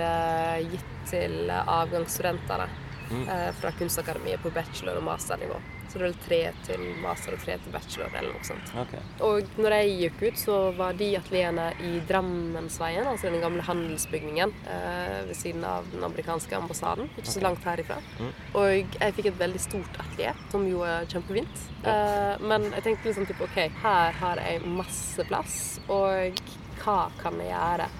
gitt 0.71 0.95
til 1.11 1.51
avgangsstudentene 1.51 2.69
Mm. 3.11 3.25
fra 3.59 3.71
Kunstakademiet 3.75 4.39
på 4.39 4.49
bachelor- 4.55 4.95
og 4.95 5.03
masternivå. 5.03 5.57
Så 5.91 5.99
det 5.99 6.05
er 6.05 6.07
vel 6.07 6.19
tre 6.23 6.39
til 6.63 6.83
master 7.03 7.35
og 7.35 7.41
tre 7.43 7.57
til 7.59 7.73
bachelor, 7.73 8.13
eller 8.15 8.31
noe 8.31 8.47
sånt. 8.47 8.71
Okay. 8.85 9.01
Og 9.27 9.49
når 9.59 9.75
jeg 9.75 9.97
gikk 9.99 10.21
ut, 10.23 10.39
så 10.39 10.59
var 10.77 10.95
de 10.99 11.09
atelierene 11.19 11.67
i 11.83 11.91
Drammensveien, 12.07 13.09
altså 13.11 13.27
den 13.27 13.43
gamle 13.43 13.65
handelsbygningen 13.67 14.53
eh, 14.71 15.17
ved 15.27 15.35
siden 15.35 15.65
av 15.67 15.89
den 15.91 16.05
amerikanske 16.07 16.55
ambassaden. 16.55 17.11
Ikke 17.17 17.33
så 17.33 17.43
langt 17.43 17.67
herifra. 17.67 17.99
Mm. 18.21 18.31
Og 18.61 18.95
jeg 19.01 19.17
fikk 19.17 19.31
et 19.33 19.41
veldig 19.43 19.63
stort 19.67 19.99
atelier, 20.05 20.39
som 20.53 20.63
jo 20.69 20.85
er 20.87 21.09
kjempefint. 21.11 21.67
Eh, 21.83 22.45
men 22.47 22.69
jeg 22.77 22.87
tenkte 22.87 23.11
liksom 23.11 23.27
typ, 23.27 23.43
OK, 23.43 23.59
her 23.83 24.15
har 24.23 24.45
jeg 24.45 24.63
masse 24.79 25.27
plass, 25.27 25.59
og 25.91 26.41
hva 26.81 27.01
kan 27.19 27.37
jeg 27.43 27.51
gjøre? 27.51 27.91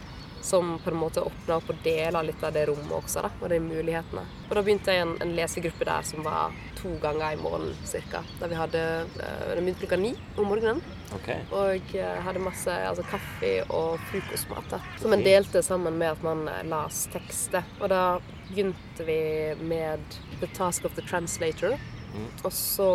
Som 0.42 0.80
på 0.84 0.90
en 0.90 0.98
måte 0.98 1.22
åpna 1.22 1.60
opp 1.60 1.70
og 1.70 1.82
dela 1.86 2.24
litt 2.26 2.42
av 2.44 2.54
det 2.56 2.66
rommet 2.70 2.96
også, 2.98 3.22
da, 3.28 3.30
og 3.42 3.52
de 3.52 3.60
mulighetene. 3.62 4.24
Og 4.50 4.56
da 4.58 4.64
begynte 4.66 4.96
jeg 4.96 5.06
en, 5.06 5.16
en 5.22 5.36
lesegruppe 5.38 5.86
der 5.88 6.08
som 6.08 6.26
var 6.26 6.56
to 6.82 6.96
ganger 7.04 7.36
i 7.36 7.40
måneden 7.42 7.76
ca. 8.10 8.24
Da 8.40 8.50
vi 8.50 8.58
hadde 8.58 8.82
eh, 9.22 9.56
Den 9.56 9.66
begynte 9.66 9.86
klokka 9.86 10.02
ni 10.02 10.16
om 10.36 10.50
morgenen. 10.50 10.82
ok. 11.16 11.30
Og 11.54 11.96
eh, 11.96 12.20
hadde 12.26 12.44
masse 12.44 12.74
altså, 12.90 13.06
kaffe 13.12 13.54
og 13.70 14.02
frokostmat. 14.10 14.70
da, 14.74 14.82
Som 15.02 15.14
en 15.14 15.26
delte 15.26 15.62
sammen 15.64 15.98
med 16.02 16.16
at 16.16 16.24
man 16.26 16.48
eh, 16.50 16.64
las 16.68 17.06
tekster. 17.14 17.68
Og 17.80 17.90
da 17.94 18.04
begynte 18.50 19.06
vi 19.08 19.22
med 19.62 20.04
The 20.40 20.50
Task 20.58 20.86
of 20.86 20.96
the 20.98 21.06
Translator. 21.06 21.78
Mm. 22.16 22.30
Og 22.44 22.52
så 22.54 22.90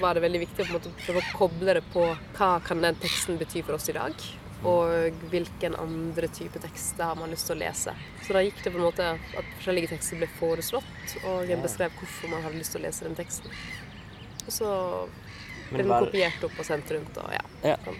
var 0.00 0.16
det 0.16 0.24
veldig 0.24 0.40
viktig 0.46 0.64
å 0.64 0.64
på 0.64 0.72
en 0.72 0.78
måte 0.78 0.94
prøve 1.04 1.20
å 1.20 1.34
koble 1.36 1.76
det 1.76 1.84
på 1.92 2.06
hva 2.38 2.54
kan 2.64 2.80
den 2.82 2.96
teksten 3.02 3.38
bety 3.38 3.62
for 3.62 3.76
oss 3.76 3.90
i 3.92 3.96
dag. 3.96 4.16
Og 4.64 5.24
hvilken 5.28 5.74
andre 5.76 6.28
type 6.32 6.60
tekster 6.62 7.10
har 7.10 7.18
man 7.20 7.32
lyst 7.34 7.50
til 7.50 7.58
å 7.58 7.60
lese. 7.60 7.92
Så 8.24 8.36
da 8.36 8.40
gikk 8.44 8.62
det 8.64 8.72
på 8.72 8.80
en 8.80 8.86
måte 8.86 9.08
at 9.12 9.50
forskjellige 9.58 9.92
tekster 9.92 10.22
ble 10.22 10.28
foreslått, 10.38 11.16
og 11.28 11.52
en 11.52 11.64
beskrev 11.64 11.92
hvorfor 11.98 12.32
man 12.32 12.46
hadde 12.46 12.62
lyst 12.62 12.72
til 12.72 12.80
å 12.80 12.86
lese 12.86 13.04
den 13.04 13.18
teksten. 13.18 13.52
Og 14.44 14.52
så 14.52 14.70
Men, 15.72 15.88
val 15.88 16.06
kopiert 16.06 16.44
opp 16.46 16.58
og 16.60 16.66
sendt 16.66 16.90
rundt. 16.94 17.16
og 17.22 17.32
ja. 17.32 17.42
ja. 17.64 17.76
sånn. 17.84 17.98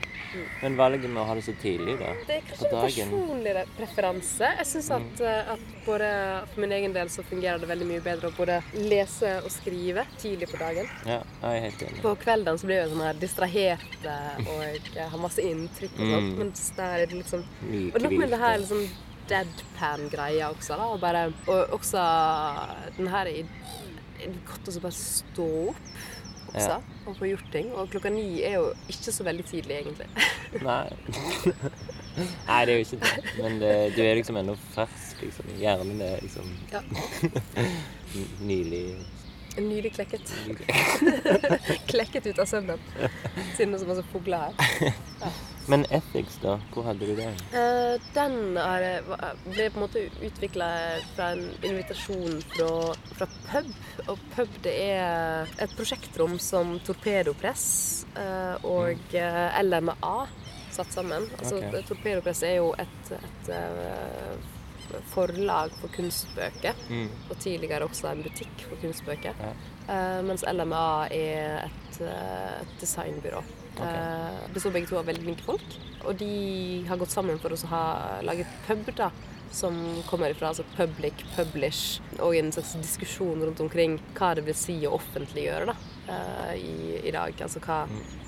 Men 0.63 0.77
valget 0.77 1.07
med 1.11 1.23
å 1.23 1.27
ha 1.29 1.37
det 1.39 1.45
så 1.47 1.55
tidlig, 1.63 1.95
da? 2.01 2.11
Det 2.27 2.37
er 2.37 2.47
kanskje 2.49 2.69
en 2.69 2.83
personlig 2.83 3.55
preferanse. 3.79 4.51
Jeg 4.61 4.69
syns 4.71 4.91
at, 4.97 5.23
eh, 5.25 5.53
at 5.55 5.65
både 5.87 6.11
for 6.53 6.65
min 6.65 6.75
egen 6.79 6.97
del 6.97 7.13
så 7.13 7.25
fungerer 7.27 7.63
det 7.63 7.71
veldig 7.71 7.89
mye 7.89 8.05
bedre 8.05 8.31
å 8.31 8.37
både 8.37 8.61
lese 8.91 9.37
og 9.43 9.51
skrive 9.55 10.07
tidlig 10.19 10.51
på 10.53 10.61
dagen. 10.61 10.91
Ja, 11.09 11.21
jeg 11.45 11.61
er 11.61 11.67
helt 11.69 11.87
enig. 11.89 12.03
På 12.05 12.15
kvelden 12.21 12.61
så 12.61 12.71
blir 12.71 12.83
jeg 12.83 12.93
sånn 12.93 13.07
her 13.07 13.23
distrahert 13.23 14.09
eh, 14.15 14.53
og 14.55 14.91
jeg 14.95 15.09
har 15.15 15.25
masse 15.25 15.45
inntrykk 15.45 15.99
og 15.99 16.05
sånt, 16.05 16.23
Mm. 16.25 16.39
mens 16.41 16.71
der 16.77 17.03
er 17.03 17.07
det 17.07 17.19
liksom 17.19 17.43
Og 17.95 18.01
noe 18.03 18.19
med 18.19 18.31
det 18.33 18.39
her 18.41 18.59
liksom 18.59 18.87
deadpan-greia 19.29 20.51
også, 20.53 20.77
da. 20.79 20.87
Og, 20.95 21.01
bare, 21.01 21.27
og 21.47 21.75
også 21.79 22.03
den 22.97 23.09
her 23.13 23.27
i 23.27 23.45
godt 24.49 24.69
å 24.71 24.81
bare 24.81 24.97
stå 24.97 25.49
opp 25.71 26.13
Ja. 26.55 26.77
og 27.07 27.17
på 27.19 27.27
hjorting. 27.27 27.73
Og 27.75 27.89
klokka 27.91 28.11
ni 28.15 28.43
er 28.47 28.59
jo 28.61 28.69
ikke 28.89 29.13
så 29.13 29.25
veldig 29.27 29.45
tidlig, 29.49 29.81
egentlig. 29.81 30.07
Nei. 30.69 30.89
Nei, 32.47 32.61
det 32.65 32.75
er 32.75 32.79
jo 32.79 32.85
ikke 32.85 33.01
det. 33.03 33.25
Men 33.41 33.59
det, 33.59 33.73
du 33.97 34.01
er 34.05 34.15
liksom 34.21 34.39
ennå 34.39 34.55
fersk, 34.77 35.23
liksom. 35.25 35.51
Hjernen 35.59 36.01
er 36.05 36.23
liksom 36.23 36.53
Ja. 36.73 36.83
nylig 38.51 38.85
Nylig 39.55 39.93
klekket. 39.95 40.31
Klekket 41.87 42.25
ut 42.27 42.39
av 42.43 42.47
søvnen. 42.51 42.81
Siden 43.55 43.71
det 43.71 43.77
er 43.77 43.83
så 43.85 43.87
masse 43.87 44.03
fugler 44.11 44.49
her. 44.49 45.29
Men 45.67 45.85
ethics, 45.91 46.37
da? 46.43 46.59
Hvor 46.73 46.85
hadde 46.89 47.07
du 47.09 47.17
det? 47.17 47.31
Uh, 47.55 47.97
den 48.15 48.59
er, 48.61 49.05
ble 49.47 49.69
på 49.73 49.81
en 49.81 49.85
måte 49.87 50.03
utvikla 50.25 50.69
fra 51.15 51.31
en 51.37 51.47
invitasjon 51.65 52.41
fra, 52.53 52.69
fra 53.17 53.29
pub. 53.49 53.71
Og 54.13 54.25
pub 54.35 54.59
det 54.67 54.75
er 54.91 55.55
et 55.65 55.77
prosjektrom 55.79 56.37
som 56.43 56.77
Torpedopress 56.85 57.67
uh, 58.19 58.61
og 58.69 59.17
eh, 59.17 59.63
LMA 59.63 60.17
satt 60.75 60.93
sammen. 60.93 61.29
Altså, 61.39 61.63
okay. 61.63 61.85
Torpedopress 61.89 62.45
er 62.45 62.59
jo 62.59 62.73
et, 62.83 63.13
et 63.17 63.53
forlag 65.15 65.73
for 65.81 65.93
kunstbøker. 65.97 66.87
Mm. 66.91 67.09
Og 67.31 67.37
tidligere 67.41 67.89
også 67.89 68.11
en 68.13 68.25
butikk 68.27 68.67
for 68.69 68.83
kunstbøker. 68.83 69.39
Ja. 69.41 69.55
Mens 70.25 70.45
LMA 70.49 70.87
er 71.13 71.69
et, 71.69 72.01
et 72.01 72.81
designbyrå. 72.81 73.45
Ok. 73.77 73.85
Eh, 73.85 74.55
består 74.55 74.71
begge 74.71 74.91
to 74.91 74.99
av 74.99 75.07
veldig 75.11 75.27
flinke 75.27 75.47
folk. 75.47 75.79
Og 76.05 76.17
de 76.21 76.33
har 76.89 77.01
gått 77.01 77.15
sammen 77.15 77.39
for 77.43 77.55
å 77.55 77.63
ha 77.73 77.85
laget 78.23 78.51
pub, 78.67 78.91
da. 78.97 79.11
Som 79.55 80.03
kommer 80.09 80.33
ifra 80.35 80.49
altså 80.51 80.65
public, 80.75 81.21
publish, 81.37 82.01
og 82.19 82.35
en 82.35 82.51
slags 82.53 82.73
diskusjon 82.75 83.39
rundt 83.45 83.61
omkring 83.63 84.01
hva 84.17 84.33
det 84.35 84.43
vil 84.49 84.57
si 84.59 84.81
å 84.83 84.97
offentliggjøre 84.97 85.69
da, 85.71 85.77
eh, 86.11 86.57
i, 86.59 86.75
i 87.07 87.13
dag. 87.15 87.39
Altså 87.47 87.63
hva, 87.63 87.85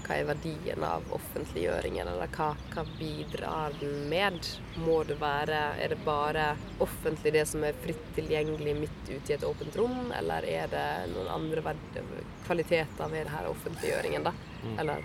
hva 0.06 0.14
er 0.20 0.28
verdien 0.28 0.86
av 0.86 1.02
offentliggjøringen, 1.18 2.06
eller 2.12 2.30
hva, 2.36 2.52
hva 2.70 2.86
bidrar 3.00 3.74
den 3.80 4.06
med? 4.12 4.38
Må 4.86 5.00
det 5.08 5.18
være 5.18 5.64
Er 5.82 5.96
det 5.96 5.98
bare 6.06 6.46
offentlig 6.78 7.32
det 7.34 7.46
som 7.50 7.64
er 7.66 7.74
fritt 7.82 8.06
tilgjengelig 8.14 8.78
midt 8.84 9.04
ute 9.10 9.32
i 9.32 9.34
et 9.34 9.50
åpent 9.50 9.82
rom, 9.82 10.12
eller 10.14 10.46
er 10.46 10.70
det 10.70 10.88
noen 11.10 11.32
andre 11.40 11.74
kvaliteter 12.46 13.10
ved 13.10 13.26
denne 13.26 13.50
offentliggjøringen, 13.50 14.30
da? 14.30 14.36
Eller 14.78 15.02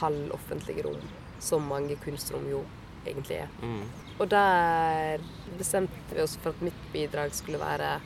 halvoffentlige 0.00 0.86
rom, 0.86 1.06
som 1.40 1.66
mange 1.68 1.96
kunstrom 2.02 2.46
jo 2.50 2.64
egentlig 3.06 3.42
er. 3.44 3.48
Mm. 3.62 3.86
Og 4.18 4.28
der 4.32 5.22
bestemte 5.58 6.14
vi 6.14 6.22
oss 6.24 6.36
for 6.40 6.54
at 6.54 6.62
mitt 6.64 6.86
bidrag 6.92 7.34
skulle 7.36 7.60
være 7.60 7.96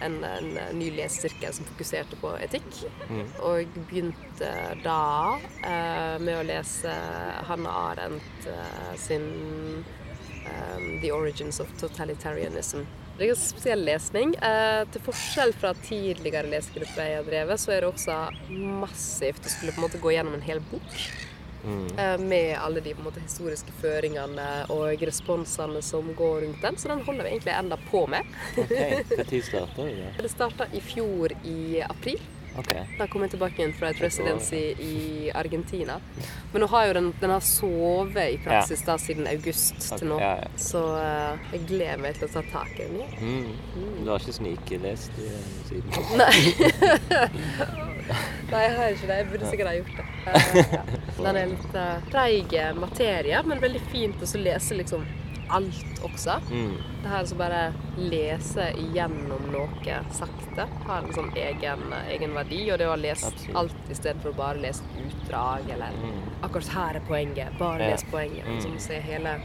en, 0.00 0.24
en 0.24 0.78
ny 0.78 0.90
lesesirkel 0.94 1.52
som 1.54 1.66
fokuserte 1.72 2.18
på 2.20 2.32
etikk. 2.42 2.68
Mm. 3.10 3.24
Og 3.46 3.78
begynte 3.88 4.52
da 4.84 5.00
eh, 5.66 6.14
med 6.22 6.34
å 6.36 6.46
lese 6.46 6.94
Hanne 7.48 7.72
Arendt 7.72 8.48
eh, 8.50 8.94
sin 9.00 9.26
um, 9.82 10.86
'The 11.00 11.12
Origins 11.12 11.60
of 11.60 11.72
Totalitarianism'. 11.80 12.86
Det 13.18 13.26
er 13.26 13.32
en 13.34 13.40
spesiell 13.40 13.80
lesning. 13.82 14.34
Eh, 14.46 14.84
til 14.94 15.02
forskjell 15.02 15.50
fra 15.58 15.72
tidligere 15.82 16.46
lesegrupper 16.52 17.02
jeg 17.02 17.16
har 17.18 17.26
drevet, 17.26 17.58
så 17.58 17.72
er 17.74 17.82
det 17.82 17.88
også 17.90 18.18
massivt 18.78 19.42
å 19.42 19.50
skulle 19.50 19.74
på 19.74 19.82
en 19.82 19.86
måte 19.88 19.98
gå 20.02 20.12
gjennom 20.14 20.36
en 20.38 20.46
hel 20.46 20.62
bok. 20.70 21.00
Mm. 21.64 21.98
Eh, 21.98 22.18
med 22.18 22.52
alle 22.62 22.80
de 22.80 22.94
på 22.94 23.02
en 23.02 23.08
måte, 23.08 23.24
historiske 23.24 23.74
føringene 23.80 24.46
og 24.70 25.02
responsene 25.10 25.82
som 25.82 26.12
går 26.14 26.44
rundt 26.46 26.62
den. 26.62 26.78
Så 26.78 26.92
den 26.92 27.02
holder 27.02 27.26
vi 27.26 27.34
egentlig 27.34 27.56
enda 27.58 27.80
på 27.90 28.06
med. 28.06 28.38
OK. 28.54 28.76
Når 29.18 29.34
starta 29.50 29.88
det? 29.90 30.10
Det 30.22 30.30
starta 30.32 30.70
i 30.70 30.84
fjor 30.92 31.34
i 31.42 31.82
april. 31.88 32.22
OK. 32.58 32.72
Da 32.98 33.06
kom 33.06 33.22
jeg 33.22 33.30
tilbake 33.34 33.54
igjen 33.60 33.72
fra 33.76 33.90
et 33.92 34.00
residency 34.02 34.74
i 34.82 35.30
Argentina. 35.34 36.00
Men 36.52 36.60
nå 36.64 36.68
har 36.72 36.86
jo 36.88 36.92
den, 36.98 37.08
den 37.20 37.30
har 37.30 37.40
sovet 37.44 38.32
i 38.34 38.38
praksis 38.42 38.82
da 38.86 38.96
siden 38.98 39.26
august 39.30 39.92
til 39.92 40.08
nå. 40.10 40.18
Så 40.58 40.80
uh, 40.96 41.50
jeg 41.52 41.60
gleder 41.70 41.98
meg 42.02 42.12
til 42.18 42.26
å 42.26 42.30
ta 42.34 42.42
tak 42.50 42.72
i 42.74 42.76
den 42.88 42.96
igjen. 43.02 43.46
Mm. 43.76 43.96
Du 44.02 44.08
har 44.10 44.18
ikke 44.24 44.38
snikelest 44.40 45.12
i 45.22 45.24
den 45.30 45.44
siden? 45.68 45.90
Nei. 46.18 46.38
Nei, 48.48 48.60
jeg 48.64 48.72
har 48.78 48.86
ikke 48.94 49.06
det. 49.06 49.16
Jeg 49.20 49.26
burde 49.30 49.46
sikkert 49.52 49.68
ha 49.70 49.74
gjort 49.78 49.96
det. 50.00 50.06
Uh, 50.26 50.32
ja. 50.78 50.82
Den 51.20 51.34
er 51.44 51.46
litt 51.54 51.72
uh, 51.78 51.96
treig 52.10 52.48
materie, 52.80 53.38
men 53.46 53.56
veldig 53.62 53.82
fint 53.92 54.18
å 54.24 54.26
lese 54.42 54.72
liksom 54.82 55.02
alt 55.50 56.00
også. 56.04 56.38
Mm. 56.50 56.74
Det 57.02 57.10
her 57.12 57.24
å 57.24 57.38
bare 57.38 57.60
lese 57.96 58.66
igjennom 58.78 59.46
noe 59.52 59.98
sakte 60.14 60.66
har 60.86 60.98
en 61.04 61.12
sånn 61.14 61.30
egen, 61.36 61.86
egen 62.10 62.34
verdi. 62.36 62.64
Og 62.72 62.78
det 62.78 62.88
å 62.88 62.96
lese 63.00 63.26
Absolutt. 63.32 63.56
alt 63.56 63.92
istedenfor 63.94 64.32
å 64.32 64.36
bare 64.36 64.58
lese 64.58 64.82
utdrag, 65.04 65.70
eller 65.70 65.90
Mm. 66.02 66.20
akkurat 66.42 66.68
her 66.68 66.96
er 66.96 67.00
poenget, 67.08 67.58
bare 67.58 67.80
Ja. 67.82 67.90
les 67.90 68.04
poenget. 68.04 68.44
Mm. 68.46 68.60
å 68.76 68.80
se 68.80 69.00
hele 69.00 69.40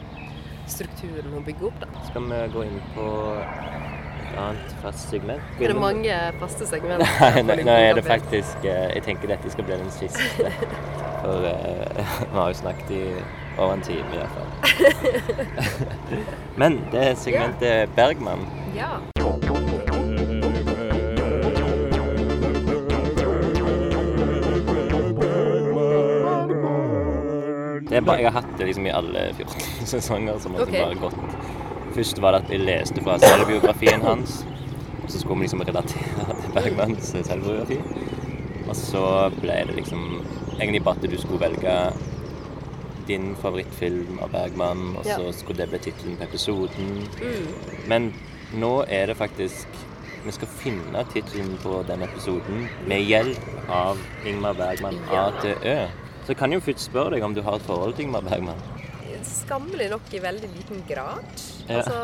strukturen 0.68 1.32
hun 1.34 1.44
bygger 1.44 1.68
opp, 1.68 1.80
da. 1.80 1.88
Skal 2.10 2.22
vi 2.22 2.48
gå 2.54 2.64
inn 2.66 2.82
på 2.96 3.08
et 4.24 4.38
annet 4.40 4.72
fast 4.82 5.10
segment? 5.10 5.42
Er 5.60 5.68
det 5.68 5.76
mange 5.80 6.18
faste 6.40 6.66
segmenter? 6.66 7.44
Nei, 7.44 7.64
nå, 7.64 7.72
er 7.72 7.94
det 7.94 8.04
faktisk 8.06 8.64
eh, 8.66 8.94
Jeg 8.96 9.04
tenker 9.04 9.28
dette 9.28 9.52
skal 9.52 9.64
bli 9.68 9.78
den 9.78 9.92
siste. 9.92 10.52
For 11.24 11.46
uh, 11.48 12.04
vi 12.32 12.36
har 12.38 12.48
jo 12.52 12.54
snakket 12.54 12.92
i 12.92 13.04
over 13.58 13.74
en 13.74 13.82
time 13.82 14.18
iallfall. 14.18 14.50
Men 16.62 16.82
det 16.92 17.08
er 17.10 17.16
segmentet 17.16 17.90
Bergman. 17.96 18.48
Ja. 18.76 18.98
Det 27.90 27.98
er 28.00 28.06
bare, 28.06 28.22
jeg 28.24 28.32
har 28.32 28.42
hatt 28.42 28.54
det 28.58 28.66
liksom 28.66 28.88
i 28.90 28.94
alle 28.96 29.28
14 29.38 29.62
sesonger. 29.92 30.40
som 30.42 30.56
har 30.58 30.66
bare 30.66 30.96
gått. 30.98 31.18
Først 31.94 32.22
var 32.24 32.34
det 32.34 32.40
at 32.46 32.54
jeg 32.56 32.66
leste 32.66 33.04
fra 33.06 33.20
selvbiografien 33.22 34.02
hans. 34.02 34.40
Og 35.04 35.12
så 35.12 35.20
skulle 35.20 35.44
vi 35.44 35.46
liksom 35.46 35.62
relatere 35.62 36.38
til 36.42 36.56
Bergmans 36.56 37.12
selvbiografi. 37.28 37.78
Og 38.64 38.76
så 38.80 39.04
ble 39.36 39.60
det 39.68 39.76
liksom 39.78 40.08
egentlig 40.58 40.82
bare 40.86 40.98
at 41.04 41.12
du 41.12 41.18
skulle 41.22 41.44
velge 41.44 41.76
din 43.08 43.34
favorittfilm 43.42 44.20
av 44.24 44.32
Bergman, 44.32 44.96
og 44.98 45.06
så 45.06 45.32
skulle 45.36 45.64
det 45.64 45.70
bli 45.74 45.80
tittelen 45.88 46.18
på 46.20 46.28
episoden. 46.28 46.94
Mm. 47.22 47.50
Men 47.92 48.14
nå 48.54 48.84
er 48.88 49.08
det 49.10 49.18
faktisk 49.18 49.82
Vi 50.24 50.32
skal 50.32 50.48
finne 50.48 51.02
tittelen 51.12 51.58
på 51.60 51.82
den 51.84 52.06
episoden 52.06 52.62
med 52.88 53.02
hjelp 53.04 53.48
av 53.68 54.00
Ingmar 54.26 54.54
Bergman 54.56 54.96
Ja. 55.12 55.26
A 55.26 55.42
til 55.42 55.58
Ø. 55.68 55.88
Så 56.24 56.32
jeg 56.32 56.38
kan 56.40 56.54
jo 56.56 56.62
først 56.64 56.86
spørre 56.86 57.18
deg 57.18 57.26
om 57.28 57.34
du 57.36 57.42
har 57.44 57.58
et 57.60 57.66
forhold 57.68 57.98
til 57.98 58.06
Ingmar 58.06 58.24
Bergman. 58.24 58.62
Skammelig 59.24 59.90
nok 59.92 60.14
i 60.16 60.22
veldig 60.24 60.50
liten 60.54 60.84
grad. 60.88 61.28
Ja. 61.68 61.82
Altså, 61.82 61.98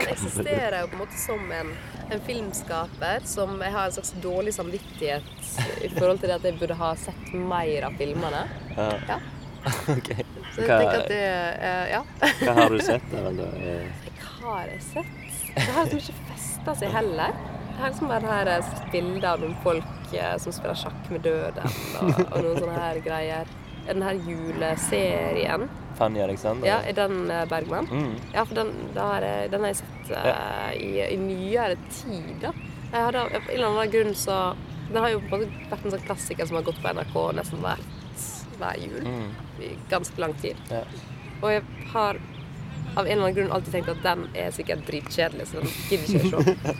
han 0.00 0.08
eksisterer 0.10 0.80
jo 0.80 0.88
på 0.90 0.98
en 0.98 1.02
måte 1.04 1.18
som 1.18 1.52
en, 1.54 1.70
en 2.10 2.24
filmskaper 2.26 3.22
som 3.30 3.54
jeg 3.62 3.74
har 3.76 3.86
en 3.86 3.94
slags 3.96 4.12
dårlig 4.22 4.54
samvittighet 4.54 5.22
i 5.86 5.92
forhold 5.94 6.18
til 6.18 6.32
det 6.32 6.40
at 6.40 6.48
jeg 6.50 6.58
burde 6.58 6.78
ha 6.82 6.90
sett 6.98 7.32
mer 7.34 7.86
av 7.86 7.96
filmene. 8.02 8.42
Ja. 8.74 8.90
Ja. 9.12 9.20
ok. 9.96 10.10
Så 10.52 10.60
jeg 10.62 10.68
Hva, 10.68 10.76
tenker 10.78 10.98
at 10.98 11.08
det 11.08 11.24
uh, 11.62 11.84
Ja. 11.92 12.02
hva 12.42 12.54
har 12.58 12.74
du 12.74 12.78
sett 12.84 13.06
der? 13.12 13.40
Eh, 13.46 14.06
Hva 14.40 14.56
har 14.58 14.70
jeg 14.72 14.82
sett? 14.88 15.18
Det 15.54 15.66
har 15.76 15.84
liksom 15.90 16.14
ikke 16.16 16.28
festa 16.32 16.74
seg 16.80 16.94
heller. 16.96 17.34
Det 17.72 17.78
har 17.80 17.92
liksom 17.92 18.08
bare 18.12 18.42
det 18.48 18.56
her 18.58 18.90
bilder 18.92 19.28
av 19.32 19.40
noen 19.42 19.54
folk 19.64 20.14
eh, 20.14 20.34
som 20.42 20.52
spiller 20.54 20.76
sjakk 20.78 21.08
med 21.12 21.22
døden, 21.24 21.76
og, 22.02 22.10
og 22.28 22.36
noen 22.44 22.58
sånne 22.60 22.78
her 22.80 23.00
greier. 23.04 23.52
Den 23.86 24.04
her 24.06 24.14
juleserien, 24.28 25.64
Fanny 25.98 26.20
Alexander? 26.22 26.66
ja, 26.68 26.76
er 26.86 26.92
den 26.96 27.30
eh, 27.30 27.44
Bergman? 27.50 27.88
Mm. 27.90 28.12
Ja, 28.34 28.44
for 28.44 28.54
den, 28.54 28.70
har 28.96 29.24
jeg, 29.26 29.50
den 29.52 29.64
har 29.66 29.72
jeg 29.72 29.80
sett 29.80 30.12
uh, 30.14 30.70
i, 30.76 30.90
i 31.08 31.16
nyere 31.20 31.76
tid, 31.90 32.30
da. 32.44 32.52
Jeg 32.92 33.06
hadde, 33.08 33.24
av 33.24 33.34
en 33.34 33.50
eller 33.56 33.68
annen 33.70 33.92
grunn 33.92 34.14
så 34.20 34.36
Den 34.92 34.98
har 35.00 35.08
jo 35.14 35.20
på 35.24 35.38
en 35.38 35.44
måte 35.46 35.68
vært 35.70 35.84
en 35.88 35.94
sånn 35.94 36.02
klassiker 36.04 36.48
som 36.48 36.58
har 36.58 36.64
gått 36.66 36.80
på 36.84 36.90
NRK 36.92 37.14
nesten 37.38 37.62
hvert, 37.64 37.92
hver 38.62 38.78
jul. 38.82 39.06
Mm. 39.06 39.30
I 39.62 39.72
ganske 39.90 40.22
lang 40.22 40.34
tid. 40.42 40.62
Ja. 40.70 40.84
Og 41.42 41.50
jeg 41.50 41.64
har 41.92 42.20
av 42.94 43.06
en 43.06 43.12
eller 43.12 43.22
annen 43.22 43.34
grunn 43.34 43.52
alltid 43.52 43.72
tenkt 43.72 43.88
at 43.88 44.02
den 44.04 44.26
er 44.36 44.52
sikkert 44.52 44.84
dritkjedelig, 44.88 45.48
så 45.48 45.62
den 45.62 45.72
gidder 45.88 46.04
ikke 46.04 46.42
jeg 46.42 46.56
se. 46.58 46.74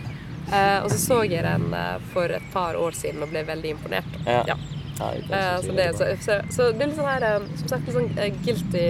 uh, 0.51 0.77
og 0.83 0.91
så 0.93 0.99
så 1.01 1.19
jeg 1.25 1.45
den 1.45 1.73
uh, 1.73 1.97
for 2.13 2.33
et 2.37 2.45
par 2.53 2.77
år 2.79 2.97
siden 2.97 3.25
og 3.25 3.33
ble 3.33 3.43
veldig 3.47 3.75
imponert. 3.77 4.19
Ja. 4.27 4.43
Ja. 4.53 4.57
Ja, 4.93 5.07
det 5.17 5.33
Eh, 5.33 5.61
så, 5.61 5.71
det, 5.73 5.85
så, 5.97 6.05
så, 6.21 6.35
så 6.53 6.65
det 6.69 6.83
er 6.85 6.89
litt 6.91 6.99
sånn 6.99 7.07
her 7.09 7.23
Som 7.57 7.69
sagt, 7.71 7.87
litt 7.87 7.95
sånn 7.95 8.35
guilty 8.45 8.83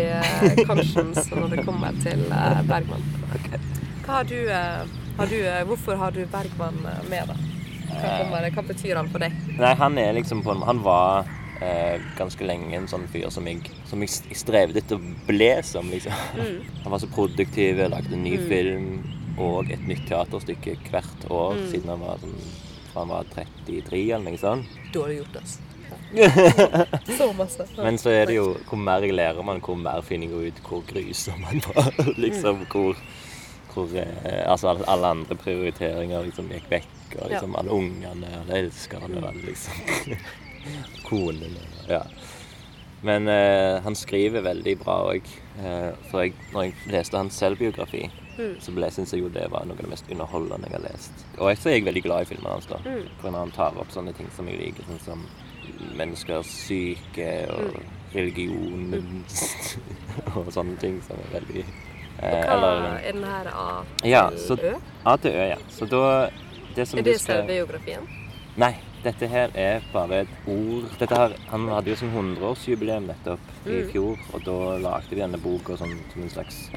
conscience 0.68 1.24
når 1.40 1.54
det 1.54 1.64
kommer 1.64 1.96
til 2.04 2.26
Bergman. 2.68 3.06
Hva 4.04 4.18
har 4.18 4.28
du, 4.28 4.36
har 4.52 5.32
du 5.32 5.38
Hvorfor 5.70 5.96
har 6.02 6.12
du 6.12 6.26
Bergman 6.28 6.76
med, 7.08 7.32
da? 7.32 7.38
Hva, 7.88 8.12
kommer, 8.20 8.50
hva 8.52 8.66
betyr 8.68 9.00
han 9.00 9.14
for 9.16 9.24
deg? 9.24 9.40
Nei, 9.56 9.72
han 9.80 9.98
er 10.04 10.12
liksom 10.20 10.44
på 10.44 10.58
Han 10.68 10.84
var 10.84 11.32
ganske 12.18 12.44
lenge 12.46 12.76
en 12.76 12.88
sånn 12.92 13.06
fyr 13.08 13.30
som 13.32 13.46
jeg, 13.48 13.70
som 13.88 14.02
jeg 14.04 14.36
strevde 14.36 14.82
etter 14.82 14.98
å 14.98 15.14
bli 15.28 15.52
som, 15.64 15.90
liksom. 15.90 16.14
Mm. 16.36 16.58
Han 16.84 16.92
var 16.92 17.00
så 17.00 17.08
produktiv, 17.14 17.78
lagde 17.90 18.14
en 18.16 18.24
ny 18.26 18.38
film 18.50 18.88
og 19.42 19.72
et 19.74 19.82
nytt 19.88 20.06
teaterstykke 20.10 20.76
hvert 20.92 21.24
år 21.30 21.56
Mm. 21.58 21.68
siden 21.72 21.90
han 21.90 22.04
var 22.06 22.20
sånn 22.22 22.36
fra 22.94 23.00
han 23.02 23.10
var 23.10 23.26
33 23.34 24.02
eller 24.14 24.26
noe 24.30 24.38
sånt. 24.38 24.76
Dårlig 24.94 25.16
gjort, 25.24 25.38
altså. 25.42 25.60
Så 27.18 27.34
masse. 27.34 27.66
Men 27.78 27.98
så 27.98 28.10
er 28.14 28.28
det 28.30 28.36
jo 28.36 28.52
Hvor 28.70 28.78
mer 28.78 29.02
jeg 29.02 29.16
lærer 29.18 29.42
man, 29.46 29.60
hvor 29.66 29.76
mer 29.82 30.02
finner 30.06 30.30
jeg 30.30 30.54
ut 30.54 30.62
hvor 30.68 30.84
grusom 30.86 31.42
man 31.42 31.62
var. 31.74 31.90
liksom 32.24 32.66
hvor, 32.70 32.98
hvor 33.74 33.96
eh, 33.98 34.44
Altså 34.46 34.76
alle, 34.76 35.08
andre 35.08 35.36
prioriteringer 35.36 36.28
liksom 36.28 36.52
gikk 36.54 36.70
vekk. 36.70 37.18
Og 37.18 37.30
liksom 37.34 37.56
alle 37.58 37.74
ungene 37.74 38.30
alle 38.44 38.62
elskerne 38.68 39.18
og 39.22 39.28
alle 39.32 39.42
liksom 39.50 40.18
Konene. 41.04 41.64
Ja. 41.90 42.04
Men 43.04 43.28
eh, 43.28 43.82
han 43.84 43.96
skriver 44.00 44.42
veldig 44.46 44.78
bra 44.80 44.98
òg. 45.12 45.26
Eh, 45.60 45.90
for 46.10 46.24
jeg, 46.24 46.34
når 46.54 46.64
jeg 46.70 46.76
leste 46.98 47.18
hans 47.20 47.40
selvbiografi, 47.40 48.10
Mm. 48.34 48.56
så 48.60 48.72
syns 48.90 49.12
jeg 49.14 49.22
jo 49.22 49.28
det 49.30 49.44
var 49.52 49.62
noe 49.70 49.76
av 49.78 49.82
det 49.84 49.90
mest 49.92 50.08
underholdende 50.10 50.66
jeg 50.66 50.74
har 50.74 50.82
lest. 50.92 51.12
Og 51.38 51.50
jeg 51.52 51.58
så 51.62 51.70
er 51.70 51.74
jeg 51.76 51.84
veldig 51.86 52.02
glad 52.04 52.22
i 52.22 52.26
filmene 52.26 52.50
hans. 52.56 52.66
da. 52.66 52.78
Mm. 52.82 53.04
For 53.22 53.30
når 53.30 53.38
han 53.44 53.52
tar 53.52 53.78
opp 53.78 53.92
sånne 53.94 54.14
ting 54.18 54.30
som 54.36 54.48
jeg 54.48 54.58
liker, 54.58 54.84
sånn 54.90 55.04
som 55.06 55.28
menneskers 55.96 56.48
syke 56.48 57.28
og 57.54 57.76
Mm. 57.78 57.84
religion 58.16 59.24
og 60.36 60.50
sånne 60.54 60.80
ting 60.80 60.98
som 61.06 61.18
er 61.20 61.40
veldig 61.40 61.64
eh, 61.64 62.42
Hva 62.42 62.56
Eller 62.56 62.98
er 63.04 63.12
den 63.12 63.24
her 63.24 63.48
A 63.54 63.84
til 64.02 64.10
Ja, 64.10 64.24
så 64.32 64.58
Ø? 64.58 64.74
A 65.06 65.16
til 65.18 65.32
Ø, 65.32 65.46
ja. 65.54 65.58
Så 65.70 65.86
da 65.90 66.30
Det 66.76 66.88
som 66.88 67.00
Er 67.00 67.04
det 67.04 67.20
selvbiografien? 67.22 68.08
Nei, 68.58 68.74
dette 69.04 69.28
her 69.28 69.50
er 69.56 69.82
bare 69.94 70.22
et 70.24 70.28
ord. 70.48 70.90
Her, 71.10 71.36
han 71.50 71.68
hadde 71.70 71.90
jo 71.92 71.96
sånn 72.00 72.14
100-årsjubileum 72.16 73.08
nettopp 73.10 73.40
i 73.66 73.82
Mm. 73.84 73.92
fjor, 73.92 74.18
og 74.34 74.44
da 74.46 74.78
lagde 74.78 75.10
vi 75.10 75.22
denne 75.22 75.38
boka 75.38 75.78
som, 75.78 75.90
som 76.14 76.22
en 76.24 76.30
slags 76.30 76.70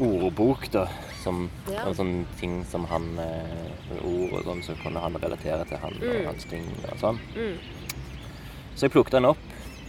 ordbok, 0.00 0.70
da. 0.72 0.86
Som 1.22 1.50
Ja. 1.70 1.86
en 1.86 1.94
sånn 1.94 2.24
ting 2.40 2.64
som 2.64 2.84
han 2.86 3.18
eh, 3.18 4.04
Ord 4.04 4.32
og 4.32 4.44
sånn, 4.44 4.62
så 4.62 4.74
kunne 4.82 4.98
han 5.00 5.14
relatere 5.14 5.64
til 5.68 5.76
han 5.78 5.92
og 5.92 6.02
Mm. 6.02 6.26
hans 6.26 6.44
ting 6.44 6.64
og 6.90 6.98
sånn. 6.98 7.18
Mm. 7.36 7.58
Så 8.74 8.80
jeg 8.82 8.90
plukket 8.92 9.12
den 9.12 9.24
opp 9.26 9.38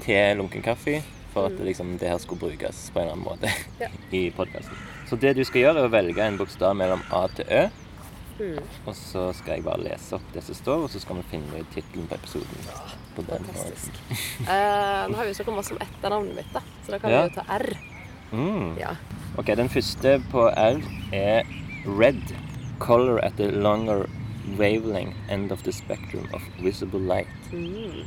til 0.01 0.37
lunken 0.37 0.61
kaffe 0.61 1.01
for 1.33 1.45
at 1.47 1.53
Mm. 1.53 1.65
liksom, 1.65 1.97
det 1.97 2.09
her 2.09 2.17
skulle 2.19 2.39
brukes 2.41 2.91
på 2.93 2.99
en 2.99 3.07
eller 3.07 3.13
annen 3.13 3.25
måte 3.25 3.49
Ja. 3.79 3.87
i 4.11 4.29
podkasten. 4.29 4.75
Så 5.09 5.19
det 5.19 5.35
du 5.35 5.43
skal 5.43 5.61
gjøre, 5.61 5.77
er 5.83 5.87
å 5.87 5.91
velge 5.91 6.19
en 6.21 6.37
bokstav 6.37 6.75
mellom 6.75 7.01
A 7.11 7.27
til 7.27 7.45
Ø. 7.49 7.69
Mm. 8.39 8.59
Og 8.89 8.95
så 8.97 9.27
skal 9.37 9.53
jeg 9.59 9.63
bare 9.67 9.83
lese 9.83 10.15
opp 10.17 10.29
det 10.33 10.41
som 10.43 10.55
står, 10.57 10.83
og 10.87 10.89
så 10.89 10.99
skal 11.03 11.19
vi 11.19 11.25
finne 11.31 11.63
tittelen 11.73 12.07
på 12.09 12.15
episoden. 12.15 12.69
På 13.15 13.25
Fantastisk. 13.29 13.99
Eh, 14.53 15.03
nå 15.09 15.15
har 15.15 15.23
vi 15.23 15.29
jo 15.31 15.37
snakket 15.37 15.55
masse 15.55 15.75
om 15.75 15.81
etternavnet 15.85 16.35
mitt, 16.35 16.53
da. 16.53 16.61
så 16.85 16.91
da 16.95 16.97
kan 16.99 17.11
Ja. 17.11 17.21
vi 17.21 17.29
jo 17.29 17.35
ta 17.35 17.45
R. 17.59 17.67
Mm. 18.31 18.77
Ja. 18.79 18.95
Ok, 19.37 19.53
den 19.55 19.69
første 19.69 20.15
på 20.31 20.47
R 20.49 20.81
er 21.13 21.43
red. 21.85 22.21
Color 22.79 23.19
at 23.23 23.37
the 23.37 23.51
longer 23.51 24.09
wavelength 24.57 25.15
end 25.31 25.51
of 25.51 25.61
the 25.63 25.71
spectrum 25.71 26.25
of 26.33 26.41
visible 26.59 26.99
light. 26.99 27.27
Mm. 27.53 28.03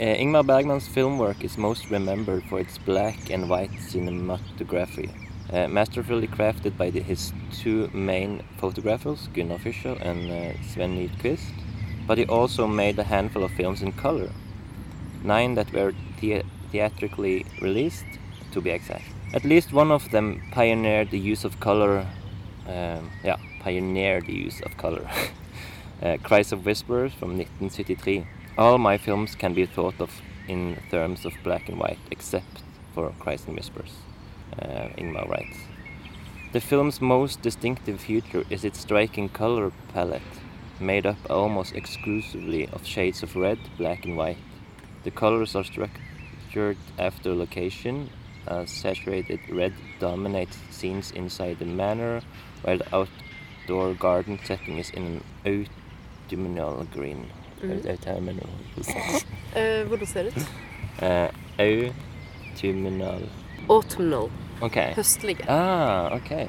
Uh, 0.00 0.16
Ingmar 0.20 0.42
Bergman's 0.42 0.88
film 0.88 1.18
work 1.18 1.44
is 1.44 1.58
most 1.58 1.90
remembered 1.90 2.42
for 2.48 2.58
its 2.58 2.78
black 2.78 3.30
and 3.30 3.48
white 3.50 3.70
cinematography, 3.92 5.10
uh, 5.52 5.68
masterfully 5.68 6.28
crafted 6.28 6.76
by 6.76 6.90
the, 6.90 7.00
his 7.00 7.32
two 7.52 7.88
main 7.92 8.42
photographers, 8.58 9.28
Gunnar 9.34 9.58
Fischer 9.58 9.96
and 10.00 10.30
uh, 10.30 10.62
Sven 10.62 10.96
Nykvist. 10.96 11.52
But 12.06 12.18
he 12.18 12.26
also 12.26 12.66
made 12.66 12.98
a 12.98 13.04
handful 13.04 13.44
of 13.44 13.52
films 13.52 13.82
in 13.82 13.92
color, 13.92 14.30
nine 15.22 15.54
that 15.54 15.72
were 15.72 15.92
thea- 16.20 16.44
theatrically 16.70 17.46
released, 17.60 18.06
to 18.52 18.60
be 18.60 18.70
exact. 18.70 19.04
At 19.32 19.44
least 19.44 19.72
one 19.72 19.92
of 19.92 20.10
them 20.10 20.42
pioneered 20.50 21.10
the 21.10 21.18
use 21.18 21.44
of 21.44 21.60
color. 21.60 22.06
Um, 22.66 23.10
yeah, 23.22 23.36
pioneered 23.60 24.26
the 24.26 24.34
use 24.34 24.60
of 24.62 24.76
color. 24.76 25.08
uh, 26.02 26.16
Cries 26.22 26.52
of 26.52 26.64
Whispers 26.64 27.12
from 27.12 27.36
1973. 27.38 28.26
All 28.58 28.78
my 28.78 28.98
films 28.98 29.34
can 29.36 29.54
be 29.54 29.66
thought 29.66 30.00
of 30.00 30.10
in 30.48 30.76
terms 30.90 31.24
of 31.24 31.32
black 31.44 31.68
and 31.68 31.78
white, 31.78 31.98
except 32.10 32.62
for 32.94 33.12
Cries 33.20 33.46
and 33.46 33.56
Whispers, 33.56 33.92
Ingmar 34.96 35.28
writes. 35.28 35.56
The 36.52 36.60
film's 36.60 37.00
most 37.00 37.42
distinctive 37.42 38.00
feature 38.00 38.44
is 38.50 38.64
its 38.64 38.80
striking 38.80 39.28
color 39.28 39.70
palette, 39.94 40.22
made 40.80 41.06
up 41.06 41.16
almost 41.30 41.74
exclusively 41.74 42.68
of 42.72 42.84
shades 42.84 43.22
of 43.22 43.36
red, 43.36 43.58
black, 43.78 44.04
and 44.04 44.16
white. 44.16 44.38
The 45.04 45.10
colors 45.10 45.54
are 45.54 45.64
structured 45.64 46.76
after 46.98 47.34
location, 47.34 48.10
a 48.46 48.66
saturated 48.66 49.40
red 49.48 49.72
dominates 50.00 50.58
scenes 50.70 51.12
inside 51.12 51.58
the 51.58 51.66
manor, 51.66 52.22
while 52.62 52.78
the 52.78 52.94
outdoor 52.96 53.94
garden 53.94 54.38
setting 54.44 54.78
is 54.78 54.90
in 54.90 55.22
an 55.44 55.64
autumnal 56.26 56.84
green. 56.92 57.30
Autumnal 57.62 58.48
Eh, 59.54 59.84
hvordan 59.86 60.06
ser 60.06 60.22
det 60.22 60.32
ut? 60.36 60.46
uh, 61.02 61.28
Autumnal 62.54 63.22
Autumnal. 63.70 64.28
Okay. 64.62 64.92
Høstlige. 64.96 65.44
Ah, 65.48 66.14
okay. 66.16 66.48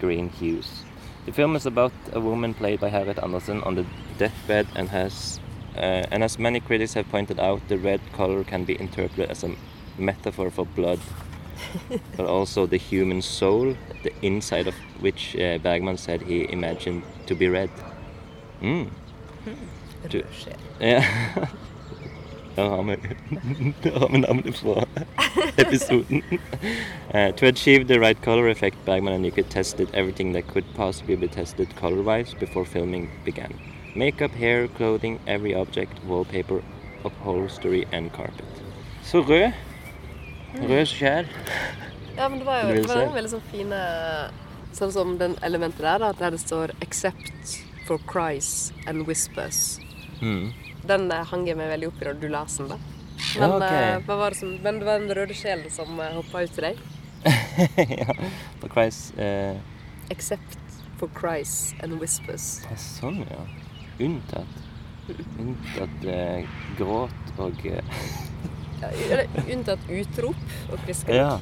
Green 0.00 0.28
hues. 0.40 0.84
The 1.26 1.32
film 1.32 1.56
is 1.56 1.66
about 1.66 1.92
a 2.12 2.20
woman 2.20 2.54
played 2.54 2.80
by 2.80 2.90
Harriet 2.90 3.18
Anderson 3.22 3.62
on 3.62 3.74
the 3.74 3.84
deathbed 4.18 4.66
and 4.76 4.88
has, 4.90 5.40
uh, 5.76 6.04
and 6.12 6.22
as 6.22 6.38
many 6.38 6.60
critics 6.60 6.94
have 6.94 7.08
pointed 7.10 7.40
out, 7.40 7.60
the 7.68 7.78
red 7.78 8.00
color 8.12 8.44
can 8.44 8.64
be 8.64 8.74
interpreted 8.80 9.30
as 9.30 9.42
a 9.44 9.50
metaphor 9.98 10.50
for 10.50 10.66
blood, 10.66 11.00
but 12.16 12.26
also 12.26 12.66
the 12.66 12.76
human 12.76 13.22
soul, 13.22 13.74
the 14.02 14.12
inside 14.22 14.66
of 14.68 14.74
which 15.00 15.34
uh, 15.36 15.58
Bergman 15.58 15.96
said 15.96 16.20
he 16.22 16.46
imagined 16.52 17.02
to 17.26 17.34
be 17.34 17.48
red. 17.48 17.70
Mm. 18.60 18.90
Du- 20.10 20.22
Rødsjel. 20.22 20.56
Ja. 20.80 21.02
Der 22.56 22.68
har 22.68 22.82
vi, 22.82 22.96
der 23.82 23.98
har 23.98 24.08
vi 24.12 24.18
navnet 24.18 24.54
på 24.62 24.82
episoden. 25.58 26.22
Uh, 27.14 27.32
to 27.36 27.46
achieve 27.46 27.88
the 27.88 28.00
right 28.00 28.22
color 28.22 28.48
effect, 28.48 28.76
Bergman 28.86 29.12
and 29.12 29.22
Nikke 29.22 29.42
tested 29.50 29.88
everything 29.94 30.32
that 30.34 30.46
could 30.46 30.64
possibly 30.76 31.16
be 31.16 31.28
tested 31.28 31.66
color-wise 31.80 32.34
before 32.40 32.64
filming 32.64 33.10
began. 33.24 33.52
Makeup, 33.96 34.30
hair, 34.30 34.68
clothing, 34.68 35.20
every 35.26 35.54
object, 35.54 35.92
wallpaper, 36.08 36.62
upholstery 37.04 37.84
and 37.92 38.12
carpet. 38.12 38.62
Så 39.02 39.20
rød. 39.20 39.52
Rød 40.68 40.86
skjær. 40.86 41.24
Ja, 42.16 42.28
men 42.28 42.38
det 42.38 42.46
var 42.46 42.62
jo 42.62 42.74
det 42.74 42.88
var 42.88 43.06
si? 43.06 43.14
veldig 43.14 43.30
sånn 43.30 43.46
fine 43.50 43.80
Sånn 44.74 44.90
som 44.90 45.12
den 45.18 45.36
elementet 45.46 45.84
der, 45.86 46.00
da, 46.02 46.12
der 46.18 46.34
det 46.34 46.40
står 46.42 46.72
'Except 46.82 47.58
for 47.86 47.98
cries 48.10 48.72
and 48.86 49.06
whispers'. 49.06 49.78
Mm. 50.22 50.50
Den 50.88 51.06
eh, 51.12 51.24
hang 51.30 51.46
jeg 51.48 51.56
meg 51.58 51.70
veldig 51.72 51.88
opp 51.92 52.02
i 52.02 52.08
da 52.08 52.12
du 52.18 52.26
leste 52.32 52.64
den, 52.66 52.74
da. 52.74 52.78
Men, 53.40 53.54
ok. 53.56 53.64
eh, 53.68 53.96
hva 54.06 54.16
var 54.20 54.34
det 54.34 54.40
som, 54.40 54.50
men 54.64 54.80
det 54.80 54.88
var 54.88 55.00
den 55.00 55.14
røde 55.16 55.36
sjelen 55.38 55.70
som 55.72 55.96
uh, 56.00 56.10
hoppa 56.18 56.44
ut 56.44 56.52
til 56.54 56.68
deg. 56.68 56.82
ja. 58.02 58.16
For 58.60 58.68
Christ 58.74 59.14
uh, 59.16 59.56
'Except 60.12 60.58
for 60.98 61.08
cries 61.16 61.74
and 61.82 61.96
whispers'. 62.02 62.60
ja, 62.68 62.76
Sånn, 62.76 63.22
ja. 63.30 63.40
Unntatt. 64.04 64.60
Unntatt 65.40 66.04
uh, 66.04 66.44
gråt 66.78 67.34
og 67.38 67.64
uh, 67.64 67.80
Ja, 68.82 68.90
eller 68.90 69.28
unntatt 69.48 69.84
utrop 69.88 70.40
og 70.72 70.80
kviskering. 70.84 71.22
Ja. 71.22 71.38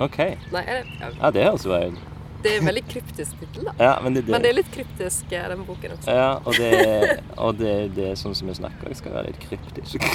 OK. 0.00 0.18
Nei, 0.54 0.62
eller, 0.62 0.86
ja, 1.00 1.10
Ja, 1.18 1.30
det 1.34 1.44
høres 1.44 1.66
bra 1.66 1.82
ut. 1.90 1.98
Det 2.42 2.50
er 2.52 2.60
en 2.60 2.68
veldig 2.68 2.82
kryptisk 2.86 3.38
tittel, 3.40 3.64
da. 3.66 3.72
Ja, 3.82 3.94
men 4.02 4.14
det, 4.14 4.22
det, 4.26 4.32
Men 4.32 4.42
det 4.44 4.50
er 4.52 4.58
litt 4.60 4.70
kryptisk, 4.74 5.32
eh, 5.32 5.46
den 5.50 5.64
boken 5.66 5.94
også. 5.96 6.14
Ja, 6.14 6.28
og 6.44 6.54
det, 6.54 7.22
og 7.46 7.58
det, 7.58 7.72
det 7.96 8.12
er 8.12 8.20
sånn 8.20 8.36
som 8.38 8.50
vi 8.50 8.54
snakker, 8.58 8.94
skal 8.98 9.16
være 9.16 9.32
litt 9.32 9.40
kryptisk. 9.42 10.06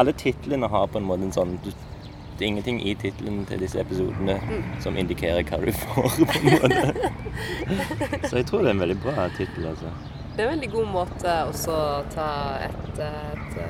Alle 0.00 0.12
titlene 0.20 0.68
har 0.68 0.90
på 0.92 1.00
en 1.00 1.08
måte 1.08 1.28
en 1.28 1.34
sånn 1.34 1.56
Det 1.64 2.44
er 2.44 2.46
ingenting 2.50 2.80
i 2.84 2.94
tittelen 2.96 3.42
til 3.48 3.60
disse 3.64 3.80
episodene 3.80 4.36
som 4.84 4.96
indikerer 5.00 5.44
hva 5.48 5.60
du 5.64 5.72
får, 5.76 6.20
på 6.20 6.38
en 6.40 6.54
måte. 6.60 7.10
Så 8.28 8.40
jeg 8.40 8.46
tror 8.48 8.64
det 8.64 8.70
er 8.70 8.76
en 8.76 8.84
veldig 8.84 9.00
bra 9.00 9.28
tittel, 9.36 9.72
altså. 9.72 9.92
Det 10.36 10.44
er 10.44 10.46
en 10.46 10.54
veldig 10.54 10.70
god 10.72 10.88
måte 10.92 11.34
også 11.50 11.74
å 11.74 12.00
ta 12.12 12.30
et, 12.64 13.00
et, 13.04 13.60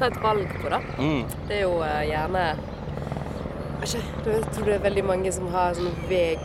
ta 0.00 0.10
et 0.10 0.20
valg 0.24 0.52
på, 0.60 0.68
da. 0.72 0.80
Mm. 0.96 1.22
Det 1.48 1.60
er 1.60 1.66
jo 1.66 1.80
eh, 1.84 2.02
gjerne 2.10 2.44
jeg 3.80 4.44
tror 4.54 4.64
det 4.68 4.74
er 4.76 4.82
veldig 4.84 5.04
mange 5.08 5.32
som 5.32 5.48
har 5.54 5.74
sånn 5.78 5.94
veg, 6.10 6.42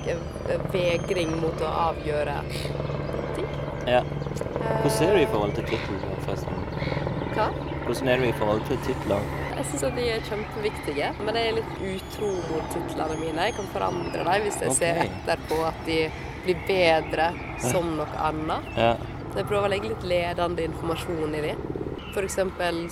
vegring 0.74 1.34
mot 1.42 1.62
å 1.62 1.72
avgjøre 1.90 2.36
ting. 3.36 3.48
Ja. 3.88 4.02
Eh, 4.02 4.82
Hvordan 4.82 5.10
er 5.10 5.16
du 5.16 5.22
i 5.22 5.32
forhold 5.32 5.56
til 5.58 5.66
titler, 5.70 6.06
forresten? 6.26 6.62
Hva? 7.36 7.50
Hvordan 7.86 8.08
er 8.10 8.22
du 8.24 8.28
i 8.30 8.36
forhold 8.40 8.64
til 8.70 8.80
titler? 8.88 9.26
Jeg 9.56 9.66
syns 9.70 9.84
de 9.96 10.06
er 10.12 10.24
kjempeviktige, 10.28 11.10
men 11.24 11.38
jeg 11.40 11.50
er 11.52 11.58
litt 11.60 11.84
utro 11.92 12.32
mot 12.50 12.72
titlene 12.74 13.20
mine. 13.22 13.46
Jeg 13.50 13.56
kan 13.60 13.70
forandre 13.74 14.24
dem 14.26 14.48
hvis 14.48 14.58
jeg 14.64 14.74
ser 14.80 15.02
Ok. 15.04 15.12
etterpå 15.12 15.60
at 15.68 15.84
de 15.86 16.00
blir 16.46 16.58
bedre 16.68 17.30
som 17.64 17.92
noe 17.98 18.08
annet. 18.20 18.72
Ja. 18.78 18.96
Så 19.32 19.42
jeg 19.42 19.48
prøver 19.50 19.68
å 19.68 19.72
legge 19.76 19.90
litt 19.94 20.04
ledende 20.08 20.64
informasjon 20.70 21.36
i 21.36 21.42
de. 21.46 21.54
Eksempel 22.24 22.88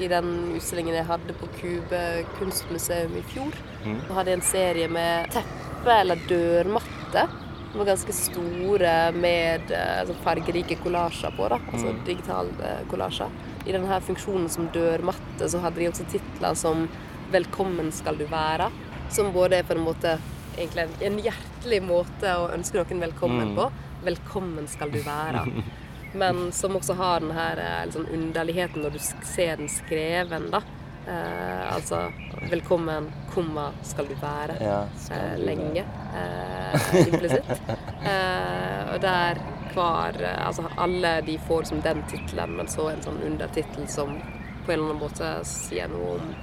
i 0.00 0.08
den 0.08 0.54
utstillingen 0.56 0.94
jeg 0.94 1.04
hadde 1.06 1.34
på 1.34 1.46
Kube 1.60 2.24
kunstmuseum 2.38 3.16
i 3.16 3.22
fjor, 3.22 3.52
Mm. 3.84 4.00
hadde 4.16 4.30
jeg 4.30 4.38
en 4.38 4.40
serie 4.42 4.88
med 4.88 5.30
teppe 5.30 5.90
eller 6.00 6.16
dørmatte. 6.26 7.28
De 7.72 7.78
var 7.78 7.84
ganske 7.86 8.12
store 8.12 9.12
med 9.12 9.70
eh, 9.70 10.04
sånn 10.06 10.16
fargerike 10.24 10.78
kollasjer 10.82 11.30
på, 11.36 11.48
da. 11.48 11.58
Altså 11.72 11.92
Mm. 11.92 12.04
digitale 12.06 12.86
kollasjer. 12.88 13.28
I 13.66 13.72
denne 13.72 14.00
funksjonen 14.00 14.48
som 14.48 14.68
dørmatte 14.68 15.48
så 15.48 15.60
hadde 15.60 15.76
de 15.76 15.88
også 15.88 16.04
titler 16.10 16.54
som 16.54 16.88
'Velkommen 17.32 17.92
skal 17.92 18.16
du 18.16 18.24
være', 18.26 18.70
som 19.10 19.32
både 19.32 19.52
er 19.58 19.62
på 19.64 19.72
en 19.76 19.84
måte 19.84 20.18
egentlig 20.56 20.78
en, 21.02 21.12
en 21.12 21.18
hjertelig 21.18 21.82
måte 21.82 22.22
å 22.24 22.52
ønske 22.52 22.74
noen 22.74 23.00
velkommen 23.00 23.48
Mm. 23.48 23.56
på. 23.56 23.72
'Velkommen 24.04 24.68
skal 24.68 24.90
du 24.90 24.98
være'. 25.00 25.62
Men 26.14 26.52
som 26.52 26.76
også 26.78 26.94
har 26.94 27.20
den 27.20 27.34
her 27.34 27.60
liksom, 27.84 28.06
underligheten 28.12 28.82
når 28.82 28.96
du 28.96 28.98
ser 29.26 29.56
den 29.58 29.68
skreven, 29.68 30.50
da. 30.54 30.62
Eh, 31.06 31.74
altså 31.74 32.12
'Velkommen, 32.50 33.12
komma, 33.34 33.70
skal 33.82 34.06
du 34.08 34.14
være'. 34.14 34.62
Ja, 34.64 34.86
skal 34.96 35.18
eh, 35.18 35.36
du 35.36 35.44
lenge. 35.44 35.84
Eh, 36.16 37.06
implisitt. 37.08 37.50
Eh, 38.04 38.94
og 38.94 39.00
der 39.00 39.38
hver 39.72 40.16
eh, 40.20 40.46
Altså 40.46 40.64
alle 40.76 41.20
de 41.26 41.38
får 41.38 41.62
som 41.62 41.80
den 41.80 42.02
tittelen, 42.10 42.56
men 42.56 42.68
så 42.68 42.90
en 42.90 43.00
sånn 43.02 43.22
undertittel 43.24 43.86
som 43.88 44.18
på 44.66 44.72
en 44.72 44.78
eller 44.78 44.90
annen 44.90 45.00
måte 45.00 45.30
sier 45.48 45.88
noe 45.88 46.18
om 46.18 46.34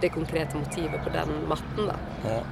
det 0.00 0.10
konkrete 0.12 0.60
motivet 0.60 1.00
på 1.04 1.12
den 1.14 1.32
matten, 1.48 1.88
da. 1.88 1.96
Ja. 2.24 2.42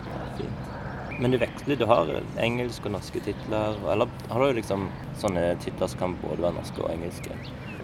Men 1.19 1.35
du 1.35 1.39
veksler, 1.39 1.77
du 1.77 1.87
har 1.91 2.11
engelsk 2.39 2.85
og 2.87 2.95
norske 2.95 3.21
titler, 3.25 3.79
eller 3.91 4.11
har 4.31 4.45
du 4.45 4.61
liksom 4.61 4.87
sånne 5.19 5.57
titler 5.65 5.91
som 5.91 5.99
kan 5.99 6.17
både 6.23 6.45
være 6.45 6.59
norske 6.61 6.85
og 6.85 6.93
engelske? 6.93 7.35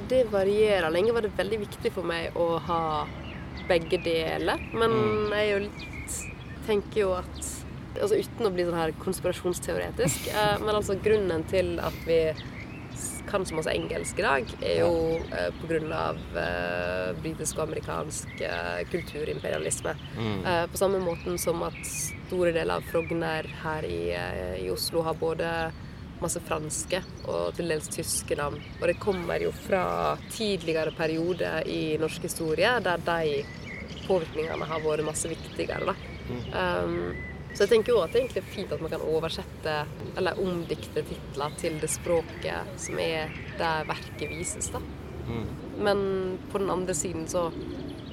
Det 0.09 0.25
varierer. 0.31 0.91
Lenge 0.95 1.15
var 1.17 1.25
det 1.25 1.33
veldig 1.35 1.59
viktig 1.65 1.93
for 1.93 2.07
meg 2.07 2.37
å 2.39 2.61
ha 2.69 2.81
begge 3.69 3.99
deler. 4.05 4.61
Men 4.73 4.91
Mm. 4.91 5.31
jeg 5.33 5.51
jo 5.51 5.59
litt 5.59 6.19
tenker 6.67 7.01
jo 7.01 7.13
at 7.15 7.51
altså 8.01 8.17
Uten 8.19 8.47
å 8.47 8.51
bli 8.51 8.65
sånn 8.65 8.75
her 8.75 8.93
konspirasjonsteoretisk, 8.99 10.29
eh, 10.35 10.59
men 10.59 10.75
altså 10.75 10.97
grunnen 11.01 11.45
til 11.47 11.79
at 11.79 11.95
vi 12.07 12.35
kan 13.27 13.45
så 13.47 13.55
masse 13.55 13.71
engelsk 13.71 14.19
i 14.19 14.23
dag, 14.23 14.45
er 14.63 14.81
jo 14.81 15.21
eh, 15.33 15.93
av 15.95 16.17
eh, 16.37 17.13
britisk 17.23 17.59
og 17.59 17.69
amerikansk 17.69 18.41
eh, 18.41 18.85
kulturimperialisme. 18.91 19.95
Mm. 20.19 20.45
Eh, 20.45 20.67
på 20.67 20.77
samme 20.77 20.99
måten 20.99 21.39
som 21.39 21.63
at 21.63 22.14
store 22.27 22.53
deler 22.55 22.81
av 22.81 22.87
Frogner 22.91 23.49
her 23.63 23.87
i, 23.89 24.13
eh, 24.15 24.65
i 24.65 24.71
Oslo 24.73 25.03
har 25.03 25.19
både 25.21 25.51
masse 26.23 26.41
franske 26.47 27.01
og 27.29 27.55
til 27.57 27.69
dels 27.73 27.91
tyske 27.93 28.37
navn. 28.39 28.61
Og 28.81 28.89
det 28.89 28.97
kommer 29.03 29.43
jo 29.43 29.53
fra 29.67 30.17
tidligere 30.33 30.95
perioder 30.97 31.69
i 31.69 31.99
norsk 32.01 32.29
historie 32.29 32.71
der 32.85 33.03
de 33.05 33.45
påvirkningene 34.07 34.69
har 34.69 34.83
vært 34.85 35.07
masse 35.07 35.29
viktigere. 35.31 35.93
Da. 35.93 35.95
Um, 36.85 37.15
så 37.55 37.65
jeg 37.65 37.71
tenker 37.71 37.95
jo 37.95 38.03
at 38.03 38.13
det 38.13 38.23
egentlig 38.23 38.43
er 38.43 38.53
fint 38.55 38.73
at 38.75 38.83
man 38.83 38.91
kan 38.91 39.05
oversette 39.05 39.75
eller 40.19 40.41
omdikte 40.43 41.05
titler 41.07 41.55
til 41.61 41.77
det 41.83 41.91
språket 41.93 42.79
som 42.81 42.99
er 42.99 43.33
der 43.61 43.87
verket 43.89 44.31
vises. 44.33 44.71
da. 44.75 44.83
Mm. 45.29 45.47
Men 45.85 45.99
på 46.53 46.59
den 46.59 46.71
andre 46.71 46.95
siden 46.95 47.29
så 47.29 47.51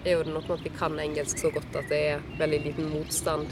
er 0.05 0.16
jo 0.16 0.24
det 0.26 0.34
noe 0.34 0.45
med 0.45 0.59
at 0.59 0.66
vi 0.66 0.74
kan 0.78 0.99
engelsk 0.99 1.41
så 1.41 1.51
godt 1.53 1.76
at 1.78 1.89
det 1.91 2.01
er 2.14 2.24
veldig 2.39 2.62
liten 2.68 2.89
motstand 2.93 3.51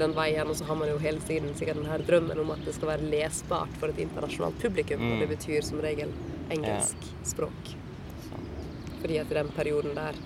den 0.00 0.14
veien. 0.16 0.48
Og 0.50 0.56
så 0.58 0.64
har 0.68 0.78
man 0.80 0.88
jo 0.90 0.98
hele 1.02 1.20
tiden 1.24 1.54
sikkert 1.58 1.76
den 1.80 1.88
her 1.90 2.04
drømmen 2.06 2.38
om 2.42 2.50
at 2.54 2.64
det 2.66 2.74
skal 2.76 2.88
være 2.94 3.08
lesbart 3.12 3.74
for 3.80 3.92
et 3.92 3.98
internasjonalt 4.06 4.58
publikum. 4.62 5.02
Og 5.12 5.20
det 5.24 5.28
betyr 5.34 5.62
som 5.66 5.80
regel 5.84 6.12
engelsk 6.54 7.10
språk. 7.26 7.74
Fordi 9.00 9.18
at 9.22 9.30
i 9.30 9.34
den 9.38 9.48
perioden 9.56 9.94
der 9.96 10.16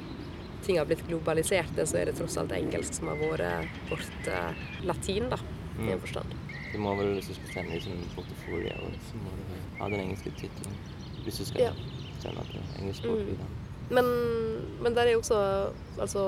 ting 0.64 0.76
har 0.78 0.84
blitt 0.88 1.02
globaliserte, 1.08 1.86
så 1.88 1.96
er 2.00 2.10
det 2.10 2.18
tross 2.18 2.36
alt 2.40 2.52
engelsk 2.52 2.94
som 2.98 3.08
har 3.10 3.16
vært 3.22 3.80
vårt 3.90 4.28
eh, 4.28 4.60
latin, 4.84 5.30
da. 5.32 5.38
I 5.80 5.94
en 5.94 6.00
forstand. 6.02 6.34
Du 6.72 6.78
må 6.78 6.92
vel, 6.98 7.14
hvis 7.16 7.30
du 7.30 7.34
skal 7.38 7.54
sende 7.54 7.78
liksom, 7.78 8.02
portefølje, 8.14 8.74
så 9.08 9.20
må 9.22 9.32
du 9.38 9.54
ha 9.80 9.88
den 9.88 10.02
engelske 10.04 10.30
tittelen. 10.38 10.76
Hvis 11.24 11.40
du 11.40 11.44
skal 11.48 11.64
Ja. 11.64 11.72
sende 12.20 12.44
til 12.52 12.94
språk. 12.94 13.24
Mm. 13.24 13.56
Men, 13.90 14.06
men 14.84 14.94
der 14.94 15.08
er 15.08 15.12
jo 15.16 15.18
også 15.18 15.38
Altså 15.98 16.20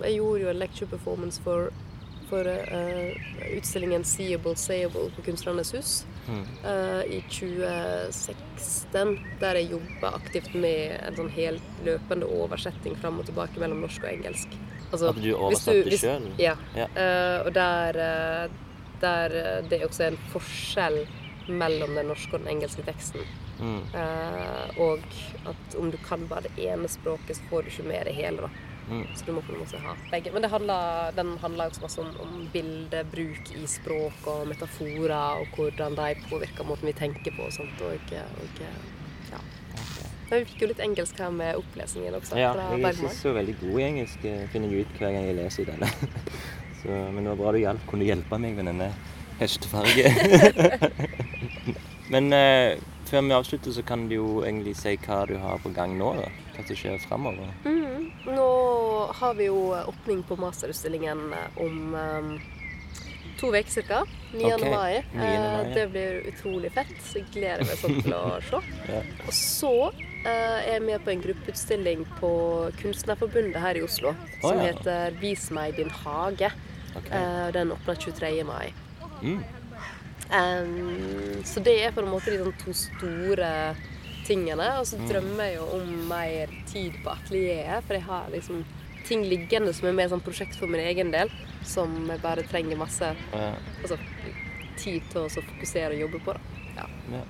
Jeg 0.00 0.14
gjorde 0.16 0.40
jo 0.40 0.48
en 0.48 0.56
lecture 0.56 0.88
performance 0.88 1.42
for, 1.42 1.68
for 2.30 2.46
eh, 2.46 3.10
utstillingen 3.56 4.04
Seeable 4.06 4.54
Sayable 4.56 5.10
på 5.16 5.26
Kunstnernes 5.28 5.74
hus 5.76 5.92
Mm. 6.30 6.44
eh, 6.64 7.16
i 7.16 7.20
2016. 7.32 9.18
Der 9.40 9.54
jeg 9.58 9.70
jobba 9.72 10.12
aktivt 10.14 10.52
med 10.54 10.92
en 11.08 11.16
sånn 11.16 11.30
helt 11.34 11.80
løpende 11.86 12.28
oversetting 12.30 12.94
fram 13.00 13.18
og 13.18 13.26
tilbake 13.26 13.58
mellom 13.58 13.80
norsk 13.82 14.04
og 14.04 14.12
engelsk. 14.12 14.54
Altså, 14.92 15.10
At 15.10 15.20
du 15.22 15.30
oversatte 15.34 15.98
sjøl? 15.98 16.28
Ja. 16.38 16.54
Ja. 16.76 16.86
Eh, 16.94 17.46
og 17.46 17.52
der, 17.56 17.98
der 19.02 19.36
det 19.68 19.80
er 19.80 19.86
også 19.88 20.06
en 20.10 20.18
forskjell 20.32 21.02
mellom 21.50 21.96
den 21.98 22.06
norske 22.12 22.36
og 22.36 22.44
den 22.44 22.52
engelske 22.56 22.84
teksten. 22.86 23.26
Mm. 23.60 23.82
Uh, 23.92 24.80
og 24.80 25.02
at 25.50 25.74
om 25.76 25.90
du 25.92 25.98
kan 26.00 26.22
bare 26.30 26.46
det 26.46 26.64
ene 26.64 26.88
språket, 26.88 27.36
så 27.36 27.42
får 27.50 27.62
du 27.66 27.68
ikke 27.74 27.88
med 27.90 28.06
det 28.08 28.14
hele. 28.16 28.46
da. 28.46 28.48
Mm. 28.90 29.06
Så 29.14 29.26
du 29.26 29.32
må 29.32 29.42
på 29.46 29.54
en 29.54 29.62
måte 29.62 29.80
ha 29.84 29.94
begge. 30.10 30.32
Men 30.34 30.44
det 30.44 30.50
handler, 30.50 31.12
den 31.16 31.32
handler 31.42 31.70
også 31.70 31.84
masse 31.84 32.02
om, 32.02 32.10
om 32.24 32.46
bildebruk 32.52 33.52
i 33.54 33.66
språk 33.70 34.28
og 34.32 34.48
metaforer, 34.50 35.40
og 35.40 35.56
hvordan 35.56 35.96
de 35.98 36.12
påvirker 36.26 36.66
måten 36.66 36.90
vi 36.90 36.96
tenker 36.98 37.36
på 37.36 37.46
og 37.46 37.54
sånt. 37.54 37.84
Og, 37.86 38.14
og 38.18 38.62
ja. 39.30 39.42
Men 40.30 40.44
vi 40.44 40.46
fikk 40.52 40.62
jo 40.62 40.70
litt 40.70 40.82
engelsk 40.84 41.18
her 41.18 41.30
med 41.34 41.58
opplesningen 41.58 42.14
også. 42.14 42.36
Ja, 42.38 42.52
jeg 42.54 42.84
er 42.86 42.98
ikke 42.98 43.14
så 43.16 43.32
veldig 43.34 43.56
god 43.62 43.80
i 43.80 43.86
engelsk, 43.88 44.26
eh, 44.30 44.44
finner 44.52 44.70
jeg 44.70 44.86
ut 44.86 45.00
hver 45.00 45.14
gang 45.16 45.26
jeg 45.26 45.38
leser 45.40 45.70
denne. 45.72 45.90
Så, 46.80 46.88
men 46.88 47.18
det 47.26 47.32
var 47.32 47.40
bra 47.42 47.50
du 47.52 47.58
hjalp, 47.60 47.82
kunne 47.90 48.06
hjelpe 48.06 48.38
meg 48.40 48.54
med 48.56 48.70
denne 48.70 48.86
hestefarge. 49.40 50.12
men 52.14 52.30
eh, 52.32 52.78
før 53.10 53.26
vi 53.26 53.34
avslutter, 53.34 53.74
så 53.74 53.82
kan 53.86 54.06
du 54.08 54.14
jo 54.16 54.28
egentlig 54.44 54.76
si 54.78 54.94
hva 55.04 55.24
du 55.28 55.36
har 55.42 55.58
på 55.62 55.72
gang 55.74 55.96
nå. 55.98 56.12
da. 56.20 56.30
Hva 56.54 56.64
som 56.68 56.78
skjer 56.78 57.02
framover. 57.08 57.50
Mhm. 57.64 58.08
Nå 58.30 58.48
har 59.16 59.34
vi 59.34 59.46
jo 59.48 59.74
åpning 59.74 60.22
på 60.28 60.36
masterutstillingen 60.36 61.32
om 61.56 61.94
um, 61.94 62.32
to 63.40 63.48
uker 63.48 63.82
ca. 63.88 64.04
9. 64.32 64.54
Okay. 64.54 64.70
mai. 64.70 65.02
9. 65.12 65.20
mai, 65.20 65.66
Uh, 65.66 65.74
det 65.74 65.86
blir 65.90 66.20
utrolig 66.30 66.72
fett. 66.72 66.92
Så 67.02 67.18
jeg 67.18 67.30
gleder 67.34 67.64
meg 67.66 67.80
sånn 67.80 68.02
til 68.04 68.14
å 68.14 68.24
se. 68.50 68.60
Ja. 68.88 69.00
Og 69.26 69.32
så 69.34 69.74
uh, 69.90 70.26
er 70.26 70.74
jeg 70.74 70.82
med 70.86 71.06
på 71.06 71.14
en 71.14 71.24
gruppeutstilling 71.24 72.04
på 72.20 72.32
Kunstnerforbundet 72.82 73.60
her 73.62 73.80
i 73.80 73.86
Oslo 73.86 74.14
som 74.42 74.60
ja. 74.60 74.70
heter 74.70 75.16
'Vis 75.20 75.48
meg 75.50 75.80
din 75.80 75.90
hage'. 75.90 76.52
Okay. 76.96 77.16
Uh, 77.16 77.48
den 77.56 77.72
åpner 77.72 77.94
23. 77.94 78.44
mai. 78.44 78.74
Mm. 79.22 79.42
Em, 80.32 81.42
så 81.44 81.60
det 81.64 81.76
er 81.84 81.94
på 81.94 82.02
en 82.04 82.10
måte 82.12 82.30
de 82.30 82.38
sånn 82.42 82.58
to 82.60 82.74
store 82.76 83.50
tingene. 84.28 84.68
Og 84.80 84.86
så 84.86 85.00
drømmer 85.08 85.48
jeg 85.50 85.56
jo 85.58 85.66
om 85.78 85.90
mer 86.10 86.52
tid 86.70 86.98
på 87.04 87.14
atelieret, 87.14 87.86
for 87.86 87.98
jeg 87.98 88.06
har 88.06 88.30
liksom 88.34 88.62
ting 89.08 89.24
liggende 89.26 89.72
som 89.74 89.88
er 89.88 89.96
mer 89.96 90.10
sånn 90.12 90.22
prosjekt 90.22 90.58
for 90.60 90.70
min 90.70 90.84
egen 90.84 91.10
del, 91.10 91.32
som 91.66 91.94
jeg 92.10 92.22
bare 92.22 92.44
trenger 92.46 92.78
masse 92.78 93.14
Ja. 93.32 93.54
altså, 93.82 93.96
tid 94.76 95.02
til 95.10 95.24
å 95.24 95.28
så 95.32 95.42
fokusere 95.42 95.96
og 95.96 96.04
jobbe 96.04 96.20
på. 96.24 96.36
Da. 96.76 96.86
Ja. 97.12 97.24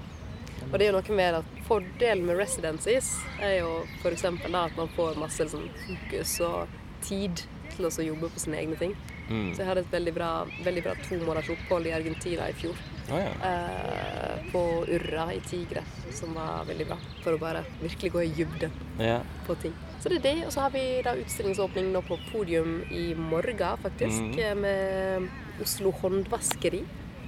Og 0.70 0.76
det 0.78 0.86
er 0.86 0.92
jo 0.92 0.98
noe 0.98 1.16
med 1.16 1.38
at 1.40 1.55
fordelen 1.66 2.26
med 2.26 2.36
residencies 2.38 3.14
er 3.40 3.61
jo 3.62 3.70
f.eks. 4.03 4.24
at 4.28 4.76
man 4.76 4.92
får 4.94 5.16
masse 5.18 5.40
liksom, 5.46 5.64
fokus 5.86 6.34
og 6.46 6.68
tid 7.07 7.42
til 7.72 7.86
å 7.88 7.90
så 7.90 8.05
jobbe 8.05 8.28
på 8.28 8.42
sine 8.42 8.61
egne 8.61 8.76
ting. 8.76 8.94
Mm. 9.31 9.51
Så 9.55 9.62
jeg 9.62 9.68
hadde 9.68 9.85
et 9.87 9.93
veldig 9.93 10.14
bra, 10.14 10.31
veldig 10.64 10.83
bra 10.83 10.95
to 11.05 11.18
måneders 11.22 11.53
opphold 11.55 11.87
i 11.87 11.95
Argentina 11.95 12.49
i 12.51 12.57
fjor. 12.59 12.78
Oh, 13.11 13.18
ja. 13.18 13.31
Eh, 13.47 14.51
på 14.53 14.62
Urra 14.89 15.28
i 15.35 15.41
Tigre, 15.47 15.83
som 16.14 16.35
var 16.35 16.66
veldig 16.68 16.87
bra. 16.91 16.99
For 17.24 17.35
å 17.35 17.41
bare 17.43 17.64
virkelig 17.81 18.12
gå 18.14 18.24
i 18.26 18.33
dybden 18.35 18.74
yeah. 18.99 19.22
på 19.47 19.57
ting. 19.62 19.74
Så 20.01 20.11
det 20.11 20.20
er 20.20 20.26
det. 20.28 20.37
Og 20.47 20.55
så 20.55 20.64
har 20.66 20.74
vi 20.74 20.85
da 21.07 21.16
utstillingsåpning 21.18 21.91
nå 21.95 22.03
på 22.07 22.18
podium 22.31 22.81
i 22.91 23.11
morgen, 23.14 23.83
faktisk. 23.83 24.20
Mhm. 24.20 24.39
eh, 24.39 24.55
Med 24.55 25.62
Oslo 25.62 25.95
Håndvaskeri. 26.03 26.85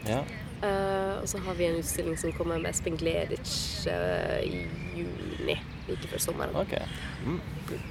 ja. 0.09 0.23
Eh, 0.63 1.15
og 1.23 1.27
så 1.27 1.39
har 1.43 1.55
vi 1.59 1.67
en 1.67 1.77
utstilling 1.81 2.17
som 2.17 2.33
kommer 2.33 2.59
med 2.59 2.71
Espen 2.71 2.95
Gleditsch 2.97 3.87
eh, 3.91 4.45
i 4.47 4.61
juni. 4.95 5.57
Like 5.89 6.07
før 6.07 6.23
sommeren. 6.23 6.55
Okay. 6.57 6.87
Mm. 7.27 7.41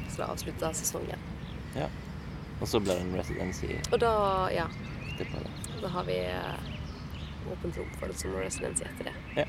Så 0.08 0.22
da 0.22 0.30
avslutter 0.32 0.72
sesongen. 0.80 1.20
Ja. 1.76 1.90
Og 2.62 2.68
så 2.68 2.80
blir 2.80 2.94
det 2.94 3.02
en 3.02 3.16
residency 3.20 3.66
Og 3.92 4.00
da, 4.02 4.12
ja, 4.54 4.68
etterpå. 5.14 5.38
da. 5.42 5.50
da 5.82 5.88
har 5.96 6.04
vi 6.06 6.18
eh, 6.30 7.52
åpent 7.52 7.78
rom 7.78 7.90
for 8.00 8.08
det 8.12 8.18
som 8.20 8.36
residency 8.38 8.84
etter 8.86 9.10
det. 9.10 9.16
Ja. 9.36 9.46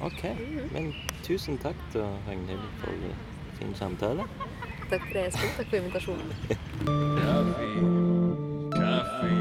OK. 0.00 0.24
Men 0.72 0.92
tusen 1.22 1.58
takk 1.62 1.76
til 1.92 2.02
Ragnhild 2.26 2.66
for 2.82 2.92
fin 3.60 3.74
samtale. 3.78 4.24
Takk 4.90 5.02
for 5.06 5.12
det, 5.14 5.26
Espen. 5.28 5.52
Takk 5.56 5.68
for 5.70 5.76
invitasjonen. 5.76 6.34
Kaffe. 8.80 9.39